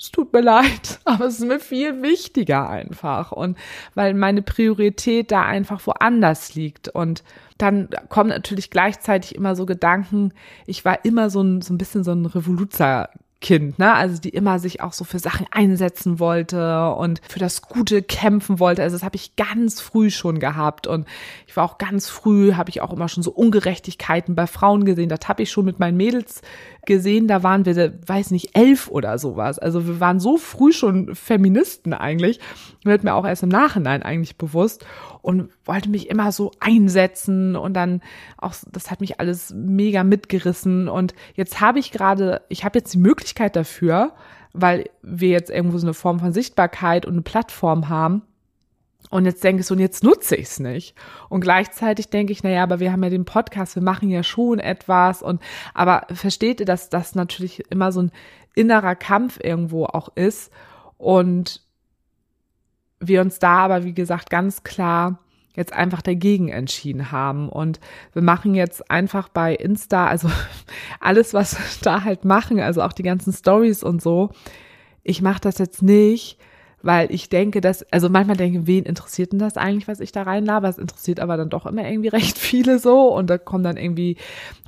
es 0.00 0.10
tut 0.10 0.32
mir 0.32 0.40
leid, 0.40 0.98
aber 1.04 1.26
es 1.26 1.38
ist 1.38 1.46
mir 1.46 1.60
viel 1.60 2.02
wichtiger 2.02 2.68
einfach. 2.68 3.32
Und 3.32 3.58
weil 3.94 4.14
meine 4.14 4.42
Priorität 4.42 5.30
da 5.30 5.42
einfach 5.44 5.86
woanders 5.86 6.54
liegt. 6.54 6.88
Und 6.88 7.22
dann 7.58 7.90
kommen 8.08 8.30
natürlich 8.30 8.70
gleichzeitig 8.70 9.34
immer 9.34 9.54
so 9.54 9.66
Gedanken, 9.66 10.32
ich 10.66 10.84
war 10.84 11.04
immer 11.04 11.28
so 11.28 11.42
ein, 11.42 11.60
so 11.60 11.74
ein 11.74 11.78
bisschen 11.78 12.02
so 12.02 12.12
ein 12.12 12.24
Revoluzer 12.24 13.10
Kind, 13.40 13.78
ne? 13.78 13.94
Also 13.94 14.20
die 14.20 14.28
immer 14.28 14.58
sich 14.58 14.82
auch 14.82 14.92
so 14.92 15.04
für 15.04 15.18
Sachen 15.18 15.46
einsetzen 15.50 16.18
wollte 16.18 16.90
und 16.90 17.22
für 17.26 17.38
das 17.38 17.62
Gute 17.62 18.02
kämpfen 18.02 18.58
wollte. 18.58 18.82
Also 18.82 18.96
das 18.96 19.02
habe 19.02 19.16
ich 19.16 19.34
ganz 19.36 19.80
früh 19.80 20.10
schon 20.10 20.40
gehabt 20.40 20.86
und 20.86 21.06
ich 21.46 21.56
war 21.56 21.64
auch 21.64 21.78
ganz 21.78 22.08
früh, 22.08 22.52
habe 22.52 22.68
ich 22.68 22.82
auch 22.82 22.92
immer 22.92 23.08
schon 23.08 23.22
so 23.22 23.30
Ungerechtigkeiten 23.30 24.34
bei 24.34 24.46
Frauen 24.46 24.84
gesehen. 24.84 25.08
Das 25.08 25.26
habe 25.26 25.42
ich 25.42 25.50
schon 25.50 25.64
mit 25.64 25.78
meinen 25.78 25.96
Mädels 25.96 26.42
gesehen. 26.86 27.28
Da 27.28 27.42
waren 27.42 27.66
wir, 27.66 27.98
weiß 28.06 28.30
nicht, 28.30 28.56
elf 28.56 28.88
oder 28.88 29.18
sowas. 29.18 29.58
Also 29.58 29.86
wir 29.86 30.00
waren 30.00 30.20
so 30.20 30.36
früh 30.36 30.72
schon 30.72 31.14
Feministen 31.14 31.92
eigentlich. 31.92 32.40
Wird 32.84 33.04
mir 33.04 33.14
auch 33.14 33.26
erst 33.26 33.42
im 33.42 33.48
Nachhinein 33.48 34.02
eigentlich 34.02 34.36
bewusst 34.36 34.86
und 35.22 35.50
wollte 35.64 35.90
mich 35.90 36.08
immer 36.08 36.32
so 36.32 36.50
einsetzen 36.60 37.56
und 37.56 37.74
dann 37.74 38.00
auch, 38.38 38.54
das 38.70 38.90
hat 38.90 39.00
mich 39.00 39.20
alles 39.20 39.52
mega 39.54 40.04
mitgerissen 40.04 40.88
und 40.88 41.14
jetzt 41.34 41.60
habe 41.60 41.78
ich 41.78 41.92
gerade, 41.92 42.42
ich 42.48 42.64
habe 42.64 42.78
jetzt 42.78 42.94
die 42.94 42.98
Möglichkeit 42.98 43.56
dafür, 43.56 44.12
weil 44.52 44.88
wir 45.02 45.28
jetzt 45.28 45.50
irgendwo 45.50 45.78
so 45.78 45.86
eine 45.86 45.94
Form 45.94 46.20
von 46.20 46.32
Sichtbarkeit 46.32 47.06
und 47.06 47.12
eine 47.12 47.22
Plattform 47.22 47.88
haben. 47.88 48.22
Und 49.10 49.24
jetzt 49.24 49.42
denke 49.42 49.60
ich 49.60 49.66
so, 49.66 49.74
und 49.74 49.80
jetzt 49.80 50.04
nutze 50.04 50.36
ich 50.36 50.46
es 50.46 50.60
nicht. 50.60 50.94
Und 51.28 51.40
gleichzeitig 51.40 52.10
denke 52.10 52.32
ich, 52.32 52.44
naja, 52.44 52.62
aber 52.62 52.78
wir 52.78 52.92
haben 52.92 53.02
ja 53.02 53.10
den 53.10 53.24
Podcast, 53.24 53.74
wir 53.74 53.82
machen 53.82 54.08
ja 54.08 54.22
schon 54.22 54.60
etwas. 54.60 55.20
Und 55.20 55.42
aber 55.74 56.06
versteht 56.12 56.60
ihr, 56.60 56.66
dass 56.66 56.90
das 56.90 57.16
natürlich 57.16 57.64
immer 57.70 57.90
so 57.90 58.02
ein 58.02 58.12
innerer 58.54 58.94
Kampf 58.94 59.40
irgendwo 59.42 59.84
auch 59.86 60.10
ist. 60.14 60.52
Und 60.96 61.62
wir 63.00 63.20
uns 63.20 63.40
da 63.40 63.58
aber, 63.58 63.84
wie 63.84 63.94
gesagt, 63.94 64.30
ganz 64.30 64.62
klar 64.62 65.18
jetzt 65.56 65.72
einfach 65.72 66.02
dagegen 66.02 66.48
entschieden 66.48 67.10
haben. 67.10 67.48
Und 67.48 67.80
wir 68.12 68.22
machen 68.22 68.54
jetzt 68.54 68.90
einfach 68.90 69.28
bei 69.28 69.54
Insta, 69.54 70.06
also 70.06 70.30
alles, 71.00 71.34
was 71.34 71.58
wir 71.58 71.82
da 71.82 72.04
halt 72.04 72.24
machen, 72.24 72.60
also 72.60 72.82
auch 72.82 72.92
die 72.92 73.02
ganzen 73.02 73.32
Stories 73.32 73.82
und 73.82 74.00
so. 74.00 74.30
Ich 75.02 75.20
mache 75.20 75.40
das 75.40 75.58
jetzt 75.58 75.82
nicht, 75.82 76.38
weil 76.82 77.12
ich 77.12 77.28
denke, 77.28 77.60
dass, 77.60 77.84
also 77.92 78.08
manchmal 78.08 78.36
denke, 78.36 78.66
wen 78.66 78.84
interessiert 78.84 79.32
denn 79.32 79.38
das 79.38 79.56
eigentlich, 79.56 79.88
was 79.88 80.00
ich 80.00 80.12
da 80.12 80.22
reinlabe? 80.22 80.68
Es 80.68 80.78
interessiert 80.78 81.20
aber 81.20 81.36
dann 81.36 81.50
doch 81.50 81.66
immer 81.66 81.88
irgendwie 81.88 82.08
recht 82.10 82.38
viele 82.38 82.78
so 82.78 83.14
und 83.14 83.28
da 83.28 83.38
kommen 83.38 83.64
dann 83.64 83.76
irgendwie 83.76 84.16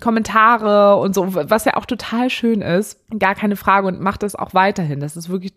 Kommentare 0.00 0.96
und 0.96 1.14
so, 1.14 1.34
was 1.34 1.64
ja 1.64 1.76
auch 1.76 1.86
total 1.86 2.30
schön 2.30 2.60
ist. 2.60 2.98
Gar 3.18 3.34
keine 3.34 3.56
Frage 3.56 3.86
und 3.86 4.00
macht 4.00 4.22
das 4.22 4.34
auch 4.34 4.54
weiterhin. 4.54 5.00
Das 5.00 5.16
ist 5.16 5.28
wirklich 5.28 5.54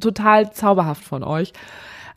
total 0.00 0.52
zauberhaft 0.52 1.04
von 1.04 1.22
euch. 1.22 1.52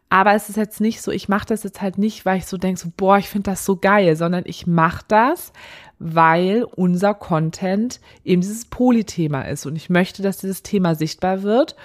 Aber 0.09 0.33
es 0.33 0.49
ist 0.49 0.55
jetzt 0.55 0.81
nicht 0.81 1.01
so, 1.01 1.11
ich 1.11 1.29
mache 1.29 1.47
das 1.47 1.63
jetzt 1.63 1.81
halt 1.81 1.97
nicht, 1.97 2.25
weil 2.25 2.37
ich 2.37 2.45
so 2.45 2.57
denke, 2.57 2.79
so, 2.79 2.89
boah, 2.95 3.17
ich 3.17 3.27
finde 3.27 3.51
das 3.51 3.65
so 3.65 3.75
geil, 3.75 4.15
sondern 4.15 4.43
ich 4.45 4.67
mache 4.67 5.03
das, 5.07 5.51
weil 5.99 6.63
unser 6.75 7.13
Content 7.13 7.99
eben 8.23 8.41
dieses 8.41 8.65
Polythema 8.65 9.41
ist. 9.41 9.65
Und 9.65 9.75
ich 9.75 9.89
möchte, 9.89 10.21
dass 10.21 10.37
dieses 10.37 10.63
Thema 10.63 10.95
sichtbar 10.95 11.41
wird. 11.41 11.75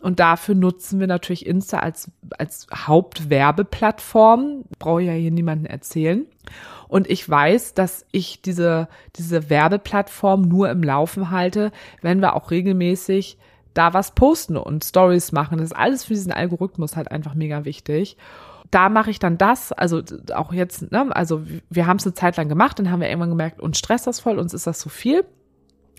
Und 0.00 0.20
dafür 0.20 0.54
nutzen 0.54 1.00
wir 1.00 1.08
natürlich 1.08 1.44
Insta 1.44 1.80
als, 1.80 2.10
als 2.38 2.66
Hauptwerbeplattform. 2.72 4.64
Brauche 4.78 5.02
ja 5.02 5.12
hier 5.12 5.32
niemanden 5.32 5.66
erzählen. 5.66 6.26
Und 6.86 7.10
ich 7.10 7.28
weiß, 7.28 7.74
dass 7.74 8.06
ich 8.12 8.40
diese, 8.40 8.88
diese 9.16 9.50
Werbeplattform 9.50 10.42
nur 10.42 10.70
im 10.70 10.82
Laufen 10.82 11.30
halte, 11.30 11.72
wenn 12.00 12.20
wir 12.20 12.34
auch 12.34 12.50
regelmäßig 12.50 13.38
da 13.74 13.92
was 13.92 14.12
posten 14.12 14.56
und 14.56 14.84
Stories 14.84 15.32
machen. 15.32 15.58
Das 15.58 15.70
ist 15.70 15.76
alles 15.76 16.04
für 16.04 16.14
diesen 16.14 16.32
Algorithmus 16.32 16.96
halt 16.96 17.10
einfach 17.10 17.34
mega 17.34 17.64
wichtig. 17.64 18.16
Da 18.70 18.88
mache 18.88 19.10
ich 19.10 19.18
dann 19.18 19.38
das, 19.38 19.72
also 19.72 20.02
auch 20.34 20.52
jetzt, 20.52 20.90
ne, 20.92 21.14
also 21.14 21.42
wir 21.70 21.86
haben 21.86 21.96
es 21.96 22.06
eine 22.06 22.14
Zeit 22.14 22.36
lang 22.36 22.48
gemacht, 22.48 22.78
dann 22.78 22.90
haben 22.90 23.00
wir 23.00 23.08
irgendwann 23.08 23.30
gemerkt, 23.30 23.60
uns 23.60 23.78
stresst 23.78 24.06
das 24.06 24.20
voll, 24.20 24.38
uns 24.38 24.52
ist 24.52 24.66
das 24.66 24.78
zu 24.78 24.88
viel. 24.88 25.24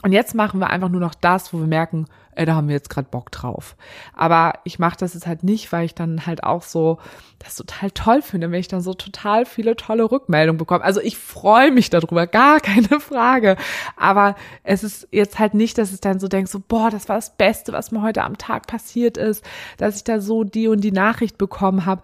Und 0.04 0.12
jetzt 0.12 0.36
machen 0.36 0.60
wir 0.60 0.70
einfach 0.70 0.90
nur 0.90 1.02
noch 1.02 1.16
das, 1.16 1.54
wo 1.54 1.60
wir 1.60 1.68
merken, 1.68 2.06
ey, 2.40 2.46
da 2.46 2.56
haben 2.56 2.70
wir 2.70 2.76
jetzt 2.76 2.90
gerade 2.90 3.10
Bock 3.12 3.32
drauf. 3.32 3.76
Aber 4.16 4.54
ich 4.64 4.80
mache 4.80 4.96
das 4.98 5.14
jetzt 5.14 5.28
halt 5.28 5.44
nicht, 5.44 5.74
weil 5.74 5.84
ich 5.84 5.94
dann 5.94 6.26
halt 6.26 6.44
auch 6.46 6.64
so 6.64 6.98
das 7.38 7.56
total 7.56 7.92
toll 7.92 8.22
finde, 8.22 8.50
wenn 8.50 8.62
ich 8.62 8.70
dann 8.70 8.80
so 8.80 8.94
total 8.94 9.46
viele 9.46 9.76
tolle 9.76 10.10
Rückmeldungen 10.10 10.58
bekomme. 10.58 10.84
Also 10.84 11.02
ich 11.02 11.18
freue 11.18 11.72
mich 11.72 11.90
darüber, 11.90 12.28
gar 12.28 12.60
keine 12.62 13.02
Frage. 13.02 13.58
Aber 13.98 14.36
es 14.64 14.86
ist 14.86 15.10
jetzt 15.12 15.38
halt 15.38 15.54
nicht, 15.54 15.78
dass 15.78 15.94
ich 15.94 16.00
dann 16.00 16.22
so 16.22 16.30
denke, 16.30 16.50
so, 16.50 16.62
boah, 16.66 16.90
das 16.90 17.10
war 17.10 17.18
das 17.18 17.36
Beste, 17.36 17.74
was 17.74 17.92
mir 17.92 18.02
heute 18.02 18.24
am 18.24 18.38
Tag 18.38 18.68
passiert 18.68 19.18
ist, 19.18 19.44
dass 19.76 19.98
ich 19.98 20.06
da 20.06 20.22
so 20.22 20.46
die 20.46 20.70
und 20.70 20.82
die 20.82 20.94
Nachricht 20.94 21.38
bekommen 21.38 21.86
habe. 21.86 22.04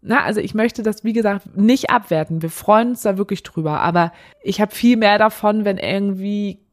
Na, 0.00 0.22
also 0.22 0.40
ich 0.40 0.54
möchte 0.54 0.82
das, 0.82 1.04
wie 1.04 1.12
gesagt, 1.12 1.56
nicht 1.58 1.90
abwerten. 1.90 2.40
Wir 2.40 2.50
freuen 2.50 2.90
uns 2.90 3.02
da 3.02 3.18
wirklich 3.18 3.42
drüber. 3.42 3.80
Aber 3.80 4.12
ich 4.42 4.62
habe 4.62 4.74
viel 4.74 4.96
mehr 4.96 5.18
davon, 5.18 5.66
wenn 5.66 5.76
irgendwie 5.76 6.63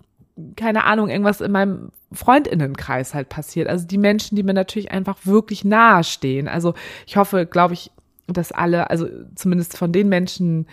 keine 0.56 0.86
Ahnung, 0.86 1.10
irgendwas 1.10 1.42
in 1.42 1.52
meinem 1.52 1.92
Freundinnenkreis 2.12 3.14
halt 3.14 3.30
passiert. 3.30 3.68
Also 3.68 3.86
die 3.86 3.98
Menschen, 3.98 4.36
die 4.36 4.44
mir 4.44 4.54
natürlich 4.54 4.92
einfach 4.92 5.26
wirklich 5.26 5.64
nahe 5.64 6.04
stehen. 6.04 6.48
Also 6.48 6.74
ich 7.06 7.18
hoffe, 7.18 7.46
glaube 7.46 7.74
ich, 7.74 7.92
dass 8.28 8.52
alle, 8.52 8.90
also 8.90 9.08
zumindest 9.36 9.78
von 9.78 9.92
den 9.92 10.10
Menschen, 10.10 10.68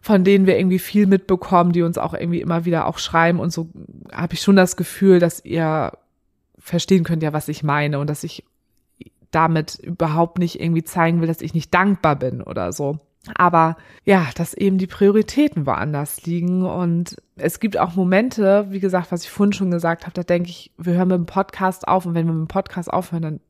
von 0.00 0.24
denen 0.24 0.46
wir 0.46 0.58
irgendwie 0.58 0.78
viel 0.78 1.06
mitbekommen, 1.06 1.72
die 1.72 1.82
uns 1.82 1.98
auch 1.98 2.14
irgendwie 2.14 2.40
immer 2.40 2.64
wieder 2.64 2.86
auch 2.86 2.98
schreiben 2.98 3.40
und 3.40 3.52
so, 3.52 3.68
habe 4.12 4.34
ich 4.34 4.42
schon 4.42 4.56
das 4.56 4.76
Gefühl, 4.76 5.18
dass 5.18 5.44
ihr 5.44 5.92
verstehen 6.58 7.04
könnt 7.04 7.22
ja, 7.22 7.32
was 7.32 7.48
ich 7.48 7.62
meine 7.62 7.98
und 7.98 8.08
dass 8.08 8.24
ich 8.24 8.44
damit 9.30 9.76
überhaupt 9.76 10.38
nicht 10.38 10.60
irgendwie 10.60 10.84
zeigen 10.84 11.20
will, 11.20 11.28
dass 11.28 11.40
ich 11.40 11.54
nicht 11.54 11.72
dankbar 11.74 12.16
bin 12.16 12.42
oder 12.42 12.72
so. 12.72 12.98
Aber 13.34 13.76
ja, 14.04 14.28
dass 14.34 14.54
eben 14.54 14.78
die 14.78 14.86
Prioritäten 14.86 15.66
woanders 15.66 16.24
liegen. 16.24 16.64
Und 16.64 17.16
es 17.36 17.60
gibt 17.60 17.76
auch 17.76 17.94
Momente, 17.94 18.66
wie 18.70 18.80
gesagt, 18.80 19.12
was 19.12 19.24
ich 19.24 19.30
vorhin 19.30 19.52
schon 19.52 19.70
gesagt 19.70 20.04
habe, 20.04 20.14
da 20.14 20.22
denke 20.22 20.50
ich, 20.50 20.72
wir 20.78 20.94
hören 20.94 21.08
mit 21.08 21.18
dem 21.18 21.26
Podcast 21.26 21.86
auf 21.86 22.06
und 22.06 22.14
wenn 22.14 22.26
wir 22.26 22.32
mit 22.32 22.48
dem 22.48 22.48
Podcast 22.48 22.92
aufhören, 22.92 23.22
dann, 23.22 23.40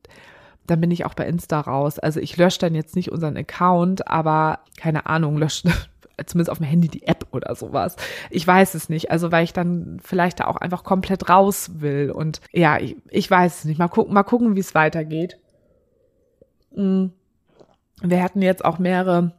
dann 0.66 0.80
bin 0.80 0.90
ich 0.90 1.04
auch 1.04 1.14
bei 1.14 1.26
Insta 1.26 1.60
raus. 1.60 1.98
Also 1.98 2.20
ich 2.20 2.36
lösche 2.36 2.58
dann 2.58 2.74
jetzt 2.74 2.96
nicht 2.96 3.12
unseren 3.12 3.36
Account, 3.36 4.08
aber 4.08 4.60
keine 4.76 5.06
Ahnung, 5.06 5.36
lösche 5.36 5.68
zumindest 6.26 6.50
auf 6.50 6.58
dem 6.58 6.66
Handy 6.66 6.88
die 6.88 7.06
App 7.06 7.26
oder 7.30 7.54
sowas. 7.54 7.96
Ich 8.30 8.46
weiß 8.46 8.74
es 8.74 8.88
nicht. 8.88 9.10
Also 9.10 9.30
weil 9.30 9.44
ich 9.44 9.52
dann 9.52 10.00
vielleicht 10.02 10.40
da 10.40 10.46
auch 10.46 10.56
einfach 10.56 10.82
komplett 10.82 11.28
raus 11.28 11.80
will. 11.80 12.10
Und 12.10 12.40
ja, 12.52 12.78
ich, 12.78 12.96
ich 13.10 13.30
weiß 13.30 13.60
es 13.60 13.64
nicht. 13.64 13.78
Mal 13.78 13.88
gucken, 13.88 14.12
mal 14.12 14.24
gucken, 14.24 14.56
wie 14.56 14.60
es 14.60 14.74
weitergeht. 14.74 15.38
Mm. 16.74 17.06
Wir 18.00 18.22
hatten 18.22 18.42
jetzt 18.42 18.64
auch 18.64 18.78
mehrere 18.78 19.32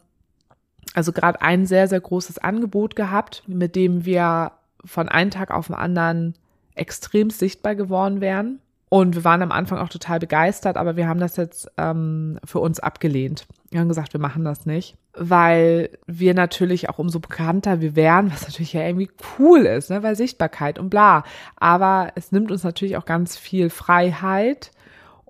also 1.00 1.14
gerade 1.14 1.42
ein 1.42 1.66
sehr, 1.66 1.88
sehr 1.88 2.02
großes 2.02 2.40
Angebot 2.40 2.98
gehabt, 2.98 3.44
mit 3.48 3.78
dem 3.78 4.04
wir 4.04 4.52
von 4.84 5.08
einem 5.08 5.32
Tag 5.32 5.50
auf 5.50 5.68
den 5.68 5.76
anderen 5.78 6.34
extrem 6.76 7.30
sichtbar 7.30 7.76
geworden 7.76 8.20
wären. 8.20 8.60
Und 8.90 9.16
wir 9.16 9.24
waren 9.24 9.42
am 9.42 9.54
Anfang 9.54 9.78
auch 9.78 9.88
total 9.88 10.20
begeistert, 10.20 10.76
aber 10.76 10.98
wir 10.98 11.08
haben 11.08 11.22
das 11.22 11.38
jetzt 11.38 11.72
ähm, 11.78 12.38
für 12.44 12.60
uns 12.60 12.82
abgelehnt. 12.82 13.48
Wir 13.72 13.80
haben 13.80 13.88
gesagt, 13.88 14.12
wir 14.12 14.20
machen 14.20 14.44
das 14.44 14.66
nicht, 14.66 14.98
weil 15.14 15.90
wir 16.06 16.34
natürlich 16.34 16.90
auch 16.90 17.00
umso 17.00 17.22
bekannter 17.22 17.80
wir 17.80 17.96
wären, 17.96 18.30
was 18.30 18.42
natürlich 18.42 18.74
ja 18.74 18.82
irgendwie 18.82 19.10
cool 19.40 19.60
ist, 19.60 19.90
ne? 19.90 20.04
weil 20.04 20.18
Sichtbarkeit 20.18 20.80
und 20.80 20.90
bla. 20.90 21.24
Aber 21.56 22.12
es 22.16 22.34
nimmt 22.34 22.52
uns 22.52 22.66
natürlich 22.66 22.98
auch 22.98 23.06
ganz 23.06 23.38
viel 23.38 23.70
Freiheit 23.70 24.72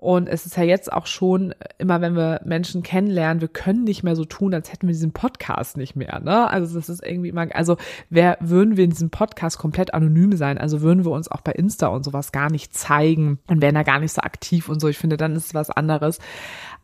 und 0.00 0.30
es 0.30 0.46
ist 0.46 0.56
ja 0.56 0.62
jetzt 0.62 0.90
auch 0.90 1.06
schon, 1.06 1.54
immer 1.76 2.00
wenn 2.00 2.16
wir 2.16 2.40
Menschen 2.42 2.82
kennenlernen, 2.82 3.42
wir 3.42 3.48
können 3.48 3.84
nicht 3.84 4.02
mehr 4.02 4.16
so 4.16 4.24
tun, 4.24 4.54
als 4.54 4.72
hätten 4.72 4.86
wir 4.86 4.94
diesen 4.94 5.12
Podcast 5.12 5.76
nicht 5.76 5.94
mehr. 5.94 6.20
Ne? 6.20 6.48
Also 6.48 6.74
das 6.74 6.88
ist 6.88 7.04
irgendwie 7.04 7.28
immer, 7.28 7.46
also 7.54 7.76
wer 8.08 8.38
würden 8.40 8.78
wir 8.78 8.84
in 8.84 8.90
diesem 8.90 9.10
Podcast 9.10 9.58
komplett 9.58 9.92
anonym 9.92 10.34
sein? 10.38 10.56
Also 10.56 10.80
würden 10.80 11.04
wir 11.04 11.10
uns 11.10 11.30
auch 11.30 11.42
bei 11.42 11.52
Insta 11.52 11.88
und 11.88 12.02
sowas 12.02 12.32
gar 12.32 12.50
nicht 12.50 12.74
zeigen 12.74 13.40
und 13.46 13.60
wären 13.60 13.74
da 13.74 13.82
gar 13.82 14.00
nicht 14.00 14.14
so 14.14 14.22
aktiv 14.22 14.70
und 14.70 14.80
so. 14.80 14.88
Ich 14.88 14.96
finde, 14.96 15.18
dann 15.18 15.36
ist 15.36 15.48
es 15.48 15.54
was 15.54 15.68
anderes. 15.68 16.18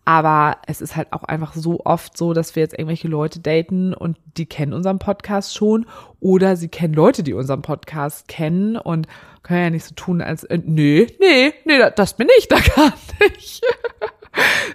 Aber 0.05 0.59
es 0.67 0.83
ist 0.83 0.95
halt 0.95 1.13
auch 1.13 1.25
einfach 1.25 1.55
so 1.55 1.81
oft 1.85 2.19
so, 2.19 2.35
dass 2.35 2.55
wir 2.55 2.63
jetzt 2.63 2.75
irgendwelche 2.75 3.09
Leute 3.09 3.41
daten 3.41 3.95
und 3.95 4.19
die 4.37 4.47
kennen 4.47 4.75
unseren 4.75 4.99
Podcast 4.99 5.57
schon 5.57 5.87
oder 6.21 6.57
sie 6.57 6.69
kennen 6.69 6.95
Leute, 6.95 7.23
die 7.23 7.33
unseren 7.33 7.63
Podcast 7.63 8.29
kennen 8.29 8.77
und 8.77 9.09
können 9.47 9.63
ja 9.63 9.71
nicht 9.71 9.85
so 9.85 9.95
tun, 9.95 10.21
als, 10.21 10.45
äh, 10.45 10.59
nee, 10.63 11.07
nee, 11.21 11.55
nee, 11.65 11.91
das 11.95 12.15
bin 12.17 12.29
ich 12.39 12.49
da 12.49 12.57
gar 12.77 12.93
nicht. 13.21 13.63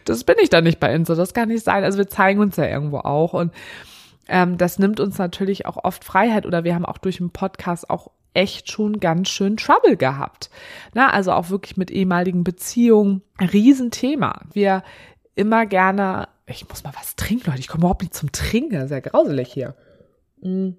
das 0.06 0.24
bin 0.24 0.36
ich 0.42 0.50
da 0.50 0.62
nicht 0.62 0.80
bei 0.80 0.94
Insta, 0.94 1.16
das 1.16 1.34
kann 1.34 1.50
nicht 1.50 1.64
sein. 1.64 1.84
Also 1.84 1.98
wir 1.98 2.08
zeigen 2.08 2.40
uns 2.40 2.56
ja 2.56 2.66
irgendwo 2.66 3.00
auch 3.00 3.34
und 3.34 3.54
ähm, 4.28 4.58
das 4.58 4.80
nimmt 4.80 5.00
uns 5.00 5.18
natürlich 5.18 5.66
auch 5.66 5.84
oft 5.84 6.04
Freiheit 6.04 6.46
oder 6.46 6.64
wir 6.64 6.74
haben 6.74 6.86
auch 6.86 6.98
durch 6.98 7.18
den 7.18 7.32
Podcast 7.32 7.90
auch 7.90 8.12
echt 8.34 8.72
schon 8.72 9.00
ganz 9.00 9.30
schön 9.30 9.58
Trouble 9.58 9.98
gehabt. 9.98 10.50
Na, 10.94 11.12
also 11.12 11.34
auch 11.34 11.50
wirklich 11.50 11.76
mit 11.76 11.92
ehemaligen 11.92 12.44
Beziehungen. 12.46 13.24
Riesenthema. 13.40 14.42
Wir 14.54 14.84
immer 15.36 15.66
gerne, 15.66 16.30
ich 16.46 16.68
muss 16.70 16.84
mal 16.84 16.94
was 16.98 17.16
trinken, 17.16 17.50
Leute, 17.50 17.60
ich 17.60 17.68
komme 17.68 17.82
überhaupt 17.82 18.04
nicht 18.04 18.14
zum 18.14 18.32
Trinken, 18.32 18.88
sehr 18.88 19.02
grauselig 19.02 19.52
hier. 19.52 19.76
Mm. 20.42 20.72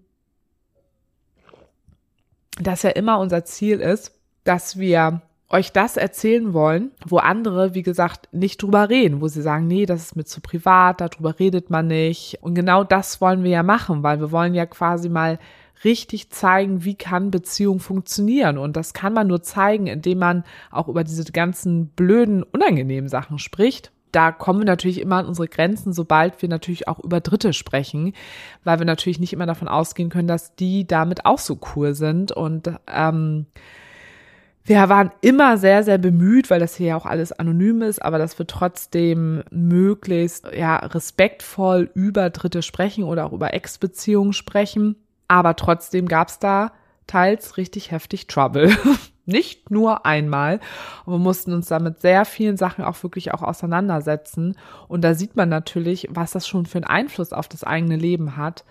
Dass 2.60 2.82
ja 2.82 2.90
immer 2.90 3.18
unser 3.18 3.44
Ziel 3.44 3.80
ist, 3.80 4.12
dass 4.44 4.78
wir 4.78 5.22
euch 5.48 5.72
das 5.72 5.96
erzählen 5.96 6.54
wollen, 6.54 6.92
wo 7.06 7.18
andere, 7.18 7.74
wie 7.74 7.82
gesagt, 7.82 8.28
nicht 8.32 8.62
drüber 8.62 8.88
reden, 8.88 9.20
wo 9.20 9.28
sie 9.28 9.42
sagen, 9.42 9.66
nee, 9.66 9.84
das 9.84 10.02
ist 10.02 10.16
mir 10.16 10.24
zu 10.24 10.40
privat, 10.40 11.00
darüber 11.00 11.38
redet 11.38 11.68
man 11.68 11.88
nicht. 11.88 12.38
Und 12.40 12.54
genau 12.54 12.84
das 12.84 13.20
wollen 13.20 13.44
wir 13.44 13.50
ja 13.50 13.62
machen, 13.62 14.02
weil 14.02 14.18
wir 14.20 14.32
wollen 14.32 14.54
ja 14.54 14.64
quasi 14.64 15.10
mal 15.10 15.38
richtig 15.84 16.30
zeigen, 16.30 16.84
wie 16.84 16.94
kann 16.94 17.30
Beziehung 17.30 17.80
funktionieren. 17.80 18.56
Und 18.56 18.76
das 18.76 18.94
kann 18.94 19.12
man 19.12 19.26
nur 19.26 19.42
zeigen, 19.42 19.88
indem 19.88 20.18
man 20.20 20.44
auch 20.70 20.88
über 20.88 21.04
diese 21.04 21.24
ganzen 21.24 21.88
blöden, 21.88 22.42
unangenehmen 22.42 23.08
Sachen 23.08 23.38
spricht 23.38 23.92
da 24.12 24.30
kommen 24.30 24.60
wir 24.60 24.66
natürlich 24.66 25.00
immer 25.00 25.16
an 25.16 25.26
unsere 25.26 25.48
Grenzen, 25.48 25.92
sobald 25.92 26.40
wir 26.42 26.48
natürlich 26.48 26.86
auch 26.86 27.00
über 27.00 27.20
Dritte 27.20 27.52
sprechen, 27.52 28.12
weil 28.62 28.78
wir 28.78 28.86
natürlich 28.86 29.18
nicht 29.18 29.32
immer 29.32 29.46
davon 29.46 29.68
ausgehen 29.68 30.10
können, 30.10 30.28
dass 30.28 30.54
die 30.54 30.86
damit 30.86 31.26
auch 31.26 31.38
so 31.38 31.58
cool 31.74 31.94
sind. 31.94 32.30
Und 32.30 32.70
ähm, 32.86 33.46
wir 34.64 34.88
waren 34.88 35.10
immer 35.22 35.58
sehr, 35.58 35.82
sehr 35.82 35.98
bemüht, 35.98 36.50
weil 36.50 36.60
das 36.60 36.76
hier 36.76 36.88
ja 36.88 36.96
auch 36.96 37.06
alles 37.06 37.32
anonym 37.32 37.82
ist, 37.82 38.00
aber 38.00 38.18
dass 38.18 38.38
wir 38.38 38.46
trotzdem 38.46 39.42
möglichst 39.50 40.46
ja 40.54 40.76
respektvoll 40.76 41.90
über 41.94 42.30
Dritte 42.30 42.62
sprechen 42.62 43.04
oder 43.04 43.26
auch 43.26 43.32
über 43.32 43.54
Ex-Beziehungen 43.54 44.34
sprechen. 44.34 44.96
Aber 45.26 45.56
trotzdem 45.56 46.06
gab 46.06 46.28
es 46.28 46.38
da 46.38 46.72
teils 47.06 47.56
richtig 47.56 47.90
heftig 47.90 48.26
Trouble. 48.26 48.70
Nicht 49.24 49.70
nur 49.70 50.04
einmal. 50.04 50.58
Und 51.04 51.14
wir 51.14 51.18
mussten 51.18 51.52
uns 51.52 51.68
damit 51.68 52.00
sehr 52.00 52.24
vielen 52.24 52.56
Sachen 52.56 52.84
auch 52.84 53.00
wirklich 53.02 53.32
auch 53.32 53.42
auseinandersetzen. 53.42 54.56
Und 54.88 55.02
da 55.02 55.14
sieht 55.14 55.36
man 55.36 55.48
natürlich, 55.48 56.08
was 56.10 56.32
das 56.32 56.48
schon 56.48 56.66
für 56.66 56.78
einen 56.78 56.84
Einfluss 56.84 57.32
auf 57.32 57.48
das 57.48 57.62
eigene 57.62 57.96
Leben 57.96 58.36
hat. 58.36 58.64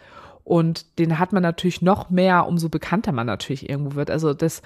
Und 0.44 1.00
den 1.00 1.20
hat 1.20 1.34
man 1.34 1.44
natürlich 1.44 1.82
noch 1.82 2.10
mehr, 2.10 2.48
umso 2.48 2.68
bekannter 2.68 3.12
man 3.12 3.28
natürlich 3.28 3.70
irgendwo 3.70 3.96
wird. 3.96 4.10
Also 4.10 4.34
das, 4.34 4.62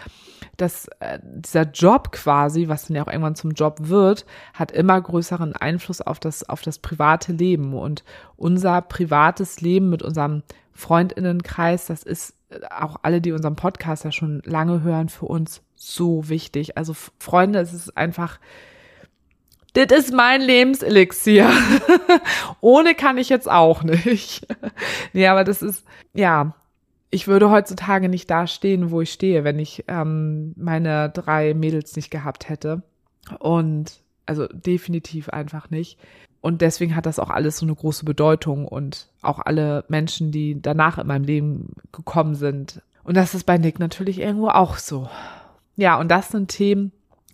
das, 0.58 0.88
äh, 1.00 1.20
dieser 1.22 1.64
Job 1.64 2.12
quasi, 2.12 2.68
was 2.68 2.88
dann 2.88 2.96
ja 2.96 3.04
auch 3.04 3.12
irgendwann 3.12 3.36
zum 3.36 3.52
Job 3.52 3.78
wird, 3.82 4.26
hat 4.54 4.72
immer 4.72 5.00
größeren 5.00 5.54
Einfluss 5.56 6.02
auf 6.02 6.20
das, 6.20 6.48
auf 6.48 6.62
das 6.62 6.80
private 6.80 7.34
Leben. 7.34 7.74
Und 7.74 8.04
unser 8.38 8.82
privates 8.82 9.62
Leben 9.62 9.90
mit 9.90 10.02
unserem 10.02 10.44
Freundinnenkreis, 10.74 11.88
das 11.88 12.04
ist 12.04 12.34
auch 12.70 12.98
alle, 13.02 13.22
die 13.22 13.32
unseren 13.32 13.56
Podcast 13.56 14.06
ja 14.06 14.12
schon 14.12 14.42
lange 14.46 14.82
hören, 14.82 15.10
für 15.10 15.26
uns 15.26 15.62
so 15.86 16.30
wichtig. 16.30 16.78
Also 16.78 16.96
Freunde, 17.20 17.60
es 17.60 17.74
ist 17.74 17.96
einfach, 17.96 18.40
das 19.74 19.98
ist 19.98 20.14
mein 20.14 20.42
Lebenselixier. 20.42 21.50
Ohne 22.62 22.96
kann 22.96 23.18
ich 23.18 23.30
jetzt 23.30 23.50
auch 23.50 23.84
nicht. 23.84 24.48
nee, 25.14 25.28
aber 25.28 25.44
das 25.44 25.62
ist, 25.62 25.86
ja, 26.14 26.56
ich 27.10 27.28
würde 27.28 27.50
heutzutage 27.50 28.10
nicht 28.10 28.30
da 28.30 28.48
stehen, 28.48 28.90
wo 28.92 29.02
ich 29.02 29.12
stehe, 29.12 29.44
wenn 29.44 29.60
ich 29.60 29.86
ähm, 29.88 30.54
meine 30.58 31.10
drei 31.10 31.54
Mädels 31.54 31.96
nicht 31.96 32.10
gehabt 32.10 32.50
hätte. 32.50 32.84
Und 33.40 34.02
also 34.26 34.48
definitiv 34.48 35.30
einfach 35.30 35.70
nicht. 35.70 36.00
Und 36.42 36.62
deswegen 36.62 36.96
hat 36.96 37.06
das 37.06 37.20
auch 37.20 37.30
alles 37.30 37.58
so 37.58 37.66
eine 37.66 37.76
große 37.76 38.06
Bedeutung 38.06 38.68
und 38.68 39.08
auch 39.22 39.40
alle 39.40 39.84
Menschen, 39.88 40.32
die 40.32 40.62
danach 40.62 40.98
in 40.98 41.08
meinem 41.08 41.24
Leben 41.24 41.74
gekommen 41.92 42.36
sind. 42.36 42.82
Und 43.04 43.18
das 43.18 43.34
ist 43.34 43.46
bei 43.46 43.58
Nick 43.58 43.80
natürlich 43.80 44.20
irgendwo 44.20 44.50
auch 44.50 44.78
so. 44.78 45.10
Ja, 45.76 46.00
und 46.00 46.10
das 46.10 46.30
sind 46.30 46.50
Themen, 46.50 46.92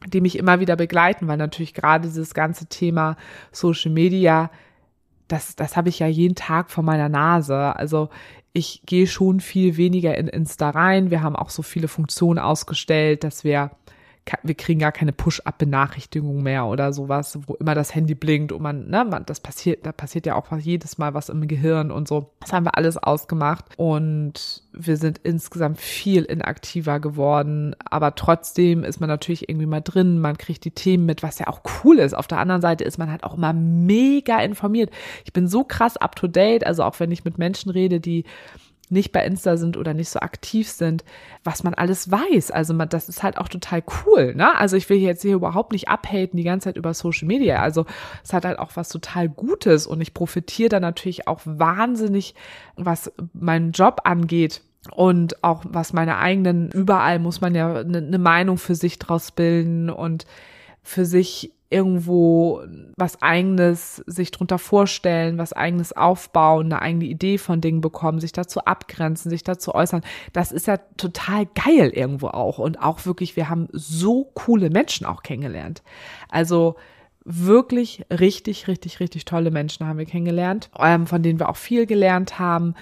die 0.08 0.22
mich 0.22 0.38
immer 0.38 0.60
wieder 0.60 0.76
begleiten, 0.76 1.28
weil 1.28 1.38
natürlich 1.38 1.74
gerade 1.74 2.08
dieses 2.08 2.34
ganze 2.34 2.66
Thema 2.68 3.18
Social 3.52 3.92
Media, 3.92 4.50
das, 5.28 5.56
das 5.56 5.78
habe 5.78 5.90
ich 5.90 6.00
ja 6.00 6.08
jeden 6.08 6.36
Tag 6.36 6.72
vor 6.72 6.84
meiner 6.84 7.10
Nase. 7.10 7.76
Also 7.76 8.10
ich 8.54 8.82
gehe 8.86 9.08
schon 9.08 9.40
viel 9.40 9.78
weniger 9.78 10.18
in 10.18 10.28
Insta 10.28 10.72
rein. 10.72 11.12
Wir 11.12 11.22
haben 11.22 11.36
auch 11.36 11.50
so 11.50 11.62
viele 11.62 11.88
Funktionen 11.88 12.40
ausgestellt, 12.40 13.24
dass 13.24 13.44
wir 13.44 13.72
wir 14.44 14.56
kriegen 14.56 14.80
gar 14.80 14.92
keine 14.92 15.14
Push-up-Benachrichtigung 15.14 16.44
mehr 16.44 16.66
oder 16.66 16.94
sowas, 16.94 17.40
wo 17.48 17.56
immer 17.56 17.76
das 17.76 17.96
Handy 17.96 18.14
blinkt 18.14 18.52
und 18.52 18.62
man, 18.62 18.88
ne, 18.88 19.04
man, 19.04 19.26
das 19.26 19.40
passiert, 19.40 19.86
da 19.86 19.92
passiert 19.92 20.26
ja 20.26 20.36
auch 20.36 20.56
jedes 20.58 20.98
Mal 20.98 21.14
was 21.14 21.30
im 21.30 21.48
Gehirn 21.48 21.92
und 21.92 22.08
so. 22.08 22.32
Das 22.40 22.54
haben 22.54 22.66
wir 22.66 22.78
alles 22.78 22.98
ausgemacht 22.98 23.66
und 23.78 24.64
wir 24.74 24.98
sind 24.98 25.20
insgesamt 25.24 25.80
viel 25.80 26.24
inaktiver 26.24 27.00
geworden, 27.00 27.76
aber 27.84 28.16
trotzdem 28.16 28.84
ist 28.84 29.00
man 29.00 29.10
natürlich 29.10 29.50
irgendwie 29.50 29.66
mal 29.66 29.82
drin, 29.82 30.20
man 30.20 30.38
kriegt 30.38 30.66
die 30.66 30.72
Themen 30.72 31.06
mit, 31.06 31.24
was 31.24 31.40
ja 31.40 31.48
auch 31.48 31.62
cool 31.84 31.98
ist. 31.98 32.14
Auf 32.14 32.28
der 32.28 32.38
anderen 32.38 32.62
Seite 32.62 32.84
ist 32.84 33.00
man 33.00 33.12
halt 33.12 33.24
auch 33.24 33.36
immer 33.36 33.54
mega 33.54 34.40
informiert. 34.40 34.92
Ich 35.26 35.34
bin 35.34 35.48
so 35.48 35.64
krass 35.64 35.98
up 35.98 36.16
to 36.16 36.28
date, 36.28 36.66
also 36.66 36.84
auch 36.84 37.00
wenn 37.00 37.12
ich 37.12 37.26
mit 37.26 37.38
Menschen 37.38 37.72
rede, 37.72 38.00
die 38.00 38.26
nicht 38.92 39.12
bei 39.12 39.26
Insta 39.26 39.58
sind 39.58 39.78
oder 39.78 39.94
nicht 39.94 40.10
so 40.10 40.20
aktiv 40.20 40.70
sind, 40.70 41.04
was 41.44 41.64
man 41.64 41.74
alles 41.74 42.12
weiß. 42.12 42.52
Also 42.52 42.74
man, 42.74 42.90
das 42.90 43.10
ist 43.10 43.24
halt 43.24 43.38
auch 43.38 43.48
total 43.48 43.84
cool. 44.06 44.36
Ne? 44.36 44.56
Also 44.58 44.76
ich 44.76 44.90
will 44.90 44.98
jetzt 44.98 45.22
hier 45.22 45.36
überhaupt 45.36 45.72
nicht 45.72 45.88
abhaten 45.88 46.38
die 46.38 46.44
ganze 46.44 46.66
Zeit 46.66 46.78
über 46.78 46.94
Social 46.94 47.28
Media. 47.28 47.62
Also 47.62 47.86
es 48.24 48.34
hat 48.34 48.46
halt 48.46 48.60
auch 48.60 48.72
was 48.76 48.90
total 48.90 49.30
Gutes 49.30 49.88
und 49.88 50.02
ich 50.02 50.14
profitiere 50.14 50.70
da 50.70 50.80
natürlich 50.80 51.28
auch 51.28 51.42
wahnsinnig, 51.46 52.36
was 52.76 53.12
meinen 53.34 53.72
Job 53.72 54.02
angeht. 54.04 54.62
Und 54.90 55.44
auch 55.44 55.64
was 55.68 55.94
meine 55.94 56.18
eigenen, 56.18 56.72
überall 56.72 57.20
muss 57.20 57.40
man 57.40 57.54
ja 57.54 57.76
eine, 57.76 58.00
eine 58.00 58.18
Meinung 58.18 58.58
für 58.58 58.74
sich 58.74 58.98
draus 58.98 59.32
bilden 59.32 59.92
und 59.92 60.26
für 60.84 61.06
sich 61.06 61.54
irgendwo 61.72 62.64
was 62.98 63.22
eigenes 63.22 64.04
sich 64.06 64.30
drunter 64.32 64.60
vorstellen, 64.60 65.38
was 65.38 65.54
eigenes 65.54 65.94
aufbauen, 65.94 66.66
eine 66.66 66.82
eigene 66.82 67.06
Idee 67.06 67.38
von 67.38 67.62
Dingen 67.62 67.80
bekommen, 67.80 68.20
sich 68.20 68.34
dazu 68.34 68.60
abgrenzen, 68.66 69.30
sich 69.30 69.44
dazu 69.44 69.74
äußern. 69.74 70.02
Das 70.34 70.52
ist 70.52 70.68
ja 70.68 70.78
total 70.98 71.46
geil 71.46 71.90
irgendwo 71.90 72.28
auch. 72.28 72.60
Und 72.60 72.82
auch 72.82 73.06
wirklich, 73.06 73.38
wir 73.38 73.50
haben 73.50 73.70
so 73.72 74.26
coole 74.34 74.70
Menschen 74.70 75.06
auch 75.06 75.24
kennengelernt. 75.24 75.82
Also 76.30 76.76
wirklich 77.24 78.06
richtig, 78.12 78.68
richtig, 78.68 79.00
richtig 79.00 79.26
tolle 79.26 79.50
Menschen 79.50 79.88
haben 79.88 79.98
wir 79.98 80.06
kennengelernt, 80.06 80.70
ähm, 80.78 81.08
von 81.08 81.24
denen 81.24 81.40
wir 81.40 81.50
auch 81.50 81.58
viel 81.58 81.86
gelernt 81.86 82.38
haben. 82.38 82.76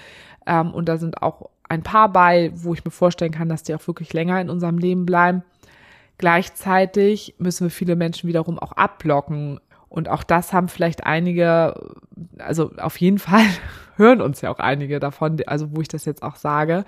Ähm, 0.46 0.72
und 0.72 0.88
da 0.88 0.96
sind 0.96 1.22
auch 1.22 1.50
ein 1.68 1.82
paar 1.84 2.12
bei, 2.12 2.50
wo 2.54 2.74
ich 2.74 2.84
mir 2.84 2.90
vorstellen 2.90 3.32
kann, 3.32 3.48
dass 3.48 3.62
die 3.62 3.74
auch 3.74 3.86
wirklich 3.86 4.12
länger 4.12 4.40
in 4.40 4.50
unserem 4.50 4.78
Leben 4.78 5.06
bleiben. 5.06 5.44
Gleichzeitig 6.20 7.34
müssen 7.38 7.64
wir 7.64 7.70
viele 7.70 7.96
Menschen 7.96 8.28
wiederum 8.28 8.58
auch 8.58 8.72
abblocken. 8.72 9.58
Und 9.88 10.10
auch 10.10 10.22
das 10.22 10.52
haben 10.52 10.68
vielleicht 10.68 11.06
einige, 11.06 11.94
also 12.36 12.72
auf 12.76 12.98
jeden 12.98 13.18
Fall 13.26 13.46
hören 13.96 14.20
uns 14.20 14.42
ja 14.42 14.50
auch 14.50 14.58
einige 14.58 15.00
davon, 15.00 15.38
also 15.46 15.74
wo 15.74 15.80
ich 15.80 15.88
das 15.88 16.04
jetzt 16.04 16.22
auch 16.22 16.36
sage, 16.36 16.84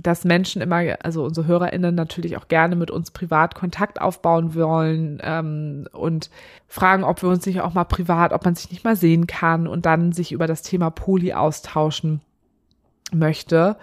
dass 0.00 0.24
Menschen 0.24 0.62
immer, 0.62 0.80
also 1.02 1.24
unsere 1.24 1.48
HörerInnen 1.48 1.96
natürlich 1.96 2.36
auch 2.36 2.46
gerne 2.46 2.76
mit 2.76 2.92
uns 2.92 3.10
privat 3.10 3.56
Kontakt 3.56 4.00
aufbauen 4.00 4.54
wollen 4.54 5.20
ähm, 5.24 5.88
und 5.90 6.30
fragen, 6.68 7.02
ob 7.02 7.22
wir 7.22 7.30
uns 7.30 7.46
nicht 7.46 7.62
auch 7.62 7.74
mal 7.74 7.82
privat, 7.82 8.32
ob 8.32 8.44
man 8.44 8.54
sich 8.54 8.70
nicht 8.70 8.84
mal 8.84 8.94
sehen 8.94 9.26
kann 9.26 9.66
und 9.66 9.86
dann 9.86 10.12
sich 10.12 10.30
über 10.30 10.46
das 10.46 10.62
Thema 10.62 10.90
Poli 10.90 11.32
austauschen 11.32 12.20
möchte. 13.12 13.76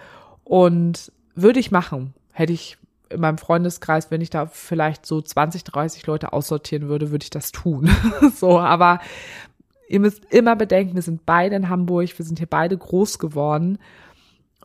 Und 0.45 1.11
würde 1.35 1.59
ich 1.59 1.69
machen, 1.69 2.13
hätte 2.31 2.53
ich 2.53 2.77
in 3.09 3.21
meinem 3.21 3.37
Freundeskreis, 3.37 4.11
wenn 4.11 4.21
ich 4.21 4.29
da 4.29 4.45
vielleicht 4.45 5.05
so 5.05 5.21
20, 5.21 5.63
30 5.63 6.05
Leute 6.07 6.33
aussortieren 6.33 6.87
würde, 6.87 7.11
würde 7.11 7.23
ich 7.23 7.29
das 7.29 7.51
tun. 7.51 7.89
so, 8.35 8.59
aber 8.59 8.99
ihr 9.87 9.99
müsst 9.99 10.25
immer 10.33 10.55
bedenken, 10.55 10.95
wir 10.95 11.01
sind 11.01 11.25
beide 11.25 11.55
in 11.55 11.69
Hamburg, 11.69 12.17
wir 12.17 12.25
sind 12.25 12.39
hier 12.39 12.47
beide 12.47 12.77
groß 12.77 13.19
geworden 13.19 13.77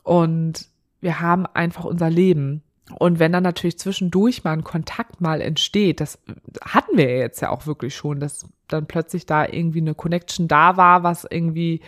und 0.03 0.67
wir 1.01 1.19
haben 1.19 1.45
einfach 1.45 1.85
unser 1.85 2.09
Leben. 2.09 2.63
Und 2.97 3.19
wenn 3.19 3.31
dann 3.31 3.43
natürlich 3.43 3.77
zwischendurch 3.77 4.43
mal 4.43 4.53
ein 4.53 4.63
Kontakt 4.63 5.21
mal 5.21 5.41
entsteht, 5.41 6.01
das 6.01 6.17
hatten 6.63 6.97
wir 6.97 7.17
jetzt 7.17 7.39
ja 7.41 7.51
auch 7.51 7.67
wirklich 7.67 7.95
schon, 7.95 8.19
dass 8.19 8.47
dann 8.67 8.87
plötzlich 8.87 9.25
da 9.25 9.45
irgendwie 9.45 9.81
eine 9.81 9.93
Connection 9.93 10.47
da 10.47 10.77
war, 10.77 11.03
was 11.03 11.27
irgendwie, 11.29 11.81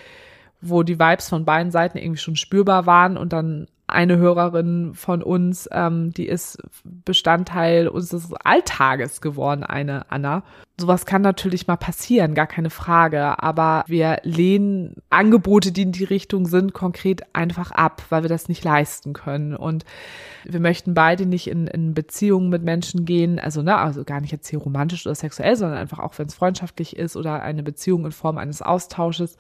wo 0.62 0.84
die 0.84 0.99
Vibes 0.99 1.30
von 1.30 1.45
beiden 1.45 1.72
Seiten 1.72 1.97
irgendwie 1.97 2.22
schon 2.22 2.36
spürbar 2.36 2.86
waren 2.86 3.18
und 3.18 3.34
dann 3.34 3.68
eine 3.92 4.18
Hörerin 4.18 4.94
von 4.94 5.22
uns, 5.22 5.68
ähm, 5.72 6.12
die 6.12 6.28
ist 6.28 6.58
Bestandteil 6.84 7.88
unseres 7.88 8.32
Alltages 8.44 9.22
geworden, 9.22 9.64
eine 9.64 10.12
Anna. 10.12 10.44
Sowas 10.80 11.06
kann 11.06 11.22
natürlich 11.22 11.68
mal 11.68 11.76
passieren, 11.76 12.34
gar 12.34 12.48
keine 12.48 12.70
Frage. 12.72 13.42
Aber 13.44 13.84
wir 13.88 14.20
lehnen 14.24 14.96
Angebote, 15.10 15.72
die 15.72 15.84
in 15.84 15.92
die 15.92 16.06
Richtung 16.06 16.48
sind, 16.48 16.74
konkret 16.74 17.22
einfach 17.34 17.72
ab, 17.72 18.02
weil 18.10 18.24
wir 18.24 18.30
das 18.30 18.50
nicht 18.50 18.64
leisten 18.64 19.14
können. 19.14 19.56
Und 19.56 19.86
wir 20.44 20.60
möchten 20.60 20.94
beide 20.94 21.26
nicht 21.26 21.48
in, 21.48 21.68
in 21.68 21.94
Beziehungen 21.94 22.50
mit 22.50 22.64
Menschen 22.64 23.06
gehen, 23.06 23.39
also 23.39 23.62
ne, 23.62 23.78
also 23.78 24.04
gar 24.04 24.22
nicht 24.22 24.32
jetzt 24.32 24.48
hier 24.48 24.60
romantisch 24.60 25.06
oder 25.06 25.16
sexuell, 25.16 25.56
sondern 25.56 25.78
einfach 25.78 26.00
auch, 26.00 26.18
wenn 26.18 26.28
es 26.28 26.34
freundschaftlich 26.34 26.96
ist 26.96 27.16
oder 27.16 27.44
eine 27.44 27.62
Beziehung 27.62 28.06
in 28.06 28.12
Form 28.12 28.38
eines 28.38 28.62
Austausches 28.62 29.38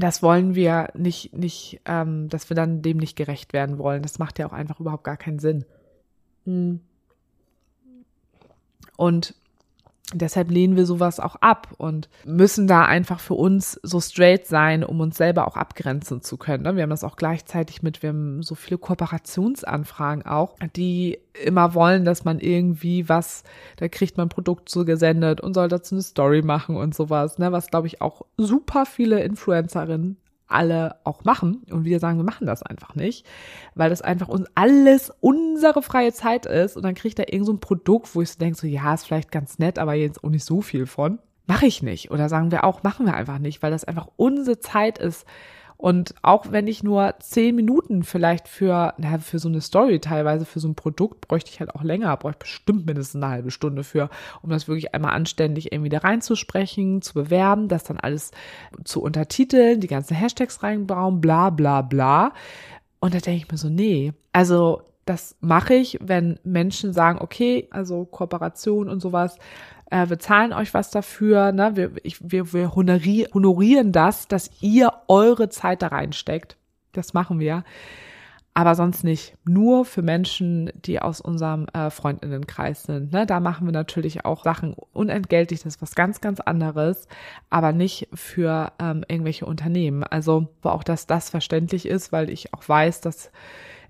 das 0.00 0.22
wollen 0.22 0.54
wir 0.54 0.90
nicht, 0.94 1.32
nicht, 1.34 1.80
ähm, 1.84 2.28
dass 2.28 2.50
wir 2.50 2.54
dann 2.54 2.82
dem 2.82 2.96
nicht 2.98 3.16
gerecht 3.16 3.52
werden 3.52 3.78
wollen. 3.78 4.02
Das 4.02 4.18
macht 4.18 4.38
ja 4.38 4.46
auch 4.46 4.52
einfach 4.52 4.80
überhaupt 4.80 5.04
gar 5.04 5.16
keinen 5.16 5.38
Sinn. 5.38 5.64
Hm. 6.44 6.80
Und 8.96 9.34
deshalb 10.12 10.50
lehnen 10.50 10.76
wir 10.76 10.86
sowas 10.86 11.20
auch 11.20 11.36
ab 11.36 11.68
und 11.78 12.08
müssen 12.24 12.66
da 12.66 12.84
einfach 12.84 13.20
für 13.20 13.34
uns 13.34 13.78
so 13.82 14.00
straight 14.00 14.46
sein, 14.46 14.84
um 14.84 15.00
uns 15.00 15.16
selber 15.16 15.46
auch 15.46 15.56
abgrenzen 15.56 16.22
zu 16.22 16.36
können. 16.36 16.64
Ne? 16.64 16.76
Wir 16.76 16.82
haben 16.82 16.90
das 16.90 17.04
auch 17.04 17.16
gleichzeitig 17.16 17.82
mit, 17.82 18.02
wir 18.02 18.10
haben 18.10 18.42
so 18.42 18.54
viele 18.54 18.78
Kooperationsanfragen 18.78 20.26
auch, 20.26 20.56
die 20.76 21.18
immer 21.44 21.74
wollen, 21.74 22.04
dass 22.04 22.24
man 22.24 22.40
irgendwie 22.40 23.08
was, 23.08 23.44
da 23.76 23.88
kriegt 23.88 24.16
man 24.16 24.26
ein 24.26 24.30
Produkt 24.30 24.68
zugesendet 24.68 25.40
und 25.40 25.54
soll 25.54 25.68
dazu 25.68 25.94
eine 25.94 26.02
Story 26.02 26.42
machen 26.42 26.76
und 26.76 26.94
sowas, 26.94 27.38
ne? 27.38 27.52
was 27.52 27.70
glaube 27.70 27.86
ich 27.86 28.00
auch 28.00 28.22
super 28.36 28.86
viele 28.86 29.22
Influencerinnen 29.22 30.16
alle 30.50 30.96
auch 31.04 31.24
machen. 31.24 31.62
Und 31.70 31.84
wir 31.84 32.00
sagen, 32.00 32.18
wir 32.18 32.24
machen 32.24 32.46
das 32.46 32.62
einfach 32.62 32.94
nicht, 32.94 33.26
weil 33.74 33.90
das 33.90 34.02
einfach 34.02 34.28
uns 34.28 34.46
alles 34.54 35.12
unsere 35.20 35.82
freie 35.82 36.12
Zeit 36.12 36.46
ist. 36.46 36.76
Und 36.76 36.82
dann 36.82 36.94
kriegt 36.94 37.18
er 37.18 37.32
irgend 37.32 37.46
so 37.46 37.52
ein 37.52 37.60
Produkt, 37.60 38.14
wo 38.14 38.22
ich 38.22 38.30
so 38.30 38.38
denke, 38.38 38.58
so, 38.58 38.66
ja, 38.66 38.94
ist 38.94 39.06
vielleicht 39.06 39.32
ganz 39.32 39.58
nett, 39.58 39.78
aber 39.78 39.94
jetzt 39.94 40.24
auch 40.24 40.30
nicht 40.30 40.44
so 40.44 40.60
viel 40.60 40.86
von. 40.86 41.18
Mache 41.46 41.66
ich 41.66 41.82
nicht. 41.82 42.10
Oder 42.10 42.28
sagen 42.28 42.50
wir 42.50 42.64
auch, 42.64 42.82
machen 42.82 43.06
wir 43.06 43.14
einfach 43.14 43.38
nicht, 43.38 43.62
weil 43.62 43.72
das 43.72 43.84
einfach 43.84 44.08
unsere 44.16 44.60
Zeit 44.60 44.98
ist, 44.98 45.26
und 45.80 46.14
auch 46.20 46.52
wenn 46.52 46.66
ich 46.66 46.82
nur 46.82 47.14
zehn 47.20 47.56
Minuten 47.56 48.02
vielleicht 48.02 48.48
für, 48.48 48.92
na, 48.98 49.16
für 49.16 49.38
so 49.38 49.48
eine 49.48 49.62
Story 49.62 49.98
teilweise, 49.98 50.44
für 50.44 50.60
so 50.60 50.68
ein 50.68 50.74
Produkt 50.74 51.26
bräuchte 51.26 51.50
ich 51.50 51.58
halt 51.58 51.74
auch 51.74 51.82
länger, 51.82 52.14
bräuchte 52.18 52.40
bestimmt 52.40 52.84
mindestens 52.84 53.22
eine 53.22 53.32
halbe 53.32 53.50
Stunde 53.50 53.82
für, 53.82 54.10
um 54.42 54.50
das 54.50 54.68
wirklich 54.68 54.94
einmal 54.94 55.12
anständig 55.12 55.72
irgendwie 55.72 55.88
da 55.88 55.96
reinzusprechen, 55.96 57.00
zu 57.00 57.14
bewerben, 57.14 57.68
das 57.68 57.84
dann 57.84 57.98
alles 57.98 58.32
zu 58.84 59.00
untertiteln, 59.00 59.80
die 59.80 59.86
ganzen 59.86 60.14
Hashtags 60.14 60.62
reinbauen, 60.62 61.22
bla 61.22 61.48
bla 61.48 61.80
bla. 61.80 62.34
Und 62.98 63.14
da 63.14 63.18
denke 63.18 63.46
ich 63.46 63.50
mir 63.50 63.56
so, 63.56 63.70
nee, 63.70 64.12
also 64.34 64.82
das 65.06 65.34
mache 65.40 65.72
ich, 65.72 65.98
wenn 66.02 66.38
Menschen 66.44 66.92
sagen, 66.92 67.20
okay, 67.22 67.68
also 67.70 68.04
Kooperation 68.04 68.90
und 68.90 69.00
sowas, 69.00 69.38
äh, 69.90 70.08
wir 70.08 70.18
zahlen 70.18 70.52
euch 70.52 70.72
was 70.72 70.90
dafür, 70.90 71.52
ne? 71.52 71.72
wir, 71.74 71.92
ich, 72.02 72.18
wir, 72.20 72.52
wir 72.52 72.74
honorieren 72.74 73.92
das, 73.92 74.28
dass 74.28 74.50
ihr 74.60 74.92
eure 75.08 75.48
Zeit 75.48 75.82
da 75.82 75.88
reinsteckt. 75.88 76.56
Das 76.92 77.12
machen 77.14 77.38
wir. 77.38 77.64
Aber 78.52 78.74
sonst 78.74 79.04
nicht. 79.04 79.36
Nur 79.44 79.84
für 79.84 80.02
Menschen, 80.02 80.72
die 80.74 81.00
aus 81.00 81.20
unserem 81.20 81.66
äh, 81.72 81.88
Freundinnenkreis 81.88 82.82
sind. 82.82 83.12
Ne? 83.12 83.24
Da 83.24 83.38
machen 83.38 83.66
wir 83.66 83.72
natürlich 83.72 84.24
auch 84.24 84.42
Sachen 84.42 84.74
unentgeltlich, 84.92 85.62
das 85.62 85.76
ist 85.76 85.82
was 85.82 85.94
ganz, 85.94 86.20
ganz 86.20 86.40
anderes, 86.40 87.06
aber 87.48 87.72
nicht 87.72 88.08
für 88.12 88.72
ähm, 88.80 89.04
irgendwelche 89.06 89.46
Unternehmen. 89.46 90.02
Also, 90.02 90.48
wo 90.62 90.70
auch, 90.70 90.82
dass 90.82 91.06
das 91.06 91.30
verständlich 91.30 91.86
ist, 91.86 92.10
weil 92.10 92.28
ich 92.28 92.52
auch 92.52 92.68
weiß, 92.68 93.00
dass 93.00 93.30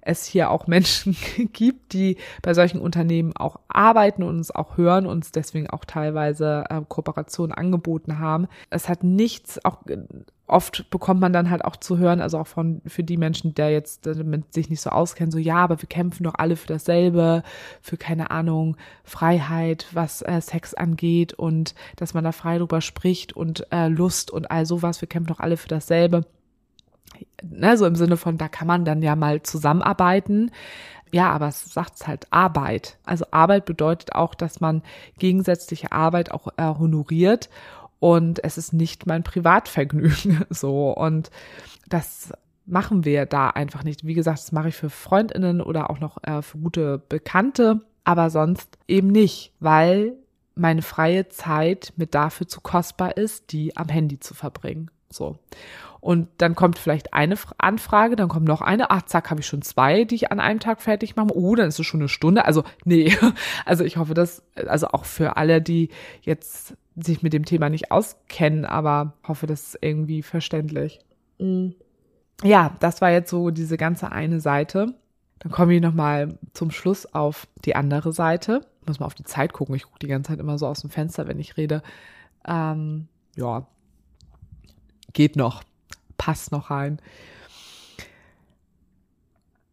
es 0.03 0.25
hier 0.25 0.51
auch 0.51 0.67
Menschen 0.67 1.17
gibt, 1.53 1.93
die 1.93 2.17
bei 2.43 2.55
solchen 2.55 2.81
Unternehmen 2.81 3.37
auch 3.37 3.61
arbeiten 3.69 4.23
und 4.23 4.37
uns 4.37 4.51
auch 4.51 4.77
hören 4.77 5.07
und 5.07 5.13
uns 5.13 5.33
deswegen 5.33 5.69
auch 5.69 5.85
teilweise 5.85 6.65
äh, 6.69 6.81
Kooperationen 6.89 7.53
angeboten 7.53 8.19
haben. 8.19 8.49
Es 8.71 8.89
hat 8.89 9.05
nichts, 9.05 9.65
auch 9.65 9.79
oft 10.47 10.91
bekommt 10.91 11.21
man 11.21 11.33
dann 11.33 11.51
halt 11.51 11.65
auch 11.65 11.77
zu 11.77 11.99
hören, 11.99 12.21
also 12.21 12.39
auch 12.39 12.47
von 12.47 12.81
für 12.87 13.05
die 13.05 13.17
Menschen, 13.17 13.55
die 13.55 13.63
jetzt 13.63 14.07
damit 14.07 14.53
sich 14.53 14.69
nicht 14.69 14.81
so 14.81 14.91
auskennen, 14.91 15.31
so 15.31 15.39
ja, 15.39 15.57
aber 15.57 15.81
wir 15.81 15.89
kämpfen 15.89 16.25
doch 16.25 16.35
alle 16.37 16.57
für 16.57 16.67
dasselbe, 16.67 17.43
für 17.81 17.97
keine 17.97 18.31
Ahnung 18.31 18.77
Freiheit, 19.05 19.87
was 19.93 20.23
äh, 20.23 20.41
Sex 20.41 20.75
angeht 20.75 21.35
und 21.35 21.75
dass 21.97 22.15
man 22.15 22.25
da 22.25 22.33
frei 22.33 22.59
drüber 22.59 22.81
spricht 22.81 23.33
und 23.33 23.67
äh, 23.71 23.89
Lust 23.89 24.31
und 24.31 24.51
all 24.51 24.67
sowas. 24.67 25.01
Wir 25.01 25.09
kämpfen 25.09 25.33
doch 25.33 25.41
alle 25.41 25.57
für 25.57 25.69
dasselbe 25.69 26.25
ne, 27.43 27.77
so 27.77 27.87
im 27.87 27.97
Sinne 27.97 28.17
von, 28.17 28.39
da 28.39 28.49
kann 28.49 28.67
man 28.67 28.85
dann 28.85 29.03
ja 29.03 29.17
mal 29.17 29.43
zusammenarbeiten. 29.43 30.51
Ja, 31.13 31.31
aber 31.33 31.49
es 31.49 31.65
sagt 31.65 32.07
halt 32.07 32.27
Arbeit. 32.31 32.99
Also 33.05 33.27
Arbeit 33.33 33.65
bedeutet 33.65 34.15
auch, 34.15 34.35
dass 34.35 34.61
man 34.61 34.83
gegensätzliche 35.19 35.91
Arbeit 35.93 36.31
auch 36.31 36.49
äh, 36.57 36.63
honoriert 36.63 37.51
und 37.99 38.43
es 38.45 38.59
ist 38.59 38.73
nicht 38.73 39.07
mein 39.07 39.25
Privatvergnügen 39.25 40.45
so 40.51 40.93
und 40.93 41.31
das 41.89 42.33
machen 42.65 43.05
wir 43.05 43.27
da 43.27 43.51
einfach 43.51 43.83
nicht. 43.83 44.07
Wie 44.07 44.15
gesagt, 44.15 44.39
das 44.39 44.53
mache 44.53 44.69
ich 44.69 44.77
für 44.77 44.91
Freundinnen 44.91 45.61
oder 45.61 45.91
auch 45.91 45.99
noch 45.99 46.23
äh, 46.23 46.43
für 46.43 46.59
gute 46.59 46.99
Bekannte 46.99 47.81
aber 48.05 48.31
sonst 48.31 48.79
eben 48.89 49.09
nicht, 49.09 49.53
weil 49.61 50.15
meine 50.55 50.83
freie 50.83 51.29
Zeit 51.29 51.93
mit 51.97 52.15
dafür 52.15 52.49
zu 52.49 52.61
kostbar 52.61 53.17
ist, 53.17 53.53
die 53.53 53.77
am 53.77 53.89
Handy 53.89 54.19
zu 54.19 54.35
verbringen. 54.35 54.91
So. 55.09 55.39
Und 56.01 56.29
dann 56.39 56.55
kommt 56.55 56.79
vielleicht 56.79 57.13
eine 57.13 57.37
Anfrage, 57.59 58.17
dann 58.17 58.29
kommt 58.29 58.49
noch 58.49 58.63
eine, 58.63 58.91
ach 58.91 59.03
zack, 59.03 59.31
habe 59.31 59.41
ich 59.41 59.47
schon 59.47 59.61
zwei, 59.61 60.05
die 60.05 60.15
ich 60.15 60.33
an 60.33 60.41
einem 60.41 60.59
Tag 60.59 60.81
fertig 60.81 61.15
mache. 61.15 61.37
Oh, 61.37 61.55
dann 61.55 61.69
ist 61.69 61.79
es 61.79 61.87
schon 61.87 62.01
eine 62.01 62.09
Stunde. 62.09 62.45
Also, 62.47 62.65
nee. 62.85 63.15
Also 63.67 63.85
ich 63.85 63.99
hoffe, 63.99 64.15
dass, 64.15 64.43
also 64.67 64.89
auch 64.89 65.05
für 65.05 65.37
alle, 65.37 65.61
die 65.61 65.91
jetzt 66.23 66.75
sich 66.97 67.23
mit 67.23 67.33
dem 67.33 67.45
Thema 67.45 67.69
nicht 67.69 67.91
auskennen, 67.91 68.65
aber 68.65 69.15
hoffe, 69.27 69.47
das 69.47 69.69
ist 69.69 69.79
irgendwie 69.83 70.23
verständlich. 70.23 71.01
Mhm. 71.39 71.75
Ja, 72.43 72.77
das 72.81 73.03
war 73.03 73.11
jetzt 73.11 73.31
so 73.31 73.51
diese 73.51 73.77
ganze 73.77 74.11
eine 74.11 74.41
Seite. 74.41 74.95
Dann 75.41 75.53
komme 75.53 75.75
ich 75.75 75.83
nochmal 75.83 76.39
zum 76.55 76.71
Schluss 76.71 77.07
auf 77.07 77.47
die 77.65 77.77
andere 77.77 78.13
Seite. 78.13 78.63
Muss 78.87 79.01
mal 79.01 79.07
auf 79.07 79.15
die 79.15 79.25
Zeit 79.25 79.53
gucken. 79.53 79.75
Ich 79.75 79.85
gucke 79.85 79.99
die 79.99 80.09
ganze 80.09 80.31
Zeit 80.31 80.41
immer 80.41 80.59
so 80.59 80.67
aus 80.67 80.81
dem 80.81 80.91
Fenster, 80.91 81.29
wenn 81.29 81.39
ich 81.39 81.57
rede. 81.59 81.83
Ähm, 82.47 83.09
ja, 83.37 83.67
geht 85.13 85.37
noch 85.37 85.63
passt 86.21 86.53
noch 86.53 86.71
rein. 86.71 87.01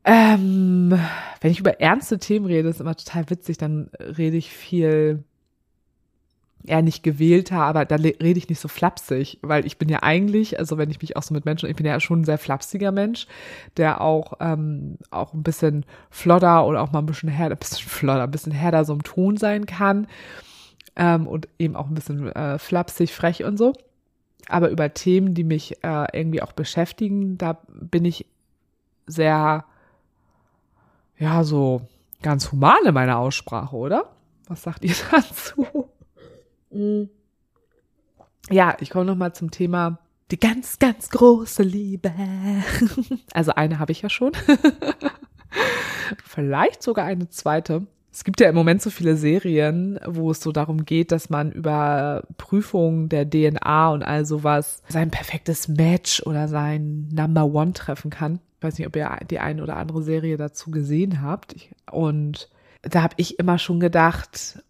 Ähm, 0.06 0.98
wenn 1.42 1.52
ich 1.52 1.60
über 1.60 1.82
ernste 1.82 2.20
Themen 2.20 2.46
rede, 2.46 2.70
ist 2.70 2.80
immer 2.80 2.96
total 2.96 3.30
witzig, 3.30 3.58
dann 3.58 3.90
rede 4.00 4.38
ich 4.38 4.50
viel 4.50 5.26
eher 6.64 6.82
nicht 6.82 7.04
gewählter, 7.04 7.58
aber 7.58 7.84
dann 7.84 8.00
rede 8.00 8.40
ich 8.40 8.48
nicht 8.48 8.62
so 8.62 8.70
flapsig, 8.70 9.40
weil 9.42 9.66
ich 9.66 9.78
bin 9.78 9.90
ja 9.90 10.04
eigentlich, 10.04 10.58
also 10.58 10.78
wenn 10.78 10.90
ich 10.90 11.02
mich 11.02 11.18
auch 11.18 11.24
so 11.24 11.34
mit 11.34 11.44
Menschen, 11.44 11.70
ich 11.70 11.76
bin 11.76 11.86
ja 11.86 12.00
schon 12.00 12.22
ein 12.22 12.26
sehr 12.26 12.38
flapsiger 12.38 12.94
Mensch, 12.94 13.28
der 13.76 14.00
auch 14.00 14.34
ähm, 14.40 14.98
auch 15.12 15.34
ein 15.34 15.44
bisschen 15.44 15.86
flodder 16.10 16.66
oder 16.66 16.82
auch 16.82 16.94
mal 16.94 17.00
ein 17.00 17.06
bisschen 17.06 17.30
härter, 17.30 17.56
ein 17.56 17.60
bisschen 17.60 17.90
flodder, 17.90 18.24
ein 18.24 18.32
bisschen 18.32 18.54
härter 18.54 18.86
so 18.86 18.94
im 18.94 19.04
Ton 19.04 19.36
sein 19.36 19.66
kann 19.66 20.08
ähm, 20.96 21.28
und 21.28 21.50
eben 21.60 21.76
auch 21.76 21.88
ein 21.88 21.94
bisschen 21.94 22.32
äh, 22.32 22.58
flapsig, 22.58 23.14
frech 23.14 23.44
und 23.44 23.58
so 23.58 23.74
aber 24.48 24.70
über 24.70 24.94
Themen, 24.94 25.34
die 25.34 25.44
mich 25.44 25.84
äh, 25.84 26.06
irgendwie 26.14 26.42
auch 26.42 26.54
beschäftigen, 26.54 27.38
da 27.38 27.60
bin 27.68 28.06
ich 28.06 28.26
sehr, 29.06 29.66
ja, 31.18 31.44
so 31.44 31.82
ganz 32.22 32.52
human 32.52 32.86
in 32.86 32.94
meiner 32.94 33.18
Aussprache, 33.18 33.76
oder? 33.76 34.12
Was 34.48 34.64
sagt 34.64 34.84
ihr 34.84 34.96
dazu? 35.12 35.90
Mhm. 36.72 37.10
Ja, 38.50 38.78
ich 38.80 38.90
komme 38.90 39.06
nochmal 39.06 39.34
zum 39.34 39.52
Thema 39.52 40.00
die 40.32 40.40
ganz, 40.40 40.80
ganz 40.80 41.10
große 41.10 41.64
Liebe. 41.64 42.14
Also 43.34 43.54
eine 43.54 43.80
habe 43.80 43.92
ich 43.92 44.02
ja 44.02 44.10
schon. 44.10 44.32
Vielleicht 46.26 46.82
sogar 46.82 47.06
eine 47.06 47.30
zweite. 47.30 47.86
Es 48.18 48.24
gibt 48.24 48.42
ja 48.42 48.50
im 48.50 48.56
Moment 48.56 48.82
so 48.82 48.90
viele 48.90 49.16
Serien, 49.16 50.00
wo 50.04 50.32
es 50.32 50.42
so 50.42 50.52
darum 50.52 50.86
geht, 50.86 51.12
dass 51.12 51.30
man 51.30 51.52
über 51.52 52.24
Prüfungen 52.38 53.10
der 53.10 53.30
DNA 53.30 53.92
und 53.92 54.02
all 54.02 54.26
sowas 54.26 54.82
sein 54.90 55.12
perfektes 55.12 55.68
Match 55.68 56.24
oder 56.24 56.48
sein 56.48 57.10
Number 57.10 57.46
One 57.46 57.74
treffen 57.74 58.10
kann. 58.10 58.40
Ich 58.58 58.64
weiß 58.64 58.80
nicht, 58.80 58.88
ob 58.88 58.96
ihr 58.96 59.16
die 59.30 59.38
eine 59.38 59.62
oder 59.62 59.78
andere 59.78 60.02
Serie 60.02 60.36
dazu 60.36 60.72
gesehen 60.72 61.22
habt. 61.22 61.58
Und 61.92 62.50
da 62.82 63.04
habe 63.04 63.14
ich 63.18 63.38
immer 63.38 63.60
schon 63.60 63.80
gedacht, 63.80 64.64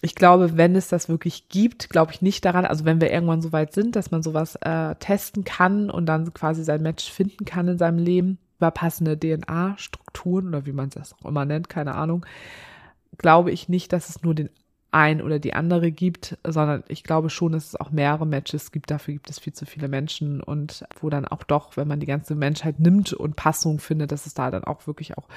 ich 0.00 0.14
glaube, 0.14 0.56
wenn 0.56 0.74
es 0.74 0.88
das 0.88 1.10
wirklich 1.10 1.50
gibt, 1.50 1.90
glaube 1.90 2.12
ich 2.12 2.22
nicht 2.22 2.46
daran, 2.46 2.64
also 2.64 2.86
wenn 2.86 3.02
wir 3.02 3.12
irgendwann 3.12 3.42
so 3.42 3.52
weit 3.52 3.74
sind, 3.74 3.94
dass 3.94 4.10
man 4.10 4.22
sowas 4.22 4.56
äh, 4.62 4.94
testen 4.94 5.44
kann 5.44 5.90
und 5.90 6.06
dann 6.06 6.32
quasi 6.32 6.64
sein 6.64 6.80
Match 6.80 7.12
finden 7.12 7.44
kann 7.44 7.68
in 7.68 7.76
seinem 7.76 7.98
Leben 7.98 8.38
über 8.56 8.70
passende 8.70 9.20
DNA-Strukturen 9.20 10.48
oder 10.48 10.64
wie 10.64 10.72
man 10.72 10.88
es 10.96 11.12
auch 11.12 11.28
immer 11.28 11.44
nennt, 11.44 11.68
keine 11.68 11.94
Ahnung, 11.94 12.24
glaube 13.18 13.50
ich 13.50 13.68
nicht, 13.68 13.92
dass 13.92 14.08
es 14.08 14.22
nur 14.22 14.34
den 14.34 14.50
ein 14.96 15.20
oder 15.20 15.38
die 15.38 15.52
andere 15.52 15.90
gibt, 15.92 16.38
sondern 16.46 16.82
ich 16.88 17.04
glaube 17.04 17.28
schon, 17.28 17.52
dass 17.52 17.66
es 17.66 17.76
auch 17.76 17.90
mehrere 17.90 18.26
Matches 18.26 18.72
gibt. 18.72 18.90
Dafür 18.90 19.14
gibt 19.14 19.28
es 19.28 19.38
viel 19.38 19.52
zu 19.52 19.66
viele 19.66 19.88
Menschen 19.88 20.40
und 20.40 20.84
wo 21.00 21.10
dann 21.10 21.26
auch 21.26 21.42
doch, 21.42 21.76
wenn 21.76 21.86
man 21.86 22.00
die 22.00 22.06
ganze 22.06 22.34
Menschheit 22.34 22.80
nimmt 22.80 23.12
und 23.12 23.36
Passung 23.36 23.78
findet, 23.78 24.10
dass 24.10 24.24
es 24.24 24.32
da 24.32 24.50
dann 24.50 24.64
auch 24.64 24.86
wirklich 24.86 25.18
auch 25.18 25.28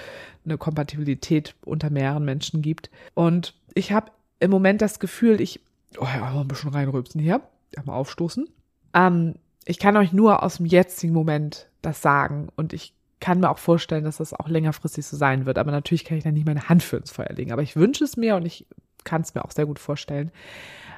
eine 0.46 0.58
Kompatibilität 0.58 1.56
unter 1.66 1.90
mehreren 1.90 2.24
Menschen 2.24 2.62
gibt. 2.62 2.90
Und 3.16 3.54
ich 3.74 3.92
habe 3.92 4.12
im 4.40 4.50
Moment 4.50 4.82
das 4.82 5.00
Gefühl, 5.00 5.42
ich, 5.42 5.60
oh 5.98 6.06
ja, 6.06 6.20
mal 6.20 6.40
ein 6.40 6.48
bisschen 6.48 6.70
reinrübsen 6.70 7.20
hier, 7.20 7.42
mal 7.84 7.96
aufstoßen. 7.96 8.48
Ähm, 8.94 9.36
ich 9.66 9.78
kann 9.78 9.98
euch 9.98 10.14
nur 10.14 10.42
aus 10.42 10.58
dem 10.58 10.68
jetzigen 10.68 11.14
Moment 11.14 11.70
das 11.82 12.02
sagen 12.02 12.48
und 12.56 12.72
ich 12.72 12.94
kann 13.20 13.40
mir 13.40 13.50
auch 13.50 13.58
vorstellen, 13.58 14.04
dass 14.04 14.18
das 14.18 14.34
auch 14.34 14.48
längerfristig 14.48 15.06
so 15.06 15.18
sein 15.18 15.46
wird. 15.46 15.58
Aber 15.58 15.72
natürlich 15.72 16.06
kann 16.06 16.18
ich 16.18 16.24
da 16.24 16.32
nicht 16.32 16.48
meine 16.48 16.70
Hand 16.70 16.84
für 16.84 16.98
ins 16.98 17.12
Feuer 17.12 17.34
legen. 17.34 17.52
Aber 17.52 17.62
ich 17.62 17.76
wünsche 17.76 18.04
es 18.04 18.18
mir 18.18 18.36
und 18.36 18.46
ich 18.46 18.66
kann 19.04 19.22
es 19.22 19.36
mir 19.36 19.44
auch 19.44 19.52
sehr 19.52 19.66
gut 19.66 19.80
vorstellen. 19.80 20.32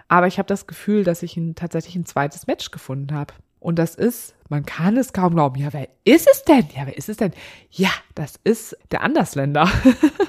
Aber 0.08 0.28
ich 0.28 0.38
habe 0.38 0.48
das 0.48 0.68
Gefühl, 0.68 1.04
dass 1.04 1.24
ich 1.24 1.38
ein, 1.38 1.56
tatsächlich 1.56 1.96
ein 1.96 2.06
zweites 2.06 2.48
Match 2.48 2.72
gefunden 2.72 3.14
habe. 3.14 3.34
Und 3.60 3.80
das 3.80 3.96
ist, 3.96 4.36
man 4.50 4.66
kann 4.66 4.98
es 4.98 5.14
kaum 5.14 5.36
glauben. 5.36 5.60
Ja, 5.60 5.72
wer 5.72 5.88
ist 6.04 6.28
es 6.32 6.44
denn? 6.44 6.68
Ja, 6.76 6.86
wer 6.86 6.98
ist 6.98 7.10
es 7.10 7.18
denn? 7.18 7.32
Ja, 7.70 7.92
das 8.16 8.40
ist 8.44 8.78
der 8.92 9.04
Andersländer, 9.04 9.70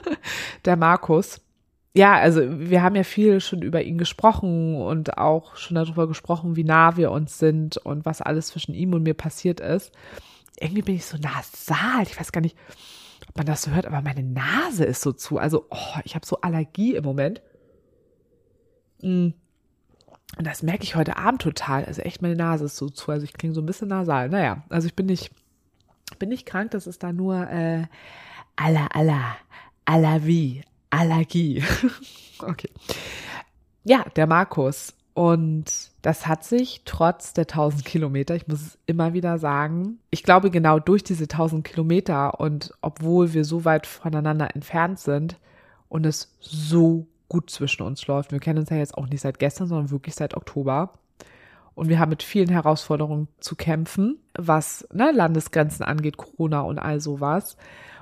der 0.65 0.77
Markus. 0.77 1.41
Ja, 1.95 2.15
also 2.15 2.41
wir 2.47 2.83
haben 2.83 2.97
ja 2.97 3.05
viel 3.05 3.41
schon 3.41 3.61
über 3.61 3.83
ihn 3.83 3.99
gesprochen 3.99 4.81
und 4.81 5.19
auch 5.19 5.57
schon 5.57 5.75
darüber 5.75 6.07
gesprochen, 6.09 6.57
wie 6.57 6.65
nah 6.65 6.97
wir 6.97 7.11
uns 7.11 7.39
sind 7.39 7.77
und 7.79 8.07
was 8.07 8.23
alles 8.23 8.49
zwischen 8.49 8.75
ihm 8.75 8.95
und 8.95 9.03
mir 9.03 9.15
passiert 9.15 9.61
ist 9.61 9.93
irgendwie 10.59 10.83
bin 10.83 10.95
ich 10.97 11.05
so 11.05 11.17
nasal. 11.19 12.03
Ich 12.03 12.19
weiß 12.19 12.33
gar 12.33 12.41
nicht, 12.41 12.57
ob 13.29 13.37
man 13.37 13.47
das 13.47 13.63
so 13.63 13.71
hört, 13.71 13.87
aber 13.87 14.03
meine 14.03 14.23
Nase 14.23 14.85
ist 14.85 15.03
so 15.03 15.13
zu. 15.13 15.39
Also, 15.39 15.67
oh, 15.71 15.99
ich 16.05 16.15
habe 16.15 16.27
so 16.27 16.41
Allergie 16.41 16.95
im 16.95 17.05
Moment. 17.05 17.41
Mm. 19.03 19.31
Und 20.39 20.47
das 20.47 20.63
merke 20.63 20.85
ich 20.85 20.97
heute 20.97 21.19
Abend 21.19 21.43
total. 21.43 21.85
Also 21.85 22.01
echt, 22.01 22.23
meine 22.23 22.37
Nase 22.37 22.65
ist 22.65 22.77
so 22.77 22.89
zu. 22.89 23.11
Also 23.11 23.25
ich 23.25 23.35
klinge 23.35 23.55
so 23.55 23.61
ein 23.61 23.67
bisschen 23.67 23.89
nasal. 23.89 24.31
Naja, 24.31 24.65
also 24.71 24.87
ich 24.87 24.95
bin 24.97 25.05
nicht, 25.05 25.31
bin 26.19 26.31
nicht 26.31 26.47
krank. 26.47 26.71
Das 26.71 26.87
ist 26.87 27.03
da 27.03 27.13
nur 27.13 27.51
äh, 27.51 27.85
aller, 28.57 28.97
aller, 28.97 29.37
aller 29.85 30.25
wie, 30.25 30.63
Allergie. 30.89 31.63
okay. 32.39 32.71
Ja, 33.85 34.05
der 34.17 34.27
Markus. 34.27 34.95
Und 35.15 35.91
das 36.01 36.27
hat 36.27 36.43
sich 36.43 36.83
trotz 36.87 37.35
der 37.35 37.43
1000 37.43 37.85
Kilometer, 37.85 38.35
ich 38.35 38.49
muss 38.49 38.63
es 38.63 38.79
immer 38.87 39.13
wieder 39.13 39.39
sagen, 39.39 39.99
ich 40.11 40.23
glaube 40.23 40.51
genau 40.51 40.79
durch 40.79 41.05
diese 41.05 41.25
1000 41.25 41.65
Kilometer 41.65 42.41
und 42.41 42.73
obwohl 42.81 43.35
wir 43.35 43.45
so 43.45 43.67
weit 43.67 43.87
voneinander 43.87 44.55
entfernt 44.55 44.99
sind 44.99 45.37
und 45.91 46.07
es 46.07 46.35
so 46.41 47.07
gut 47.29 47.51
zwischen 47.51 47.83
uns 47.83 48.07
läuft, 48.07 48.33
wir 48.33 48.41
kennen 48.41 48.61
uns 48.61 48.71
ja 48.71 48.79
jetzt 48.79 48.97
auch 48.97 49.07
nicht 49.07 49.21
seit 49.21 49.39
gestern, 49.39 49.69
sondern 49.69 49.91
wirklich 49.91 50.15
seit 50.15 50.35
Oktober. 50.35 50.93
Und 51.75 51.89
wir 51.89 51.99
haben 51.99 52.11
mit 52.11 52.23
vielen 52.23 52.51
Herausforderungen 52.51 53.29
zu 53.41 53.57
kämpfen, 53.57 54.19
was 54.35 54.87
ne, 54.93 55.11
Landesgrenzen 55.13 55.85
angeht, 55.85 56.19
Corona 56.19 56.61
und 56.63 56.79
all 56.79 57.01
sowas. 57.01 57.57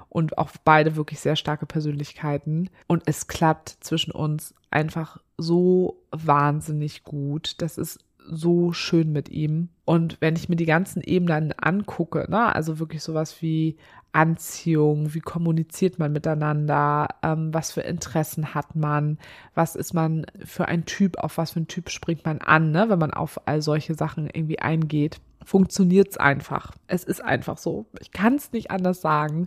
Und 0.09 0.39
auch 0.39 0.51
beide 0.65 0.97
wirklich 0.97 1.21
sehr 1.21 1.37
starke 1.37 1.67
Persönlichkeiten. 1.67 2.69
Und 2.89 3.05
es 3.07 3.29
klappt 3.29 3.77
zwischen 3.81 4.11
uns 4.11 4.55
einfach 4.73 5.19
so 5.41 6.03
wahnsinnig 6.11 7.05
gut. 7.05 7.55
Das 7.59 7.79
ist 7.79 7.99
so 8.29 8.73
schön 8.73 9.13
mit 9.13 9.29
ihm. 9.29 9.69
Und 9.85 10.19
wenn 10.21 10.37
ich 10.37 10.49
mir 10.49 10.57
die 10.57 10.67
ganzen 10.67 11.03
Ebenen 11.03 11.53
angucke, 11.59 12.27
ne, 12.29 12.55
also 12.55 12.79
wirklich 12.79 13.03
sowas 13.03 13.43
wie 13.43 13.77
Anziehung, 14.13 15.15
wie 15.15 15.21
kommuniziert 15.21 15.99
man 15.99 16.13
miteinander, 16.13 17.09
ähm, 17.23 17.55
was 17.55 17.73
für 17.73 17.81
Interessen 17.83 18.55
hat 18.55 18.77
man, 18.77 19.19
was 19.55 19.77
ist 19.77 19.95
man 19.95 20.27
für 20.45 20.67
ein 20.67 20.85
Typ, 20.85 21.19
auf 21.19 21.39
was 21.39 21.53
für 21.53 21.61
ein 21.61 21.69
Typ 21.69 21.91
springt 21.91 22.25
man 22.25 22.39
an, 22.39 22.73
ne, 22.73 22.89
wenn 22.89 22.99
man 22.99 23.13
auf 23.13 23.47
all 23.47 23.63
solche 23.63 23.95
Sachen 23.95 24.27
irgendwie 24.27 24.59
eingeht, 24.59 25.21
funktioniert's 25.45 26.17
einfach. 26.17 26.73
Es 26.87 27.05
ist 27.05 27.25
einfach 27.25 27.59
so. 27.59 27.87
Ich 28.01 28.13
kann 28.13 28.35
es 28.35 28.53
nicht 28.53 28.71
anders 28.71 29.01
sagen. 29.01 29.47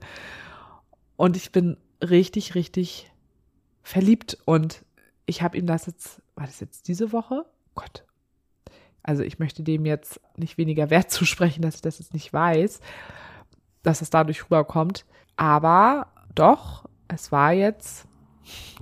Und 1.16 1.38
ich 1.38 1.52
bin 1.52 1.78
richtig, 2.02 2.56
richtig 2.56 3.12
verliebt 3.84 4.38
und 4.46 4.84
ich 5.26 5.42
habe 5.42 5.58
ihm 5.58 5.66
das 5.66 5.86
jetzt, 5.86 6.22
war 6.36 6.46
das 6.46 6.60
jetzt 6.60 6.88
diese 6.88 7.12
Woche? 7.12 7.46
Gott. 7.76 8.06
Also 9.02 9.24
ich 9.24 9.40
möchte 9.40 9.64
dem 9.64 9.86
jetzt 9.86 10.22
nicht 10.38 10.58
weniger 10.58 10.90
Wert 10.90 11.12
zusprechen, 11.12 11.62
dass 11.62 11.76
ich 11.76 11.82
das 11.82 12.00
jetzt 12.00 12.14
nicht 12.14 12.32
weiß, 12.34 12.80
dass 13.84 14.02
es 14.02 14.10
dadurch 14.10 14.46
rüberkommt. 14.46 15.06
Aber 15.36 16.08
doch, 16.36 16.86
es 17.08 17.32
war 17.32 17.52
jetzt 17.54 18.06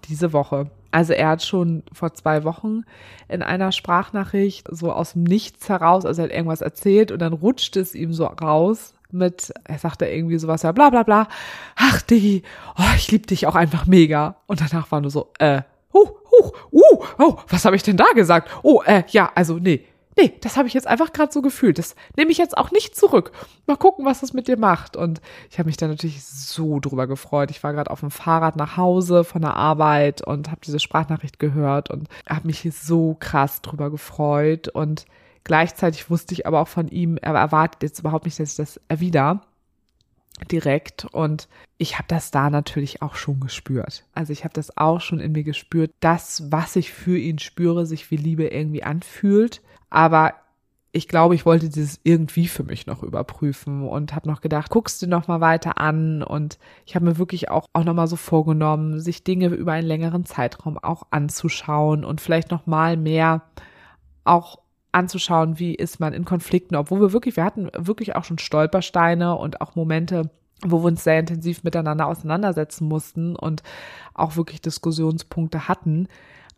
diese 0.07 0.33
Woche. 0.33 0.69
Also 0.91 1.13
er 1.13 1.29
hat 1.29 1.43
schon 1.43 1.83
vor 1.93 2.13
zwei 2.13 2.43
Wochen 2.43 2.81
in 3.29 3.41
einer 3.41 3.71
Sprachnachricht 3.71 4.67
so 4.69 4.91
aus 4.91 5.13
dem 5.13 5.23
Nichts 5.23 5.69
heraus, 5.69 6.05
also 6.05 6.21
er 6.21 6.25
hat 6.25 6.33
irgendwas 6.33 6.61
erzählt 6.61 7.11
und 7.11 7.19
dann 7.19 7.31
rutscht 7.31 7.77
es 7.77 7.95
ihm 7.95 8.13
so 8.13 8.25
raus 8.25 8.93
mit, 9.09 9.53
er 9.63 9.77
sagte 9.77 10.05
irgendwie 10.05 10.37
sowas, 10.37 10.63
ja 10.63 10.71
bla 10.73 10.89
bla 10.89 11.03
bla, 11.03 11.27
ach 11.75 12.01
Diggi, 12.01 12.43
oh, 12.77 12.95
ich 12.95 13.11
lieb 13.11 13.27
dich 13.27 13.47
auch 13.47 13.55
einfach 13.55 13.85
mega. 13.85 14.35
Und 14.47 14.61
danach 14.61 14.91
war 14.91 15.01
nur 15.01 15.11
so, 15.11 15.31
äh, 15.39 15.61
huh, 15.93 16.09
huh, 16.31 16.51
uh, 16.71 17.05
oh, 17.19 17.37
was 17.47 17.65
habe 17.65 17.75
ich 17.75 17.83
denn 17.83 17.97
da 17.97 18.07
gesagt? 18.15 18.49
Oh, 18.63 18.81
äh, 18.85 19.03
ja, 19.09 19.31
also 19.35 19.57
nee, 19.57 19.85
nee, 20.17 20.33
das 20.41 20.57
habe 20.57 20.67
ich 20.67 20.73
jetzt 20.73 20.87
einfach 20.87 21.13
gerade 21.13 21.31
so 21.31 21.41
gefühlt. 21.41 21.77
Das 21.77 21.95
nehme 22.15 22.31
ich 22.31 22.37
jetzt 22.37 22.57
auch 22.57 22.71
nicht 22.71 22.95
zurück. 22.95 23.31
Mal 23.67 23.77
gucken, 23.77 24.05
was 24.05 24.21
das 24.21 24.33
mit 24.33 24.47
dir 24.47 24.57
macht. 24.57 24.95
Und 24.95 25.21
ich 25.49 25.59
habe 25.59 25.67
mich 25.67 25.77
da 25.77 25.87
natürlich 25.87 26.23
so 26.23 26.79
drüber 26.79 27.07
gefreut. 27.07 27.51
Ich 27.51 27.63
war 27.63 27.73
gerade 27.73 27.91
auf 27.91 28.01
dem 28.01 28.11
Fahrrad 28.11 28.55
nach 28.55 28.77
Hause 28.77 29.23
von 29.23 29.41
der 29.41 29.55
Arbeit 29.55 30.25
und 30.25 30.49
habe 30.49 30.61
diese 30.63 30.79
Sprachnachricht 30.79 31.39
gehört 31.39 31.89
und 31.89 32.07
habe 32.27 32.47
mich 32.47 32.67
so 32.73 33.15
krass 33.19 33.61
drüber 33.61 33.89
gefreut. 33.89 34.67
Und 34.67 35.05
gleichzeitig 35.43 36.09
wusste 36.09 36.33
ich 36.33 36.45
aber 36.47 36.61
auch 36.61 36.67
von 36.67 36.87
ihm, 36.87 37.17
er 37.17 37.33
erwartet 37.33 37.83
jetzt 37.83 37.99
überhaupt 37.99 38.25
nicht, 38.25 38.39
dass 38.39 38.51
ich 38.51 38.57
das 38.57 38.79
erwider 38.87 39.41
direkt 40.45 41.05
und 41.05 41.47
ich 41.77 41.97
habe 41.97 42.07
das 42.07 42.31
da 42.31 42.49
natürlich 42.49 43.01
auch 43.01 43.15
schon 43.15 43.39
gespürt. 43.39 44.05
Also 44.13 44.33
ich 44.33 44.43
habe 44.43 44.53
das 44.53 44.77
auch 44.77 45.01
schon 45.01 45.19
in 45.19 45.31
mir 45.31 45.43
gespürt, 45.43 45.91
dass 45.99 46.51
was 46.51 46.75
ich 46.75 46.91
für 46.91 47.17
ihn 47.17 47.39
spüre, 47.39 47.85
sich 47.85 48.11
wie 48.11 48.17
Liebe 48.17 48.47
irgendwie 48.47 48.83
anfühlt, 48.83 49.61
aber 49.89 50.33
ich 50.93 51.07
glaube, 51.07 51.35
ich 51.35 51.45
wollte 51.45 51.69
dieses 51.69 51.99
irgendwie 52.03 52.47
für 52.47 52.63
mich 52.63 52.85
noch 52.85 53.01
überprüfen 53.01 53.87
und 53.87 54.13
habe 54.13 54.27
noch 54.27 54.41
gedacht, 54.41 54.69
guckst 54.69 55.01
du 55.01 55.07
noch 55.07 55.27
mal 55.27 55.39
weiter 55.39 55.77
an 55.77 56.21
und 56.21 56.57
ich 56.85 56.95
habe 56.95 57.05
mir 57.05 57.17
wirklich 57.17 57.49
auch 57.49 57.65
auch 57.73 57.85
noch 57.85 57.93
mal 57.93 58.07
so 58.07 58.17
vorgenommen, 58.17 58.99
sich 58.99 59.23
Dinge 59.23 59.47
über 59.47 59.71
einen 59.71 59.87
längeren 59.87 60.25
Zeitraum 60.25 60.77
auch 60.77 61.03
anzuschauen 61.11 62.03
und 62.03 62.19
vielleicht 62.19 62.51
noch 62.51 62.67
mal 62.67 62.97
mehr 62.97 63.43
auch 64.25 64.59
anzuschauen, 64.91 65.59
wie 65.59 65.75
ist 65.75 65.99
man 65.99 66.13
in 66.13 66.25
Konflikten, 66.25 66.75
obwohl 66.75 67.01
wir 67.01 67.13
wirklich, 67.13 67.35
wir 67.37 67.45
hatten 67.45 67.69
wirklich 67.77 68.15
auch 68.15 68.23
schon 68.23 68.37
Stolpersteine 68.37 69.35
und 69.37 69.61
auch 69.61 69.75
Momente, 69.75 70.29
wo 70.63 70.81
wir 70.81 70.87
uns 70.87 71.03
sehr 71.03 71.19
intensiv 71.19 71.63
miteinander 71.63 72.07
auseinandersetzen 72.07 72.87
mussten 72.87 73.35
und 73.35 73.63
auch 74.13 74.35
wirklich 74.35 74.61
Diskussionspunkte 74.61 75.67
hatten. 75.67 76.07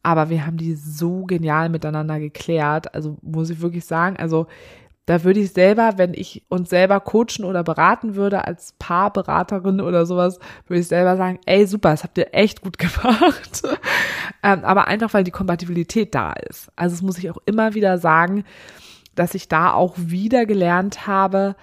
Aber 0.02 0.30
wir 0.30 0.46
haben 0.46 0.58
die 0.58 0.76
so 0.76 1.24
genial 1.24 1.70
miteinander 1.70 2.20
geklärt. 2.20 2.94
Also 2.94 3.18
muss 3.22 3.50
ich 3.50 3.62
wirklich 3.62 3.86
sagen, 3.86 4.18
also 4.18 4.48
da 5.06 5.24
würde 5.24 5.42
ich 5.42 5.52
selber, 5.52 5.94
wenn 5.98 6.14
ich 6.14 6.46
uns 6.48 6.70
selber 6.70 7.00
coachen 7.02 7.44
oder 7.44 7.64
beraten 7.64 8.16
würde 8.16 8.46
als 8.46 8.74
Paarberaterin 8.80 9.82
oder 9.82 10.06
sowas, 10.06 10.40
würde 10.68 10.80
ich 10.80 10.88
selber 10.88 11.18
sagen, 11.18 11.40
ey, 11.46 11.68
super, 11.68 11.92
das 11.92 12.04
habt 12.04 12.18
ihr 12.18 12.34
echt 12.34 12.62
gut 12.62 12.78
gemacht. 12.78 13.64
ähm, 14.44 14.64
aber 14.64 14.88
einfach, 14.88 15.14
weil 15.14 15.26
die 15.26 15.32
Kompatibilität 15.32 16.16
da 16.16 16.34
ist. 16.34 16.72
Also 16.76 16.96
das 16.96 17.02
muss 17.02 17.18
ich 17.18 17.30
auch 17.30 17.38
immer 17.46 17.74
wieder 17.74 17.98
sagen, 17.98 18.46
dass 19.16 19.36
ich 19.36 19.48
da 19.48 19.74
auch 19.74 19.96
wieder 19.98 20.46
gelernt 20.46 21.06
habe, 21.06 21.56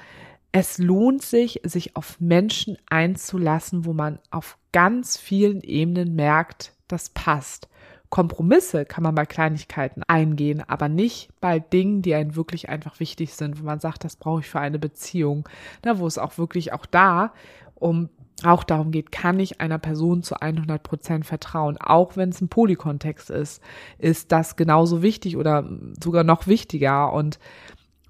es 0.52 0.78
lohnt 0.78 1.22
sich, 1.22 1.60
sich 1.64 1.96
auf 1.96 2.20
Menschen 2.20 2.76
einzulassen, 2.88 3.84
wo 3.84 3.92
man 3.92 4.18
auf 4.30 4.58
ganz 4.72 5.16
vielen 5.16 5.62
Ebenen 5.62 6.14
merkt, 6.14 6.72
das 6.88 7.10
passt. 7.10 7.68
Kompromisse 8.10 8.84
kann 8.84 9.04
man 9.04 9.14
bei 9.14 9.24
Kleinigkeiten 9.24 10.02
eingehen, 10.08 10.62
aber 10.66 10.88
nicht 10.88 11.30
bei 11.40 11.60
Dingen, 11.60 12.02
die 12.02 12.14
einen 12.14 12.34
wirklich 12.34 12.68
einfach 12.68 13.00
wichtig 13.00 13.34
sind, 13.34 13.60
wo 13.60 13.64
man 13.64 13.80
sagt, 13.80 14.04
das 14.04 14.16
brauche 14.16 14.40
ich 14.40 14.48
für 14.48 14.60
eine 14.60 14.80
Beziehung. 14.80 15.48
Da, 15.82 15.98
wo 15.98 16.06
es 16.06 16.18
auch 16.18 16.36
wirklich 16.36 16.72
auch 16.72 16.86
da 16.86 17.32
um 17.76 18.10
auch 18.42 18.64
darum 18.64 18.90
geht, 18.90 19.12
kann 19.12 19.38
ich 19.38 19.60
einer 19.60 19.78
Person 19.78 20.22
zu 20.22 20.40
100 20.40 20.82
Prozent 20.82 21.26
vertrauen, 21.26 21.76
auch 21.78 22.16
wenn 22.16 22.30
es 22.30 22.40
ein 22.40 22.48
Polykontext 22.48 23.30
ist, 23.30 23.62
ist 23.98 24.32
das 24.32 24.56
genauso 24.56 25.02
wichtig 25.02 25.36
oder 25.36 25.68
sogar 26.02 26.24
noch 26.24 26.46
wichtiger 26.46 27.12
und 27.12 27.38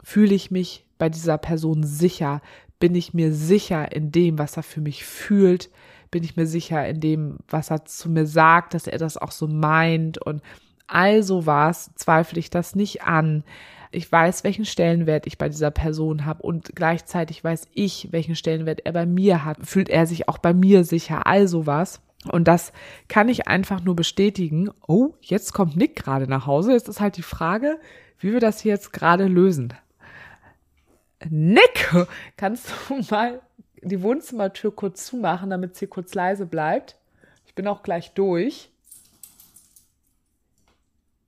fühle 0.03 0.35
ich 0.35 0.51
mich 0.51 0.85
bei 0.99 1.09
dieser 1.09 1.37
Person 1.39 1.83
sicher, 1.83 2.43
bin 2.79 2.95
ich 2.95 3.13
mir 3.13 3.33
sicher 3.33 3.93
in 3.93 4.13
dem, 4.13 4.39
was 4.39 4.57
er 4.57 4.63
für 4.63 4.81
mich 4.81 5.05
fühlt, 5.05 5.71
bin 6.11 6.25
ich 6.25 6.37
mir 6.37 6.47
sicher 6.47 6.87
in 6.87 7.01
dem, 7.01 7.39
was 7.49 7.71
er 7.71 7.85
zu 7.85 8.09
mir 8.11 8.27
sagt, 8.27 8.75
dass 8.75 8.87
er 8.87 8.99
das 8.99 9.17
auch 9.17 9.31
so 9.31 9.47
meint 9.47 10.19
und 10.19 10.43
all 10.87 11.23
sowas 11.23 11.91
zweifle 11.95 12.39
ich 12.39 12.51
das 12.51 12.75
nicht 12.75 13.03
an. 13.05 13.45
Ich 13.93 14.11
weiß, 14.11 14.45
welchen 14.45 14.65
Stellenwert 14.65 15.27
ich 15.27 15.39
bei 15.39 15.49
dieser 15.49 15.71
Person 15.71 16.25
habe 16.25 16.43
und 16.43 16.77
gleichzeitig 16.77 17.43
weiß 17.43 17.69
ich, 17.75 18.09
welchen 18.13 18.37
Stellenwert 18.37 18.81
er 18.85 18.93
bei 18.93 19.07
mir 19.07 19.45
hat. 19.45 19.59
Fühlt 19.63 19.89
er 19.89 20.07
sich 20.07 20.29
auch 20.29 20.39
bei 20.39 20.55
mir 20.55 20.85
sicher, 20.85 21.27
all 21.27 21.49
sowas. 21.49 22.01
Und 22.31 22.47
das 22.47 22.73
kann 23.09 23.29
ich 23.29 23.49
einfach 23.49 23.83
nur 23.83 23.97
bestätigen. 23.97 24.71
Oh, 24.87 25.15
jetzt 25.21 25.53
kommt 25.53 25.77
Nick 25.77 25.97
gerade 25.97 26.29
nach 26.29 26.47
Hause. 26.47 26.73
Jetzt 26.73 26.89
ist 26.89 27.01
halt 27.01 27.17
die 27.17 27.23
Frage, 27.23 27.79
wie 28.19 28.33
wir 28.33 28.41
das 28.41 28.61
hier 28.61 28.73
jetzt 28.73 28.93
gerade 28.93 29.27
lösen. 29.27 29.73
Nick, 31.29 31.91
kannst 32.37 32.73
du 32.89 33.03
mal 33.11 33.41
die 33.83 34.03
Wohnzimmertür 34.03 34.75
kurz 34.75 35.07
zumachen, 35.07 35.51
damit 35.51 35.77
sie 35.77 35.87
kurz 35.87 36.15
leise 36.15 36.47
bleibt. 36.47 36.97
Ich 37.47 37.55
bin 37.55 37.67
auch 37.67 37.83
gleich 37.83 38.13
durch. 38.13 38.71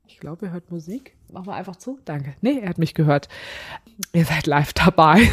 Ich 0.07 0.19
glaube, 0.19 0.47
er 0.47 0.53
hört 0.53 0.71
Musik. 0.71 1.15
Machen 1.31 1.47
wir 1.47 1.55
einfach 1.55 1.77
zu. 1.77 1.99
Danke. 2.05 2.35
Nee, 2.43 2.61
er 2.61 2.69
hat 2.69 2.79
mich 2.79 2.95
gehört. 2.95 3.29
Ihr 4.13 4.25
seid 4.25 4.47
live 4.47 4.73
dabei. 4.73 5.29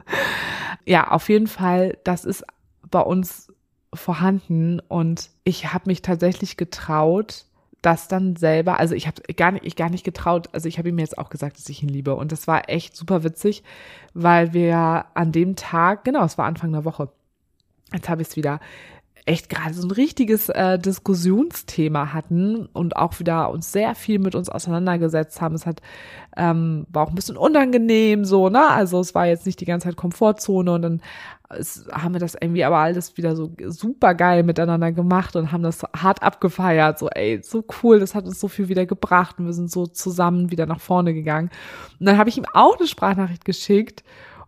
ja, 0.84 1.10
auf 1.10 1.28
jeden 1.28 1.46
Fall, 1.46 1.98
das 2.04 2.24
ist 2.24 2.44
bei 2.90 3.00
uns 3.00 3.52
vorhanden 3.92 4.80
und 4.80 5.30
ich 5.44 5.72
habe 5.72 5.84
mich 5.86 6.02
tatsächlich 6.02 6.56
getraut, 6.56 7.44
das 7.82 8.08
dann 8.08 8.36
selber, 8.36 8.78
also 8.78 8.94
ich 8.94 9.06
habe 9.06 9.22
gar 9.34 9.52
nicht, 9.52 9.64
ich 9.64 9.76
gar 9.76 9.90
nicht 9.90 10.04
getraut, 10.04 10.48
also 10.52 10.68
ich 10.68 10.78
habe 10.78 10.90
ihm 10.90 10.98
jetzt 10.98 11.18
auch 11.18 11.30
gesagt, 11.30 11.58
dass 11.58 11.68
ich 11.68 11.82
ihn 11.82 11.88
liebe. 11.88 12.14
Und 12.14 12.32
das 12.32 12.46
war 12.46 12.68
echt 12.68 12.96
super 12.96 13.24
witzig, 13.24 13.62
weil 14.14 14.52
wir 14.52 15.06
an 15.14 15.32
dem 15.32 15.56
Tag, 15.56 16.04
genau, 16.04 16.24
es 16.24 16.38
war 16.38 16.46
Anfang 16.46 16.72
der 16.72 16.84
Woche, 16.84 17.08
jetzt 17.92 18.08
habe 18.08 18.22
ich 18.22 18.28
es 18.28 18.36
wieder, 18.36 18.60
echt 19.30 19.48
gerade 19.48 19.74
so 19.74 19.86
ein 19.86 19.92
richtiges 19.92 20.48
äh, 20.48 20.76
Diskussionsthema 20.76 22.12
hatten 22.12 22.66
und 22.66 22.96
auch 22.96 23.20
wieder 23.20 23.50
uns 23.50 23.70
sehr 23.70 23.94
viel 23.94 24.18
mit 24.18 24.34
uns 24.34 24.48
auseinandergesetzt 24.48 25.40
haben. 25.40 25.54
Es 25.54 25.66
hat 25.66 25.80
ähm, 26.36 26.84
war 26.90 27.04
auch 27.04 27.10
ein 27.10 27.14
bisschen 27.14 27.36
unangenehm 27.36 28.24
so, 28.24 28.48
ne? 28.48 28.68
Also 28.68 28.98
es 28.98 29.14
war 29.14 29.26
jetzt 29.26 29.46
nicht 29.46 29.60
die 29.60 29.66
ganze 29.66 29.86
Zeit 29.86 29.96
Komfortzone 29.96 30.72
und 30.72 30.82
dann 30.82 31.00
es, 31.48 31.86
haben 31.92 32.14
wir 32.14 32.20
das 32.20 32.34
irgendwie 32.40 32.64
aber 32.64 32.78
alles 32.78 33.16
wieder 33.16 33.36
so 33.36 33.52
super 33.68 34.14
geil 34.14 34.42
miteinander 34.42 34.90
gemacht 34.90 35.36
und 35.36 35.52
haben 35.52 35.62
das 35.62 35.82
hart 35.96 36.24
abgefeiert. 36.24 36.98
So, 36.98 37.08
ey, 37.08 37.40
so 37.42 37.64
cool, 37.82 38.00
das 38.00 38.16
hat 38.16 38.24
uns 38.24 38.40
so 38.40 38.48
viel 38.48 38.68
wieder 38.68 38.86
gebracht 38.86 39.38
und 39.38 39.46
wir 39.46 39.52
sind 39.52 39.70
so 39.70 39.86
zusammen 39.86 40.50
wieder 40.50 40.66
nach 40.66 40.80
vorne 40.80 41.14
gegangen. 41.14 41.50
Und 42.00 42.06
dann 42.06 42.18
habe 42.18 42.28
ich 42.28 42.36
ihm 42.36 42.46
auch 42.52 42.78
eine 42.78 42.88
Sprachnachricht 42.88 43.44
geschickt 43.44 44.02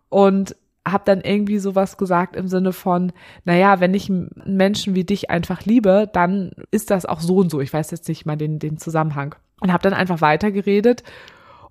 und 0.08 0.56
habe 0.86 1.04
dann 1.06 1.20
irgendwie 1.20 1.58
sowas 1.58 1.96
gesagt 1.96 2.34
im 2.36 2.48
Sinne 2.48 2.72
von, 2.72 3.12
naja, 3.44 3.80
wenn 3.80 3.94
ich 3.94 4.10
einen 4.10 4.30
Menschen 4.44 4.94
wie 4.94 5.04
dich 5.04 5.30
einfach 5.30 5.64
liebe, 5.64 6.10
dann 6.12 6.52
ist 6.70 6.90
das 6.90 7.06
auch 7.06 7.20
so 7.20 7.36
und 7.36 7.50
so. 7.50 7.60
Ich 7.60 7.72
weiß 7.72 7.90
jetzt 7.90 8.08
nicht 8.08 8.26
mal 8.26 8.36
den, 8.36 8.58
den 8.58 8.78
Zusammenhang. 8.78 9.34
Und 9.60 9.72
habe 9.72 9.82
dann 9.84 9.94
einfach 9.94 10.20
weitergeredet 10.20 11.04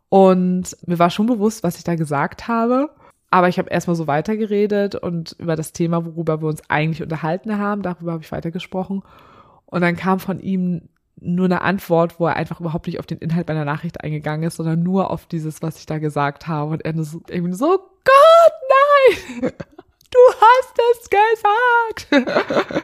und 0.08 0.76
mir 0.86 1.00
war 1.00 1.10
schon 1.10 1.26
bewusst, 1.26 1.64
was 1.64 1.78
ich 1.78 1.84
da 1.84 1.96
gesagt 1.96 2.48
habe. 2.48 2.90
Aber 3.30 3.48
ich 3.48 3.58
habe 3.58 3.70
erstmal 3.70 3.96
so 3.96 4.08
weitergeredet 4.08 4.96
und 4.96 5.38
über 5.40 5.56
das 5.56 5.72
Thema, 5.72 6.06
worüber 6.06 6.42
wir 6.42 6.50
uns 6.50 6.70
eigentlich 6.70 7.02
unterhalten 7.02 7.58
haben, 7.58 7.82
darüber 7.82 8.12
habe 8.12 8.24
ich 8.24 8.32
weitergesprochen. 8.32 9.04
Und 9.66 9.82
dann 9.82 9.96
kam 9.96 10.20
von 10.20 10.42
ihm 10.42 10.90
nur 11.22 11.46
eine 11.46 11.62
Antwort, 11.62 12.20
wo 12.20 12.28
er 12.28 12.36
einfach 12.36 12.60
überhaupt 12.60 12.88
nicht 12.88 13.00
auf 13.00 13.06
den 13.06 13.20
Inhalt 13.20 13.48
meiner 13.48 13.64
Nachricht 13.64 14.04
eingegangen 14.04 14.46
ist, 14.46 14.58
sondern 14.58 14.84
nur 14.84 15.12
auf 15.12 15.28
dieses, 15.28 15.62
was 15.62 15.80
ich 15.80 15.86
da 15.86 15.98
gesagt 15.98 16.48
habe. 16.48 16.72
Und 16.72 16.84
er 16.84 17.04
so, 17.04 17.22
irgendwie 17.30 17.54
so, 17.54 17.80
Gott, 18.04 18.41
nein! 19.42 19.52
Du 20.14 20.20
hast 20.42 20.78
es 20.92 21.10
gesagt! 21.10 22.82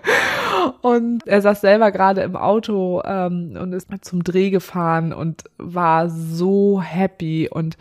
und 0.82 1.28
er 1.28 1.41
saß 1.41 1.59
selber 1.59 1.91
gerade 1.91 2.22
im 2.22 2.38
Auto 2.38 3.01
ähm, 3.03 3.57
und 3.59 3.74
ist 3.74 3.89
zum 4.05 4.24
Dreh 4.24 4.49
gefahren 4.49 5.11
und 5.11 5.43
war 5.57 6.09
so 6.09 6.82
happy 6.82 7.49
und 7.51 7.78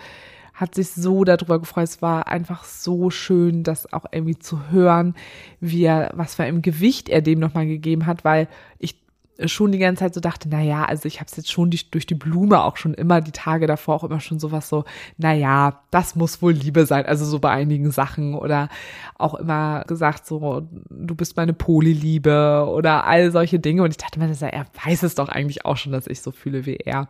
hat 0.52 0.74
sich 0.74 0.90
so 0.90 1.22
darüber 1.22 1.60
gefreut. 1.60 1.84
Es 1.84 2.02
war 2.02 2.26
einfach 2.26 2.64
so 2.64 3.10
schön, 3.10 3.62
das 3.62 3.92
auch 3.92 4.06
irgendwie 4.10 4.36
zu 4.36 4.70
hören, 4.70 5.14
wie 5.60 5.84
er, 5.84 6.10
was 6.14 6.34
für 6.34 6.42
ein 6.42 6.60
Gewicht 6.60 7.08
er 7.08 7.22
dem 7.22 7.38
nochmal 7.38 7.66
gegeben 7.66 8.06
hat, 8.06 8.24
weil 8.24 8.48
ich 8.80 9.05
schon 9.44 9.72
die 9.72 9.78
ganze 9.78 10.00
Zeit 10.00 10.14
so 10.14 10.20
dachte, 10.20 10.48
na 10.48 10.62
ja, 10.62 10.84
also 10.84 11.06
ich 11.06 11.20
habe 11.20 11.26
es 11.30 11.36
jetzt 11.36 11.52
schon 11.52 11.70
die, 11.70 11.90
durch 11.90 12.06
die 12.06 12.14
Blume 12.14 12.62
auch 12.62 12.76
schon 12.76 12.94
immer 12.94 13.20
die 13.20 13.32
Tage 13.32 13.66
davor 13.66 13.96
auch 13.96 14.04
immer 14.04 14.20
schon 14.20 14.38
sowas 14.38 14.68
so, 14.68 14.84
na 15.18 15.32
ja, 15.32 15.82
das 15.90 16.16
muss 16.16 16.40
wohl 16.40 16.52
Liebe 16.52 16.86
sein, 16.86 17.06
also 17.06 17.24
so 17.24 17.38
bei 17.38 17.50
einigen 17.50 17.90
Sachen 17.90 18.34
oder 18.34 18.68
auch 19.18 19.34
immer 19.34 19.84
gesagt 19.86 20.26
so, 20.26 20.66
du 20.88 21.14
bist 21.14 21.36
meine 21.36 21.52
Polyliebe 21.52 22.66
oder 22.68 23.06
all 23.06 23.30
solche 23.30 23.58
Dinge 23.58 23.82
und 23.82 23.90
ich 23.90 23.98
dachte 23.98 24.18
mir, 24.18 24.26
er 24.26 24.66
weiß 24.84 25.02
es 25.02 25.14
doch 25.14 25.28
eigentlich 25.28 25.64
auch 25.64 25.76
schon, 25.76 25.92
dass 25.92 26.06
ich 26.06 26.22
so 26.22 26.30
fühle 26.30 26.66
wie 26.66 26.76
er. 26.76 27.08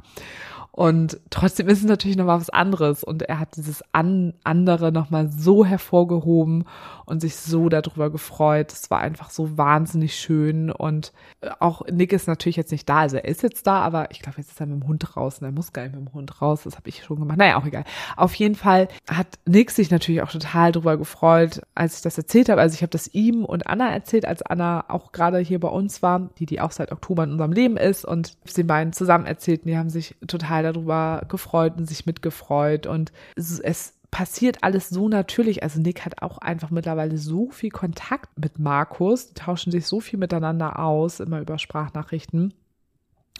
Und 0.76 1.18
trotzdem 1.30 1.68
ist 1.68 1.78
es 1.78 1.86
natürlich 1.86 2.18
noch 2.18 2.26
mal 2.26 2.38
was 2.38 2.50
anderes. 2.50 3.02
Und 3.02 3.22
er 3.22 3.40
hat 3.40 3.56
dieses 3.56 3.82
An 3.92 4.34
andere 4.44 4.92
noch 4.92 5.08
mal 5.08 5.30
so 5.30 5.64
hervorgehoben 5.64 6.66
und 7.06 7.20
sich 7.20 7.36
so 7.36 7.68
darüber 7.68 8.10
gefreut. 8.10 8.72
Es 8.72 8.90
war 8.90 9.00
einfach 9.00 9.30
so 9.30 9.56
wahnsinnig 9.56 10.16
schön. 10.16 10.70
Und 10.70 11.12
auch 11.60 11.82
Nick 11.90 12.12
ist 12.12 12.26
natürlich 12.26 12.56
jetzt 12.56 12.72
nicht 12.72 12.88
da. 12.88 12.98
Also 12.98 13.16
er 13.16 13.24
ist 13.24 13.42
jetzt 13.42 13.66
da, 13.66 13.80
aber 13.80 14.10
ich 14.10 14.20
glaube, 14.20 14.38
jetzt 14.38 14.50
ist 14.50 14.60
er 14.60 14.66
mit 14.66 14.82
dem 14.82 14.88
Hund 14.88 15.04
draußen. 15.06 15.46
Er 15.46 15.52
muss 15.52 15.72
gar 15.72 15.82
nicht 15.82 15.94
mit 15.94 16.06
dem 16.06 16.12
Hund 16.12 16.42
raus. 16.42 16.62
Das 16.64 16.76
habe 16.76 16.88
ich 16.88 17.04
schon 17.04 17.20
gemacht. 17.20 17.38
Naja, 17.38 17.58
auch 17.58 17.64
egal. 17.64 17.84
Auf 18.16 18.34
jeden 18.34 18.56
Fall 18.56 18.88
hat 19.08 19.28
Nick 19.46 19.70
sich 19.70 19.90
natürlich 19.90 20.20
auch 20.22 20.30
total 20.30 20.72
darüber 20.72 20.96
gefreut, 20.96 21.60
als 21.74 21.96
ich 21.96 22.02
das 22.02 22.18
erzählt 22.18 22.48
habe. 22.48 22.60
Also 22.60 22.74
ich 22.74 22.82
habe 22.82 22.90
das 22.90 23.08
ihm 23.14 23.44
und 23.44 23.66
Anna 23.68 23.90
erzählt, 23.90 24.26
als 24.26 24.42
Anna 24.42 24.84
auch 24.88 25.12
gerade 25.12 25.38
hier 25.38 25.60
bei 25.60 25.68
uns 25.68 26.02
war, 26.02 26.30
die 26.38 26.46
die 26.46 26.60
auch 26.60 26.72
seit 26.72 26.90
Oktober 26.90 27.22
in 27.22 27.32
unserem 27.32 27.52
Leben 27.52 27.76
ist 27.76 28.04
und 28.04 28.36
den 28.56 28.66
beiden 28.66 28.92
zusammen 28.92 29.26
erzählten. 29.26 29.68
Die 29.68 29.78
haben 29.78 29.90
sich 29.90 30.16
total 30.26 30.64
darüber 30.64 31.22
gefreut 31.28 31.74
und 31.76 31.86
sich 31.86 32.04
mitgefreut 32.04 32.86
und 32.86 33.12
es 33.36 33.94
passiert 34.16 34.64
alles 34.64 34.88
so 34.88 35.10
natürlich. 35.10 35.62
Also 35.62 35.78
Nick 35.78 36.06
hat 36.06 36.22
auch 36.22 36.38
einfach 36.38 36.70
mittlerweile 36.70 37.18
so 37.18 37.50
viel 37.50 37.68
Kontakt 37.68 38.30
mit 38.38 38.58
Markus, 38.58 39.26
die 39.26 39.34
tauschen 39.34 39.70
sich 39.70 39.86
so 39.86 40.00
viel 40.00 40.18
miteinander 40.18 40.78
aus, 40.78 41.20
immer 41.20 41.38
über 41.42 41.58
Sprachnachrichten. 41.58 42.54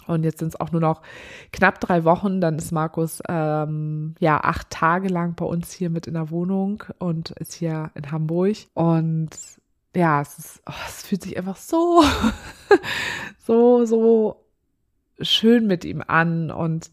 Und 0.05 0.23
jetzt 0.23 0.37
sind 0.37 0.49
es 0.49 0.59
auch 0.59 0.71
nur 0.71 0.79
noch 0.79 1.01
knapp 1.51 1.79
drei 1.79 2.03
Wochen. 2.03 2.41
Dann 2.41 2.59
ist 2.59 2.71
Markus 2.71 3.23
ähm, 3.27 4.13
ja 4.19 4.39
acht 4.39 4.69
Tage 4.69 5.07
lang 5.07 5.33
bei 5.33 5.45
uns 5.45 5.71
hier 5.71 5.89
mit 5.89 6.05
in 6.05 6.13
der 6.13 6.29
Wohnung 6.29 6.83
und 6.99 7.31
ist 7.31 7.53
hier 7.53 7.89
in 7.95 8.11
Hamburg. 8.11 8.57
Und 8.75 9.31
ja, 9.95 10.21
es, 10.21 10.37
ist, 10.37 10.61
oh, 10.69 10.73
es 10.87 11.07
fühlt 11.07 11.23
sich 11.23 11.37
einfach 11.37 11.57
so, 11.57 12.03
so, 13.39 13.83
so 13.85 14.45
schön 15.21 15.65
mit 15.65 15.85
ihm 15.85 16.03
an. 16.05 16.51
Und 16.51 16.91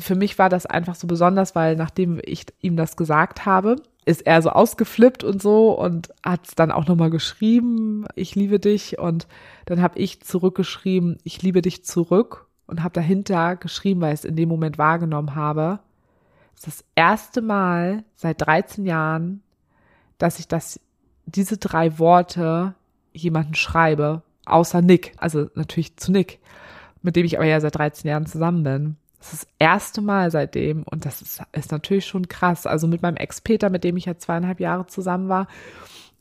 für 0.00 0.14
mich 0.14 0.38
war 0.38 0.48
das 0.48 0.66
einfach 0.66 0.94
so 0.94 1.06
besonders, 1.06 1.54
weil 1.54 1.76
nachdem 1.76 2.20
ich 2.24 2.46
ihm 2.60 2.76
das 2.76 2.96
gesagt 2.96 3.46
habe, 3.46 3.76
ist 4.04 4.24
er 4.24 4.40
so 4.40 4.50
ausgeflippt 4.50 5.24
und 5.24 5.42
so 5.42 5.72
und 5.72 6.10
hat 6.24 6.46
es 6.46 6.54
dann 6.54 6.70
auch 6.70 6.86
nochmal 6.86 7.10
geschrieben, 7.10 8.06
ich 8.14 8.34
liebe 8.34 8.60
dich. 8.60 8.98
Und 8.98 9.26
dann 9.66 9.82
habe 9.82 9.98
ich 9.98 10.22
zurückgeschrieben, 10.22 11.18
ich 11.24 11.42
liebe 11.42 11.60
dich 11.60 11.84
zurück 11.84 12.46
und 12.66 12.82
habe 12.82 12.92
dahinter 12.92 13.56
geschrieben, 13.56 14.00
weil 14.00 14.14
ich 14.14 14.20
es 14.20 14.24
in 14.24 14.36
dem 14.36 14.48
Moment 14.48 14.78
wahrgenommen 14.78 15.34
habe. 15.34 15.80
Das 16.54 16.68
ist 16.68 16.80
das 16.80 16.84
erste 16.94 17.42
Mal 17.42 18.04
seit 18.14 18.40
13 18.40 18.86
Jahren, 18.86 19.42
dass 20.18 20.38
ich 20.38 20.46
das, 20.46 20.80
diese 21.26 21.58
drei 21.58 21.98
Worte 21.98 22.74
jemanden 23.12 23.54
schreibe, 23.54 24.22
außer 24.46 24.82
Nick. 24.82 25.14
Also 25.18 25.50
natürlich 25.54 25.96
zu 25.96 26.12
Nick, 26.12 26.38
mit 27.02 27.16
dem 27.16 27.26
ich 27.26 27.36
aber 27.36 27.46
ja 27.46 27.60
seit 27.60 27.74
13 27.74 28.08
Jahren 28.08 28.26
zusammen 28.26 28.62
bin. 28.62 28.96
Das 29.18 29.32
ist 29.32 29.42
das 29.44 29.48
erste 29.58 30.02
Mal 30.02 30.30
seitdem 30.30 30.82
und 30.82 31.04
das 31.04 31.22
ist, 31.22 31.42
ist 31.52 31.72
natürlich 31.72 32.06
schon 32.06 32.28
krass. 32.28 32.66
Also 32.66 32.86
mit 32.86 33.02
meinem 33.02 33.16
Ex-Peter, 33.16 33.70
mit 33.70 33.84
dem 33.84 33.96
ich 33.96 34.04
ja 34.04 34.16
zweieinhalb 34.16 34.60
Jahre 34.60 34.86
zusammen 34.86 35.28
war, 35.28 35.48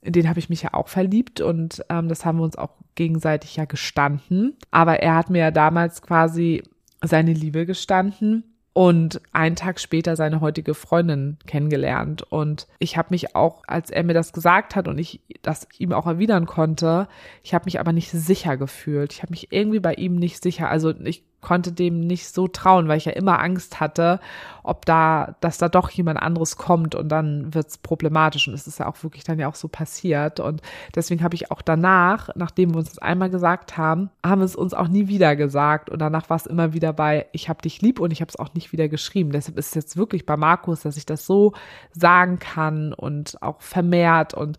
in 0.02 0.14
den 0.14 0.30
habe 0.30 0.40
ich 0.40 0.50
mich 0.50 0.62
ja 0.62 0.74
auch 0.74 0.88
verliebt 0.88 1.42
und 1.42 1.84
ähm, 1.90 2.10
das 2.10 2.26
haben 2.26 2.38
wir 2.38 2.44
uns 2.44 2.58
auch 2.58 2.72
gegenseitig 2.94 3.56
ja 3.56 3.66
gestanden. 3.66 4.56
Aber 4.72 5.00
er 5.02 5.16
hat 5.16 5.30
mir 5.30 5.40
ja 5.40 5.52
damals 5.52 6.02
quasi 6.02 6.64
seine 7.02 7.34
Liebe 7.34 7.66
gestanden 7.66 8.44
und 8.78 9.22
einen 9.32 9.56
Tag 9.56 9.80
später 9.80 10.16
seine 10.16 10.42
heutige 10.42 10.74
Freundin 10.74 11.38
kennengelernt. 11.48 12.24
Und 12.24 12.68
ich 12.78 12.98
habe 12.98 13.08
mich 13.12 13.34
auch, 13.34 13.64
als 13.68 13.90
er 13.90 14.04
mir 14.04 14.14
das 14.14 14.34
gesagt 14.34 14.76
hat 14.76 14.88
und 14.88 14.98
ich 14.98 15.22
das 15.42 15.68
ihm 15.78 15.94
auch 15.94 16.06
erwidern 16.06 16.46
konnte, 16.46 17.08
ich 17.42 17.54
habe 17.54 17.66
mich 17.66 17.80
aber 17.80 17.94
nicht 17.94 18.12
sicher 18.12 18.58
gefühlt. 18.58 19.14
Ich 19.14 19.22
habe 19.22 19.32
mich 19.32 19.52
irgendwie 19.52 19.80
bei 19.80 19.94
ihm 19.94 20.16
nicht 20.16 20.44
sicher. 20.44 20.70
Also 20.70 20.92
ich 20.92 21.24
konnte 21.46 21.72
dem 21.72 22.00
nicht 22.00 22.28
so 22.34 22.48
trauen, 22.48 22.88
weil 22.88 22.98
ich 22.98 23.06
ja 23.06 23.12
immer 23.12 23.40
Angst 23.40 23.80
hatte, 23.80 24.20
ob 24.64 24.84
da, 24.86 25.36
dass 25.42 25.60
da 25.60 25.70
doch 25.70 25.92
jemand 25.92 26.20
anderes 26.20 26.58
kommt 26.58 26.96
und 26.96 27.10
dann 27.10 27.54
wird's 27.54 27.78
problematisch. 27.78 28.48
Und 28.48 28.56
es 28.56 28.66
ist 28.66 28.80
ja 28.80 28.88
auch 28.88 29.04
wirklich 29.04 29.24
dann 29.24 29.38
ja 29.38 29.48
auch 29.48 29.54
so 29.54 29.68
passiert. 29.68 30.40
Und 30.40 30.64
deswegen 30.96 31.24
habe 31.24 31.36
ich 31.36 31.52
auch 31.52 31.62
danach, 31.62 32.30
nachdem 32.36 32.74
wir 32.74 32.80
uns 32.80 32.90
das 32.90 32.98
einmal 32.98 33.30
gesagt 33.30 33.78
haben, 33.78 34.10
haben 34.26 34.42
wir 34.42 34.46
es 34.46 34.56
uns 34.56 34.74
auch 34.74 34.88
nie 34.88 35.08
wieder 35.08 35.36
gesagt. 35.36 35.92
Und 35.92 36.00
danach 36.00 36.32
war 36.32 36.38
es 36.38 36.48
immer 36.48 36.74
wieder 36.74 36.94
bei, 36.94 37.28
ich 37.32 37.48
habe 37.48 37.62
dich 37.62 37.80
lieb 37.84 38.00
und 38.00 38.10
ich 38.10 38.22
habe 38.22 38.30
es 38.30 38.40
auch 38.40 38.56
nicht 38.56 38.72
wieder 38.72 38.90
geschrieben. 38.90 39.32
Deshalb 39.32 39.60
ist 39.60 39.68
es 39.68 39.76
jetzt 39.76 39.98
wirklich 39.98 40.26
bei 40.26 40.38
Markus, 40.38 40.82
dass 40.82 40.98
ich 40.98 41.06
das 41.06 41.28
so 41.28 41.54
sagen 41.92 42.40
kann 42.40 42.92
und 42.92 43.40
auch 43.44 43.62
vermehrt 43.62 44.34
und 44.34 44.58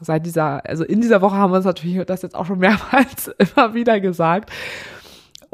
seit 0.00 0.26
dieser, 0.26 0.66
also 0.66 0.84
in 0.84 1.00
dieser 1.00 1.20
Woche 1.20 1.36
haben 1.36 1.52
wir 1.52 1.56
uns 1.56 1.66
natürlich 1.66 2.04
das 2.06 2.22
jetzt 2.22 2.34
auch 2.34 2.46
schon 2.46 2.58
mehrmals 2.58 3.28
immer 3.38 3.74
wieder 3.74 4.00
gesagt. 4.00 4.50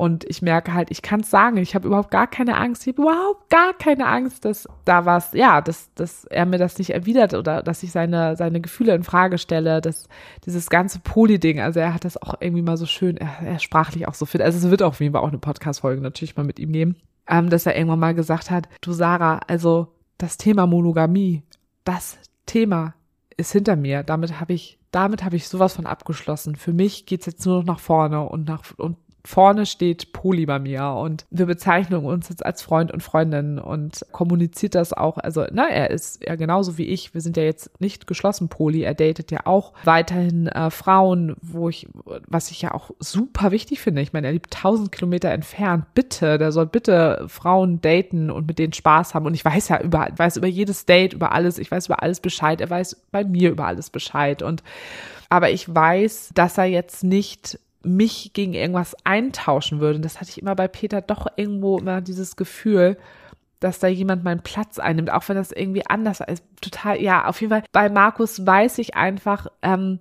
Und 0.00 0.24
ich 0.24 0.40
merke 0.40 0.72
halt, 0.72 0.90
ich 0.90 1.02
kann 1.02 1.20
es 1.20 1.28
sagen, 1.28 1.58
ich 1.58 1.74
habe 1.74 1.86
überhaupt 1.86 2.10
gar 2.10 2.26
keine 2.26 2.56
Angst, 2.56 2.86
ich 2.86 2.94
habe 2.94 3.02
überhaupt 3.02 3.50
gar 3.50 3.74
keine 3.74 4.06
Angst, 4.06 4.46
dass 4.46 4.66
da 4.86 5.04
was, 5.04 5.34
ja, 5.34 5.60
dass, 5.60 5.92
dass 5.92 6.24
er 6.24 6.46
mir 6.46 6.56
das 6.56 6.78
nicht 6.78 6.88
erwidert 6.88 7.34
oder 7.34 7.62
dass 7.62 7.82
ich 7.82 7.92
seine, 7.92 8.34
seine 8.34 8.62
Gefühle 8.62 8.94
in 8.94 9.04
Frage 9.04 9.36
stelle, 9.36 9.82
dass 9.82 10.08
dieses 10.46 10.70
ganze 10.70 11.00
Poli-Ding, 11.00 11.60
also 11.60 11.80
er 11.80 11.92
hat 11.92 12.06
das 12.06 12.16
auch 12.16 12.32
irgendwie 12.40 12.62
mal 12.62 12.78
so 12.78 12.86
schön, 12.86 13.18
er, 13.18 13.46
er 13.46 13.58
sprachlich 13.58 14.08
auch 14.08 14.14
so 14.14 14.24
fit, 14.24 14.40
also 14.40 14.56
es 14.56 14.70
wird 14.70 14.82
auf 14.82 15.00
jeden 15.00 15.12
Fall 15.12 15.20
auch 15.20 15.28
eine 15.28 15.36
Podcast-Folge 15.36 16.00
natürlich 16.00 16.34
mal 16.34 16.46
mit 16.46 16.58
ihm 16.58 16.70
nehmen, 16.70 16.96
ähm, 17.28 17.50
dass 17.50 17.66
er 17.66 17.76
irgendwann 17.76 18.00
mal 18.00 18.14
gesagt 18.14 18.50
hat, 18.50 18.70
du 18.80 18.92
Sarah, 18.92 19.40
also 19.48 19.88
das 20.16 20.38
Thema 20.38 20.66
Monogamie, 20.66 21.42
das 21.84 22.16
Thema 22.46 22.94
ist 23.36 23.52
hinter 23.52 23.76
mir, 23.76 24.02
damit 24.02 24.40
habe 24.40 24.54
ich 24.54 24.78
damit 24.92 25.24
habe 25.24 25.36
ich 25.36 25.46
sowas 25.46 25.74
von 25.74 25.86
abgeschlossen. 25.86 26.56
Für 26.56 26.72
mich 26.72 27.06
geht's 27.06 27.26
jetzt 27.26 27.46
nur 27.46 27.58
noch 27.58 27.64
nach 27.64 27.78
vorne 27.78 28.22
und 28.22 28.48
nach 28.48 28.62
und 28.76 28.96
vorne 29.24 29.66
steht 29.66 30.12
Poli 30.12 30.46
bei 30.46 30.58
mir 30.58 30.84
und 30.90 31.26
wir 31.30 31.46
bezeichnen 31.46 32.04
uns 32.04 32.28
jetzt 32.28 32.44
als 32.44 32.62
Freund 32.62 32.92
und 32.92 33.02
Freundin 33.02 33.58
und 33.58 34.04
kommuniziert 34.12 34.74
das 34.74 34.92
auch. 34.92 35.18
Also, 35.18 35.46
na, 35.52 35.68
er 35.68 35.90
ist 35.90 36.24
ja 36.26 36.34
genauso 36.36 36.78
wie 36.78 36.86
ich. 36.86 37.14
Wir 37.14 37.20
sind 37.20 37.36
ja 37.36 37.42
jetzt 37.42 37.80
nicht 37.80 38.06
geschlossen 38.06 38.48
Poli. 38.48 38.82
Er 38.82 38.94
datet 38.94 39.30
ja 39.30 39.40
auch 39.44 39.72
weiterhin 39.84 40.46
äh, 40.48 40.70
Frauen, 40.70 41.36
wo 41.42 41.68
ich, 41.68 41.88
was 42.26 42.50
ich 42.50 42.62
ja 42.62 42.72
auch 42.72 42.90
super 42.98 43.50
wichtig 43.50 43.80
finde. 43.80 44.02
Ich 44.02 44.12
meine, 44.12 44.28
er 44.28 44.32
liebt 44.32 44.52
tausend 44.52 44.92
Kilometer 44.92 45.30
entfernt. 45.30 45.86
Bitte, 45.94 46.38
der 46.38 46.52
soll 46.52 46.66
bitte 46.66 47.24
Frauen 47.28 47.80
daten 47.80 48.30
und 48.30 48.46
mit 48.46 48.58
denen 48.58 48.72
Spaß 48.72 49.14
haben. 49.14 49.26
Und 49.26 49.34
ich 49.34 49.44
weiß 49.44 49.68
ja 49.68 49.80
über, 49.80 50.08
weiß 50.16 50.36
über 50.36 50.48
jedes 50.48 50.86
Date, 50.86 51.12
über 51.12 51.32
alles. 51.32 51.58
Ich 51.58 51.70
weiß 51.70 51.86
über 51.86 52.02
alles 52.02 52.20
Bescheid. 52.20 52.60
Er 52.60 52.70
weiß 52.70 52.96
bei 53.10 53.24
mir 53.24 53.50
über 53.50 53.66
alles 53.66 53.90
Bescheid 53.90 54.42
und 54.42 54.62
aber 55.30 55.50
ich 55.50 55.72
weiß, 55.72 56.32
dass 56.34 56.58
er 56.58 56.64
jetzt 56.64 57.04
nicht 57.04 57.58
mich 57.82 58.32
gegen 58.32 58.54
irgendwas 58.54 58.96
eintauschen 59.04 59.80
würde. 59.80 60.00
Das 60.00 60.20
hatte 60.20 60.30
ich 60.30 60.40
immer 60.40 60.54
bei 60.54 60.68
Peter 60.68 61.00
doch 61.00 61.26
irgendwo 61.36 61.78
immer 61.78 62.00
dieses 62.00 62.36
Gefühl, 62.36 62.96
dass 63.60 63.78
da 63.78 63.88
jemand 63.88 64.24
meinen 64.24 64.42
Platz 64.42 64.78
einnimmt, 64.78 65.10
auch 65.10 65.28
wenn 65.28 65.36
das 65.36 65.52
irgendwie 65.52 65.86
anders 65.86 66.20
ist. 66.20 66.42
Total, 66.60 67.00
ja, 67.00 67.26
auf 67.26 67.40
jeden 67.40 67.52
Fall. 67.52 67.62
Bei 67.72 67.88
Markus 67.90 68.44
weiß 68.46 68.78
ich 68.78 68.96
einfach, 68.96 69.46
ähm, 69.62 70.00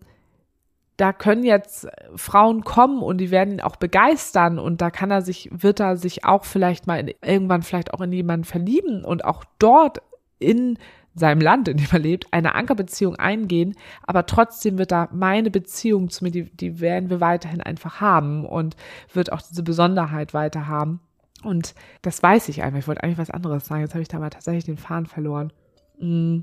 da 0.99 1.13
können 1.13 1.45
jetzt 1.45 1.87
Frauen 2.15 2.63
kommen 2.63 3.01
und 3.01 3.19
die 3.19 3.31
werden 3.31 3.53
ihn 3.53 3.61
auch 3.61 3.77
begeistern 3.77 4.59
und 4.59 4.81
da 4.81 4.91
kann 4.91 5.11
er 5.11 5.21
sich, 5.21 5.49
wird 5.51 5.79
er 5.79 5.95
sich 5.95 6.25
auch 6.25 6.43
vielleicht 6.43 6.87
mal 6.87 6.99
in, 6.99 7.13
irgendwann 7.21 7.61
vielleicht 7.61 7.93
auch 7.93 8.01
in 8.01 8.11
jemanden 8.11 8.43
verlieben 8.43 9.05
und 9.05 9.23
auch 9.23 9.45
dort 9.59 10.01
in 10.39 10.77
seinem 11.15 11.41
Land, 11.41 11.67
in 11.67 11.77
dem 11.77 11.87
er 11.91 11.99
lebt, 11.99 12.27
eine 12.31 12.55
Ankerbeziehung 12.55 13.15
eingehen, 13.15 13.75
aber 14.03 14.25
trotzdem 14.25 14.77
wird 14.77 14.91
da 14.91 15.09
meine 15.11 15.51
Beziehung 15.51 16.09
zu 16.09 16.23
mir, 16.23 16.31
die, 16.31 16.45
die 16.45 16.79
werden 16.79 17.09
wir 17.09 17.19
weiterhin 17.19 17.61
einfach 17.61 17.99
haben 17.99 18.45
und 18.45 18.75
wird 19.13 19.31
auch 19.31 19.41
diese 19.41 19.63
Besonderheit 19.63 20.33
weiter 20.33 20.67
haben. 20.67 21.01
Und 21.43 21.73
das 22.01 22.21
weiß 22.21 22.49
ich 22.49 22.63
einfach. 22.63 22.79
Ich 22.79 22.87
wollte 22.87 23.03
eigentlich 23.03 23.17
was 23.17 23.29
anderes 23.29 23.65
sagen. 23.65 23.81
Jetzt 23.81 23.93
habe 23.93 24.01
ich 24.01 24.07
da 24.07 24.19
mal 24.19 24.29
tatsächlich 24.29 24.65
den 24.65 24.77
Faden 24.77 25.05
verloren. 25.05 25.53
Mm, 25.99 26.39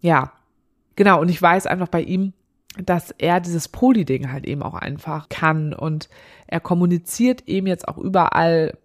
ja, 0.00 0.32
genau. 0.96 1.20
Und 1.20 1.30
ich 1.30 1.40
weiß 1.40 1.66
einfach 1.66 1.88
bei 1.88 2.02
ihm, 2.02 2.34
dass 2.82 3.12
er 3.12 3.40
dieses 3.40 3.68
Poli-Ding 3.68 4.32
halt 4.32 4.46
eben 4.46 4.62
auch 4.62 4.74
einfach 4.74 5.28
kann 5.28 5.72
und 5.72 6.08
er 6.46 6.60
kommuniziert 6.60 7.46
eben 7.46 7.66
jetzt 7.66 7.86
auch 7.86 7.98
überall 7.98 8.76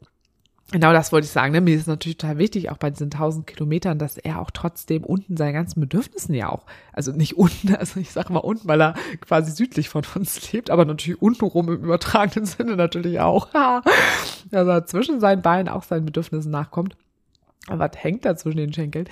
Genau 0.71 0.93
das 0.93 1.11
wollte 1.11 1.25
ich 1.25 1.31
sagen. 1.31 1.51
Ne? 1.51 1.61
Mir 1.61 1.75
ist 1.75 1.87
natürlich 1.87 2.17
total 2.17 2.37
wichtig, 2.37 2.69
auch 2.69 2.77
bei 2.77 2.91
diesen 2.91 3.05
1000 3.05 3.47
Kilometern, 3.47 3.97
dass 3.97 4.17
er 4.17 4.39
auch 4.39 4.51
trotzdem 4.51 5.03
unten 5.03 5.35
seinen 5.35 5.53
ganzen 5.53 5.79
Bedürfnissen 5.79 6.35
ja 6.35 6.49
auch, 6.49 6.65
also 6.93 7.11
nicht 7.11 7.37
unten, 7.37 7.73
also 7.79 7.99
ich 7.99 8.11
sage 8.11 8.31
mal 8.31 8.39
unten, 8.39 8.67
weil 8.67 8.81
er 8.81 8.93
quasi 9.21 9.51
südlich 9.51 9.89
von 9.89 10.03
uns 10.15 10.51
lebt, 10.53 10.69
aber 10.69 10.85
natürlich 10.85 11.21
unten 11.21 11.45
rum 11.45 11.69
im 11.69 11.83
übertragenen 11.83 12.45
Sinne 12.45 12.75
natürlich 12.75 13.19
auch. 13.19 13.47
also 14.51 14.81
zwischen 14.81 15.19
seinen 15.19 15.41
Beinen 15.41 15.69
auch 15.69 15.83
seinen 15.83 16.05
Bedürfnissen 16.05 16.51
nachkommt. 16.51 16.95
Was 17.67 17.91
hängt 17.97 18.25
da 18.25 18.35
zwischen 18.35 18.57
den 18.57 18.73
Schenkeln? 18.73 19.07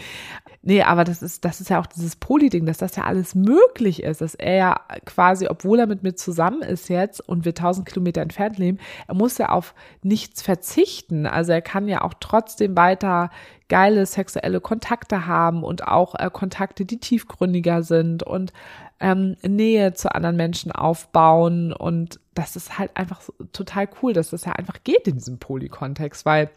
Nee, 0.61 0.81
aber 0.81 1.03
das 1.03 1.21
ist, 1.21 1.45
das 1.45 1.61
ist 1.61 1.69
ja 1.69 1.79
auch 1.79 1.85
dieses 1.85 2.15
Poli-Ding, 2.15 2.65
dass 2.65 2.77
das 2.77 2.95
ja 2.95 3.03
alles 3.03 3.35
möglich 3.35 4.01
ist, 4.03 4.21
dass 4.21 4.35
er 4.35 4.55
ja 4.55 4.81
quasi, 5.05 5.47
obwohl 5.47 5.79
er 5.79 5.87
mit 5.87 6.03
mir 6.03 6.15
zusammen 6.15 6.61
ist 6.61 6.89
jetzt 6.89 7.19
und 7.19 7.45
wir 7.45 7.53
tausend 7.53 7.87
Kilometer 7.87 8.21
entfernt 8.21 8.57
leben, 8.57 8.79
er 9.07 9.13
muss 9.13 9.37
ja 9.37 9.49
auf 9.49 9.75
nichts 10.01 10.41
verzichten. 10.41 11.25
Also 11.25 11.51
er 11.51 11.61
kann 11.61 11.87
ja 11.87 12.01
auch 12.01 12.15
trotzdem 12.19 12.75
weiter 12.75 13.29
geile 13.69 14.05
sexuelle 14.05 14.61
Kontakte 14.61 15.27
haben 15.27 15.63
und 15.63 15.87
auch 15.87 16.15
äh, 16.15 16.29
Kontakte, 16.31 16.85
die 16.85 16.99
tiefgründiger 16.99 17.83
sind 17.83 18.23
und 18.23 18.53
ähm, 18.99 19.35
Nähe 19.43 19.93
zu 19.93 20.13
anderen 20.13 20.37
Menschen 20.37 20.71
aufbauen. 20.71 21.73
Und 21.73 22.19
das 22.33 22.55
ist 22.55 22.79
halt 22.79 22.91
einfach 22.95 23.21
total 23.51 23.89
cool, 24.01 24.13
dass 24.13 24.29
das 24.29 24.45
ja 24.45 24.53
einfach 24.53 24.83
geht 24.83 25.07
in 25.07 25.15
diesem 25.15 25.37
Poly-Kontext, 25.37 26.25
weil 26.25 26.49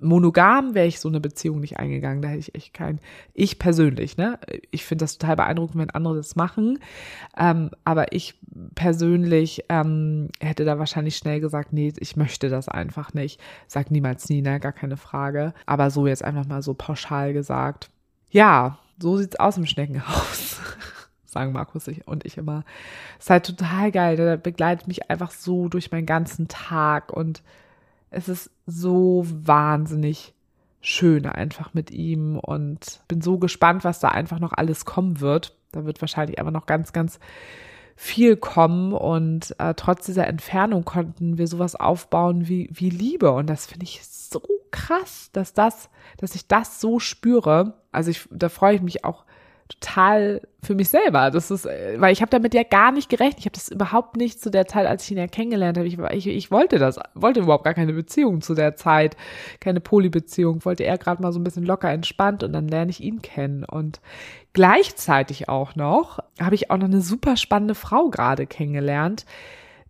monogam 0.00 0.74
wäre 0.74 0.86
ich 0.86 1.00
so 1.00 1.08
eine 1.08 1.20
Beziehung 1.20 1.60
nicht 1.60 1.78
eingegangen. 1.78 2.22
Da 2.22 2.28
hätte 2.28 2.40
ich 2.40 2.54
echt 2.54 2.74
kein, 2.74 3.00
ich 3.34 3.58
persönlich, 3.58 4.16
ne? 4.16 4.38
Ich 4.70 4.84
finde 4.84 5.04
das 5.04 5.18
total 5.18 5.36
beeindruckend, 5.36 5.78
wenn 5.80 5.90
andere 5.90 6.16
das 6.16 6.36
machen. 6.36 6.78
Ähm, 7.36 7.70
aber 7.84 8.12
ich 8.12 8.38
persönlich 8.74 9.64
ähm, 9.68 10.28
hätte 10.40 10.64
da 10.64 10.78
wahrscheinlich 10.78 11.16
schnell 11.16 11.40
gesagt, 11.40 11.72
nee, 11.72 11.92
ich 11.98 12.16
möchte 12.16 12.48
das 12.48 12.68
einfach 12.68 13.14
nicht. 13.14 13.40
Sag 13.66 13.90
niemals 13.90 14.28
nie, 14.28 14.42
ne? 14.42 14.60
Gar 14.60 14.72
keine 14.72 14.96
Frage. 14.96 15.54
Aber 15.66 15.90
so 15.90 16.06
jetzt 16.06 16.24
einfach 16.24 16.46
mal 16.46 16.62
so 16.62 16.74
pauschal 16.74 17.32
gesagt. 17.32 17.90
Ja, 18.30 18.78
so 18.98 19.16
sieht's 19.16 19.36
aus 19.36 19.56
im 19.56 19.66
Schneckenhaus. 19.66 20.60
sagen 21.24 21.52
Markus 21.52 21.88
und 22.06 22.24
ich 22.24 22.38
immer. 22.38 22.64
Ist 23.18 23.30
halt 23.30 23.46
total 23.46 23.92
geil. 23.92 24.16
Der 24.16 24.36
begleitet 24.36 24.88
mich 24.88 25.10
einfach 25.10 25.30
so 25.30 25.68
durch 25.68 25.90
meinen 25.92 26.06
ganzen 26.06 26.48
Tag 26.48 27.12
und 27.12 27.42
es 28.10 28.28
ist 28.28 28.50
so 28.66 29.24
wahnsinnig 29.26 30.34
schön 30.80 31.26
einfach 31.26 31.74
mit 31.74 31.90
ihm 31.90 32.38
und 32.38 33.00
bin 33.08 33.20
so 33.20 33.38
gespannt, 33.38 33.84
was 33.84 34.00
da 34.00 34.08
einfach 34.08 34.38
noch 34.38 34.52
alles 34.52 34.84
kommen 34.84 35.20
wird. 35.20 35.56
Da 35.72 35.84
wird 35.84 36.00
wahrscheinlich 36.00 36.40
aber 36.40 36.50
noch 36.50 36.66
ganz, 36.66 36.92
ganz 36.92 37.18
viel 37.96 38.36
kommen 38.36 38.92
und 38.92 39.56
äh, 39.58 39.74
trotz 39.74 40.06
dieser 40.06 40.28
Entfernung 40.28 40.84
konnten 40.84 41.36
wir 41.36 41.48
sowas 41.48 41.74
aufbauen 41.74 42.46
wie, 42.46 42.70
wie 42.72 42.90
Liebe 42.90 43.32
und 43.32 43.50
das 43.50 43.66
finde 43.66 43.84
ich 43.84 44.06
so 44.06 44.40
krass, 44.70 45.30
dass 45.32 45.52
das, 45.52 45.90
dass 46.18 46.36
ich 46.36 46.46
das 46.46 46.80
so 46.80 47.00
spüre. 47.00 47.74
Also 47.90 48.12
ich, 48.12 48.28
da 48.30 48.48
freue 48.48 48.76
ich 48.76 48.82
mich 48.82 49.04
auch 49.04 49.24
total 49.68 50.40
für 50.62 50.74
mich 50.74 50.88
selber. 50.88 51.30
Das 51.30 51.50
ist, 51.50 51.66
äh, 51.66 52.00
weil 52.00 52.12
ich 52.12 52.20
habe 52.20 52.30
damit 52.30 52.54
ja 52.54 52.62
gar 52.62 52.90
nicht 52.90 53.08
gerechnet. 53.08 53.40
Ich 53.40 53.46
habe 53.46 53.54
das 53.54 53.68
überhaupt 53.68 54.16
nicht 54.16 54.40
zu 54.40 54.50
der 54.50 54.66
Zeit, 54.66 54.86
als 54.86 55.04
ich 55.04 55.12
ihn 55.12 55.18
ja 55.18 55.26
kennengelernt 55.26 55.78
habe. 55.78 55.86
Ich, 55.86 55.98
ich, 55.98 56.26
ich 56.26 56.50
wollte 56.50 56.78
das, 56.78 56.98
wollte 57.14 57.40
überhaupt 57.40 57.64
gar 57.64 57.74
keine 57.74 57.92
Beziehung 57.92 58.40
zu 58.40 58.54
der 58.54 58.76
Zeit, 58.76 59.16
keine 59.60 59.80
Polybeziehung. 59.80 60.64
Wollte 60.64 60.84
er 60.84 60.98
gerade 60.98 61.22
mal 61.22 61.32
so 61.32 61.38
ein 61.38 61.44
bisschen 61.44 61.64
locker 61.64 61.90
entspannt 61.90 62.42
und 62.42 62.52
dann 62.52 62.68
lerne 62.68 62.90
ich 62.90 63.02
ihn 63.02 63.22
kennen. 63.22 63.64
Und 63.64 64.00
gleichzeitig 64.52 65.48
auch 65.48 65.76
noch 65.76 66.18
habe 66.40 66.54
ich 66.54 66.70
auch 66.70 66.78
noch 66.78 66.86
eine 66.86 67.02
super 67.02 67.36
spannende 67.36 67.74
Frau 67.74 68.08
gerade 68.08 68.46
kennengelernt, 68.46 69.26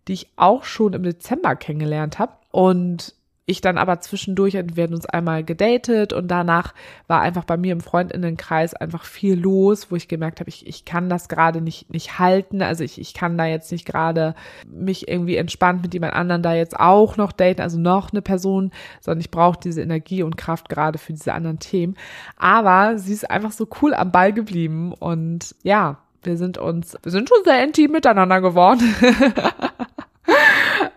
die 0.07 0.13
ich 0.13 0.27
auch 0.35 0.65
schon 0.65 0.93
im 0.93 1.03
Dezember 1.03 1.55
kennengelernt 1.55 2.19
habe. 2.19 2.33
Und 2.51 3.13
ich 3.49 3.61
dann 3.61 3.77
aber 3.79 3.99
zwischendurch, 3.99 4.53
wir 4.53 4.77
werden 4.77 4.93
uns 4.93 5.07
einmal 5.07 5.43
gedatet 5.43 6.13
und 6.13 6.27
danach 6.27 6.75
war 7.07 7.21
einfach 7.21 7.45
bei 7.45 7.57
mir 7.57 7.73
im 7.73 7.81
Freundinnenkreis 7.81 8.75
einfach 8.75 9.05
viel 9.05 9.39
los, 9.39 9.89
wo 9.89 9.95
ich 9.95 10.07
gemerkt 10.07 10.39
habe, 10.39 10.49
ich, 10.49 10.67
ich 10.67 10.85
kann 10.85 11.09
das 11.09 11.29
gerade 11.29 11.59
nicht, 11.59 11.91
nicht 11.91 12.19
halten. 12.19 12.61
Also 12.61 12.83
ich, 12.83 13.01
ich 13.01 13.15
kann 13.15 13.37
da 13.37 13.45
jetzt 13.45 13.71
nicht 13.71 13.85
gerade 13.85 14.35
mich 14.67 15.07
irgendwie 15.07 15.35
entspannt 15.35 15.81
mit 15.81 15.93
jemand 15.95 16.13
anderen 16.13 16.43
da 16.43 16.53
jetzt 16.53 16.79
auch 16.79 17.17
noch 17.17 17.31
daten, 17.31 17.61
also 17.61 17.79
noch 17.79 18.11
eine 18.11 18.21
Person, 18.21 18.71
sondern 19.01 19.21
ich 19.21 19.31
brauche 19.31 19.59
diese 19.59 19.81
Energie 19.81 20.21
und 20.21 20.37
Kraft 20.37 20.69
gerade 20.69 20.99
für 20.99 21.13
diese 21.13 21.33
anderen 21.33 21.57
Themen. 21.57 21.95
Aber 22.37 22.99
sie 22.99 23.13
ist 23.13 23.29
einfach 23.29 23.51
so 23.51 23.67
cool 23.81 23.95
am 23.95 24.11
Ball 24.11 24.31
geblieben 24.31 24.93
und 24.93 25.55
ja, 25.63 25.97
wir 26.21 26.37
sind 26.37 26.57
uns, 26.57 26.97
wir 27.01 27.11
sind 27.11 27.29
schon 27.29 27.43
sehr 27.45 27.63
intim 27.63 27.91
miteinander 27.91 28.41
geworden. 28.41 28.95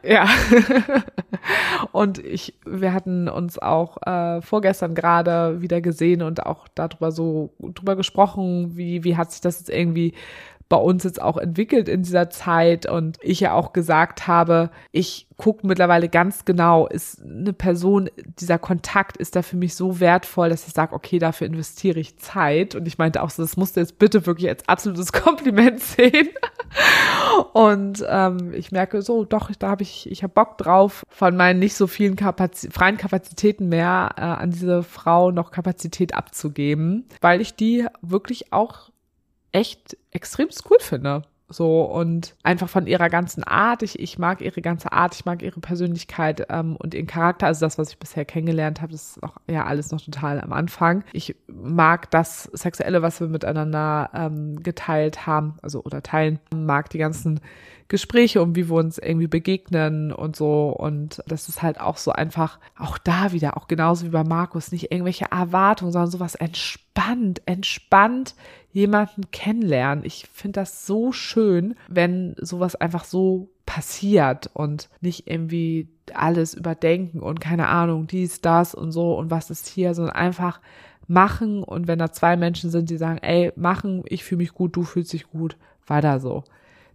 Ja. 0.02 0.28
und 1.92 2.18
ich, 2.18 2.54
wir 2.64 2.92
hatten 2.92 3.28
uns 3.28 3.58
auch 3.58 3.98
äh, 4.06 4.42
vorgestern 4.42 4.94
gerade 4.94 5.60
wieder 5.60 5.80
gesehen 5.80 6.22
und 6.22 6.44
auch 6.44 6.68
darüber 6.74 7.12
so 7.12 7.50
drüber 7.60 7.96
gesprochen, 7.96 8.76
wie, 8.76 9.04
wie 9.04 9.16
hat 9.16 9.32
sich 9.32 9.40
das 9.40 9.60
jetzt 9.60 9.70
irgendwie 9.70 10.14
bei 10.72 10.78
uns 10.78 11.04
jetzt 11.04 11.20
auch 11.20 11.36
entwickelt 11.36 11.86
in 11.86 12.02
dieser 12.02 12.30
Zeit 12.30 12.86
und 12.86 13.18
ich 13.20 13.40
ja 13.40 13.52
auch 13.52 13.74
gesagt 13.74 14.26
habe, 14.26 14.70
ich 14.90 15.26
gucke 15.36 15.66
mittlerweile 15.66 16.08
ganz 16.08 16.46
genau, 16.46 16.86
ist 16.86 17.20
eine 17.22 17.52
Person, 17.52 18.08
dieser 18.38 18.58
Kontakt 18.58 19.18
ist 19.18 19.36
da 19.36 19.42
für 19.42 19.58
mich 19.58 19.74
so 19.74 20.00
wertvoll, 20.00 20.48
dass 20.48 20.66
ich 20.66 20.72
sage, 20.72 20.94
okay, 20.94 21.18
dafür 21.18 21.46
investiere 21.46 22.00
ich 22.00 22.16
Zeit. 22.16 22.74
Und 22.74 22.88
ich 22.88 22.96
meinte 22.96 23.22
auch 23.22 23.28
so, 23.28 23.42
das 23.42 23.58
musst 23.58 23.76
du 23.76 23.80
jetzt 23.80 23.98
bitte 23.98 24.24
wirklich 24.24 24.48
als 24.48 24.66
absolutes 24.66 25.12
Kompliment 25.12 25.80
sehen. 25.80 26.28
Und 27.52 28.02
ähm, 28.08 28.54
ich 28.54 28.72
merke 28.72 29.02
so, 29.02 29.26
doch, 29.26 29.50
da 29.58 29.68
habe 29.68 29.82
ich, 29.82 30.10
ich 30.10 30.22
habe 30.22 30.32
Bock 30.32 30.56
drauf, 30.56 31.02
von 31.10 31.36
meinen 31.36 31.58
nicht 31.58 31.74
so 31.74 31.86
vielen 31.86 32.16
Kapaz 32.16 32.66
freien 32.70 32.96
Kapazitäten 32.96 33.68
mehr 33.68 34.14
äh, 34.16 34.22
an 34.22 34.52
diese 34.52 34.82
Frau 34.82 35.32
noch 35.32 35.50
Kapazität 35.50 36.14
abzugeben, 36.14 37.04
weil 37.20 37.42
ich 37.42 37.56
die 37.56 37.86
wirklich 38.00 38.54
auch 38.54 38.91
echt 39.52 39.96
extrem 40.10 40.48
cool 40.68 40.78
finde. 40.80 41.22
So 41.52 41.82
und 41.82 42.34
einfach 42.42 42.68
von 42.68 42.86
ihrer 42.86 43.10
ganzen 43.10 43.44
Art. 43.44 43.82
Ich, 43.82 43.98
ich 43.98 44.18
mag 44.18 44.40
ihre 44.40 44.62
ganze 44.62 44.92
Art, 44.92 45.14
ich 45.14 45.24
mag 45.24 45.42
ihre 45.42 45.60
Persönlichkeit 45.60 46.46
ähm, 46.48 46.76
und 46.76 46.94
ihren 46.94 47.06
Charakter. 47.06 47.46
Also 47.46 47.66
das, 47.66 47.78
was 47.78 47.90
ich 47.90 47.98
bisher 47.98 48.24
kennengelernt 48.24 48.80
habe, 48.80 48.92
das 48.92 49.16
ist 49.16 49.22
auch 49.22 49.36
ja 49.50 49.64
alles 49.64 49.90
noch 49.90 50.00
total 50.00 50.40
am 50.40 50.52
Anfang. 50.52 51.04
Ich 51.12 51.36
mag 51.46 52.10
das 52.10 52.44
Sexuelle, 52.54 53.02
was 53.02 53.20
wir 53.20 53.28
miteinander 53.28 54.10
ähm, 54.14 54.62
geteilt 54.62 55.26
haben, 55.26 55.56
also 55.62 55.82
oder 55.84 56.02
teilen, 56.02 56.38
mag 56.54 56.90
die 56.90 56.98
ganzen 56.98 57.40
Gespräche 57.88 58.42
und 58.42 58.56
wie 58.56 58.68
wir 58.68 58.76
uns 58.76 58.98
irgendwie 58.98 59.26
begegnen 59.26 60.12
und 60.12 60.36
so. 60.36 60.68
Und 60.68 61.22
das 61.26 61.48
ist 61.48 61.62
halt 61.62 61.80
auch 61.80 61.96
so 61.96 62.12
einfach, 62.12 62.58
auch 62.78 62.98
da 62.98 63.32
wieder, 63.32 63.56
auch 63.56 63.68
genauso 63.68 64.06
wie 64.06 64.10
bei 64.10 64.24
Markus, 64.24 64.72
nicht 64.72 64.90
irgendwelche 64.90 65.26
Erwartungen, 65.30 65.92
sondern 65.92 66.10
sowas 66.10 66.34
entspannt, 66.34 67.42
entspannt 67.46 68.34
jemanden 68.72 69.30
kennenlernen. 69.30 70.04
Ich 70.04 70.26
finde 70.32 70.60
das 70.60 70.86
so 70.86 71.12
schön, 71.12 71.74
wenn 71.88 72.34
sowas 72.40 72.74
einfach 72.74 73.04
so 73.04 73.50
passiert 73.66 74.50
und 74.54 74.88
nicht 75.00 75.28
irgendwie 75.28 75.88
alles 76.14 76.54
überdenken 76.54 77.20
und 77.20 77.40
keine 77.40 77.68
Ahnung, 77.68 78.06
dies, 78.06 78.40
das 78.40 78.74
und 78.74 78.92
so 78.92 79.14
und 79.16 79.30
was 79.30 79.50
ist 79.50 79.68
hier, 79.68 79.94
sondern 79.94 80.16
einfach 80.16 80.60
machen 81.06 81.62
und 81.62 81.86
wenn 81.86 81.98
da 81.98 82.12
zwei 82.12 82.36
Menschen 82.36 82.70
sind, 82.70 82.90
die 82.90 82.96
sagen, 82.96 83.18
ey, 83.18 83.52
machen, 83.56 84.02
ich 84.06 84.24
fühle 84.24 84.38
mich 84.38 84.52
gut, 84.52 84.76
du 84.76 84.82
fühlst 84.82 85.12
dich 85.12 85.28
gut, 85.28 85.56
weiter 85.86 86.20
so. 86.20 86.44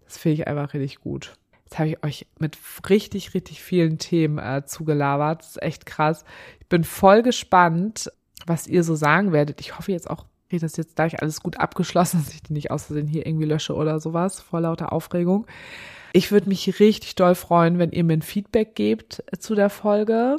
Das 0.07 0.17
finde 0.17 0.35
ich 0.35 0.47
einfach 0.47 0.73
richtig 0.73 0.99
gut. 1.01 1.35
Jetzt 1.65 1.79
habe 1.79 1.89
ich 1.89 2.03
euch 2.03 2.27
mit 2.39 2.57
richtig, 2.89 3.33
richtig 3.33 3.61
vielen 3.61 3.97
Themen 3.97 4.37
äh, 4.37 4.63
zugelabert. 4.65 5.41
Das 5.41 5.49
ist 5.49 5.61
echt 5.61 5.85
krass. 5.85 6.23
Ich 6.61 6.67
bin 6.67 6.85
voll 6.85 7.23
gespannt, 7.23 8.09
was 8.45 8.67
ihr 8.67 8.83
so 8.83 8.95
sagen 8.95 9.33
werdet. 9.33 9.59
Ich 9.59 9.77
hoffe 9.77 9.91
jetzt 9.91 10.09
auch, 10.09 10.25
ich 10.47 10.61
das 10.61 10.77
jetzt 10.77 10.95
gleich 10.95 11.21
alles 11.21 11.41
gut 11.41 11.59
abgeschlossen, 11.59 12.23
dass 12.23 12.33
ich 12.33 12.41
die 12.41 12.53
nicht 12.53 12.71
aus 12.71 12.85
Versehen 12.85 13.07
hier 13.07 13.25
irgendwie 13.25 13.45
lösche 13.45 13.75
oder 13.75 13.99
sowas, 13.99 14.39
vor 14.39 14.61
lauter 14.61 14.93
Aufregung. 14.93 15.45
Ich 16.13 16.31
würde 16.31 16.47
mich 16.47 16.79
richtig 16.79 17.15
doll 17.15 17.35
freuen, 17.35 17.79
wenn 17.79 17.91
ihr 17.91 18.05
mir 18.05 18.13
ein 18.13 18.21
Feedback 18.21 18.73
gebt 18.73 19.23
äh, 19.31 19.37
zu 19.37 19.53
der 19.53 19.69
Folge 19.69 20.37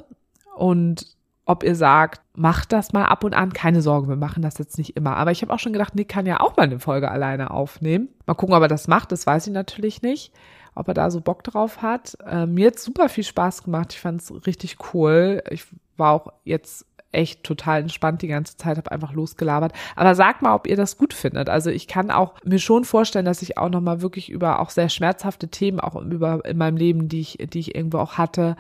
und 0.57 1.18
ob 1.49 1.65
ihr 1.65 1.75
sagt, 1.75 2.21
macht 2.35 2.73
das 2.73 2.93
mal 2.93 3.07
ab 3.07 3.25
und 3.25 3.35
an. 3.35 3.55
Keine 3.55 3.81
Sorge, 3.81 4.07
wir 4.07 4.17
machen 4.17 4.43
das 4.43 4.59
jetzt 4.59 4.77
nicht 4.77 4.99
immer. 4.99 5.17
Aber 5.17 5.31
ich 5.31 5.41
habe 5.41 5.53
auch 5.53 5.59
schon 5.59 5.73
gedacht, 5.73 5.95
Nick 5.95 6.11
kann 6.11 6.27
ja 6.27 6.41
auch 6.41 6.59
mal 6.59 6.65
eine 6.65 6.79
Folge 6.79 7.11
alleine 7.11 7.51
aufnehmen. 7.51 8.09
Mal 8.27 8.35
gucken, 8.35 8.55
ob 8.55 8.61
er 8.61 8.69
das 8.69 8.87
macht. 8.87 9.13
Das 9.13 9.27
weiß 9.27 9.47
ich 9.47 9.53
natürlich 9.55 10.03
nicht. 10.03 10.35
Ob 10.75 10.89
er 10.89 10.95
da 10.95 11.11
so 11.11 11.23
Bock 11.23 11.43
drauf 11.43 11.81
hat. 11.81 12.19
Äh, 12.27 12.45
mir 12.45 12.67
hat 12.67 12.79
super 12.79 13.09
viel 13.09 13.25
Spaß 13.25 13.65
gemacht. 13.65 13.95
Ich 13.95 14.01
fand 14.01 14.21
es 14.21 14.47
richtig 14.47 14.77
cool. 14.93 15.43
Ich 15.49 15.65
war 15.97 16.13
auch 16.13 16.33
jetzt 16.45 16.85
echt 17.13 17.45
total 17.45 17.81
entspannt 17.81 18.21
die 18.21 18.29
ganze 18.29 18.59
Zeit, 18.59 18.77
habe 18.77 18.93
einfach 18.93 19.15
losgelabert. 19.15 19.73
Aber 19.97 20.15
sagt 20.15 20.43
mal, 20.43 20.55
ob 20.55 20.67
ihr 20.67 20.77
das 20.77 20.99
gut 20.99 21.15
findet. 21.15 21.49
Also 21.49 21.71
ich 21.71 21.89
kann 21.89 22.11
auch 22.11 22.35
mir 22.45 22.59
schon 22.59 22.85
vorstellen, 22.85 23.25
dass 23.25 23.41
ich 23.41 23.57
auch 23.57 23.71
nochmal 23.71 24.03
wirklich 24.03 24.29
über 24.29 24.61
auch 24.61 24.69
sehr 24.69 24.91
schmerzhafte 24.91 25.49
Themen 25.49 25.81
auch 25.81 25.97
über 25.97 26.45
in 26.45 26.59
meinem 26.59 26.77
Leben, 26.77 27.09
die 27.09 27.21
ich, 27.21 27.39
die 27.41 27.61
ich 27.61 27.75
irgendwo 27.75 28.01
auch 28.01 28.19
hatte, 28.19 28.55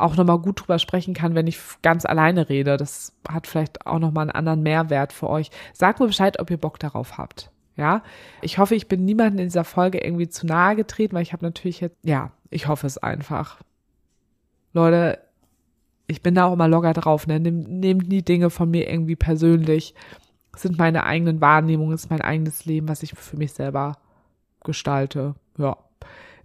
auch 0.00 0.16
nochmal 0.16 0.38
gut 0.38 0.60
drüber 0.60 0.78
sprechen 0.78 1.14
kann, 1.14 1.34
wenn 1.34 1.46
ich 1.46 1.58
ganz 1.82 2.04
alleine 2.04 2.48
rede. 2.48 2.76
Das 2.76 3.14
hat 3.28 3.46
vielleicht 3.46 3.86
auch 3.86 3.98
nochmal 3.98 4.22
einen 4.22 4.30
anderen 4.30 4.62
Mehrwert 4.62 5.12
für 5.12 5.28
euch. 5.28 5.50
Sagt 5.72 6.00
mir 6.00 6.06
Bescheid, 6.06 6.38
ob 6.40 6.50
ihr 6.50 6.56
Bock 6.56 6.78
darauf 6.78 7.18
habt. 7.18 7.50
Ja, 7.76 8.02
ich 8.42 8.58
hoffe, 8.58 8.74
ich 8.74 8.88
bin 8.88 9.04
niemandem 9.04 9.38
in 9.38 9.46
dieser 9.46 9.64
Folge 9.64 9.98
irgendwie 9.98 10.28
zu 10.28 10.46
nahe 10.46 10.74
getreten, 10.74 11.14
weil 11.14 11.22
ich 11.22 11.32
habe 11.32 11.44
natürlich 11.44 11.80
jetzt, 11.80 11.96
ja, 12.02 12.32
ich 12.50 12.66
hoffe 12.66 12.86
es 12.86 12.98
einfach. 12.98 13.60
Leute, 14.72 15.20
ich 16.08 16.22
bin 16.22 16.34
da 16.34 16.46
auch 16.46 16.54
immer 16.54 16.66
locker 16.66 16.92
drauf, 16.92 17.26
ne? 17.26 17.38
Nehmt, 17.38 17.68
nehmt 17.68 18.08
nie 18.08 18.22
Dinge 18.22 18.50
von 18.50 18.70
mir 18.70 18.90
irgendwie 18.90 19.16
persönlich. 19.16 19.94
Das 20.52 20.62
sind 20.62 20.76
meine 20.76 21.04
eigenen 21.04 21.40
Wahrnehmungen, 21.40 21.94
ist 21.94 22.10
mein 22.10 22.20
eigenes 22.20 22.64
Leben, 22.64 22.88
was 22.88 23.04
ich 23.04 23.12
für 23.12 23.36
mich 23.36 23.52
selber 23.52 23.98
gestalte. 24.64 25.36
Ja 25.56 25.76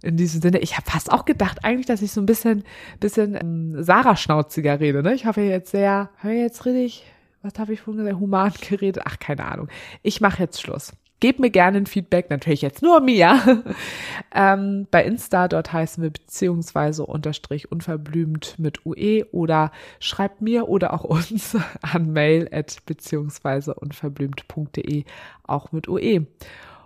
in 0.04 0.16
diesem 0.16 0.42
Sinne, 0.42 0.58
ich 0.58 0.76
habe 0.76 0.90
fast 0.90 1.10
auch 1.10 1.24
gedacht 1.24 1.64
eigentlich, 1.64 1.86
dass 1.86 2.02
ich 2.02 2.12
so 2.12 2.20
ein 2.20 2.26
bisschen, 2.26 2.64
bisschen 3.00 3.34
ähm, 3.34 3.82
Sarah-schnauziger 3.82 4.78
rede. 4.78 5.02
Ne? 5.02 5.14
Ich 5.14 5.26
habe 5.26 5.42
ja 5.42 5.50
jetzt 5.50 5.70
sehr, 5.70 6.10
habe 6.18 6.34
jetzt 6.34 6.66
richtig, 6.66 7.04
was 7.42 7.58
habe 7.58 7.72
ich 7.72 7.80
vorhin 7.80 8.04
gesagt, 8.04 8.20
human 8.20 8.52
geredet? 8.60 9.02
Ach, 9.06 9.18
keine 9.18 9.44
Ahnung. 9.44 9.68
Ich 10.02 10.20
mache 10.20 10.42
jetzt 10.42 10.60
Schluss. 10.60 10.92
Gebt 11.20 11.38
mir 11.40 11.50
gerne 11.50 11.78
ein 11.78 11.86
Feedback, 11.86 12.28
natürlich 12.28 12.60
jetzt 12.60 12.82
nur 12.82 13.00
mir. 13.00 13.64
ähm, 14.34 14.86
bei 14.90 15.04
Insta, 15.04 15.48
dort 15.48 15.72
heißen 15.72 16.02
wir 16.02 16.10
beziehungsweise 16.10 17.06
unterstrich 17.06 17.72
unverblümt 17.72 18.58
mit 18.58 18.84
UE 18.84 19.24
oder 19.32 19.72
schreibt 20.00 20.42
mir 20.42 20.68
oder 20.68 20.92
auch 20.92 21.04
uns 21.04 21.56
an 21.80 22.12
mail 22.12 22.48
at 22.52 22.76
beziehungsweise 22.84 23.74
unverblümt.de 23.74 25.04
auch 25.44 25.72
mit 25.72 25.88
UE. 25.88 26.26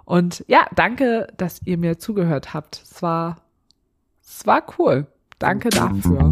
Und 0.09 0.43
ja, 0.49 0.67
danke, 0.75 1.27
dass 1.37 1.61
ihr 1.67 1.77
mir 1.77 1.99
zugehört 1.99 2.55
habt. 2.55 2.81
Es 2.83 3.03
war, 3.03 3.43
es 4.25 4.47
war 4.47 4.65
cool. 4.79 5.07
Danke 5.39 5.69
dafür. 5.69 6.31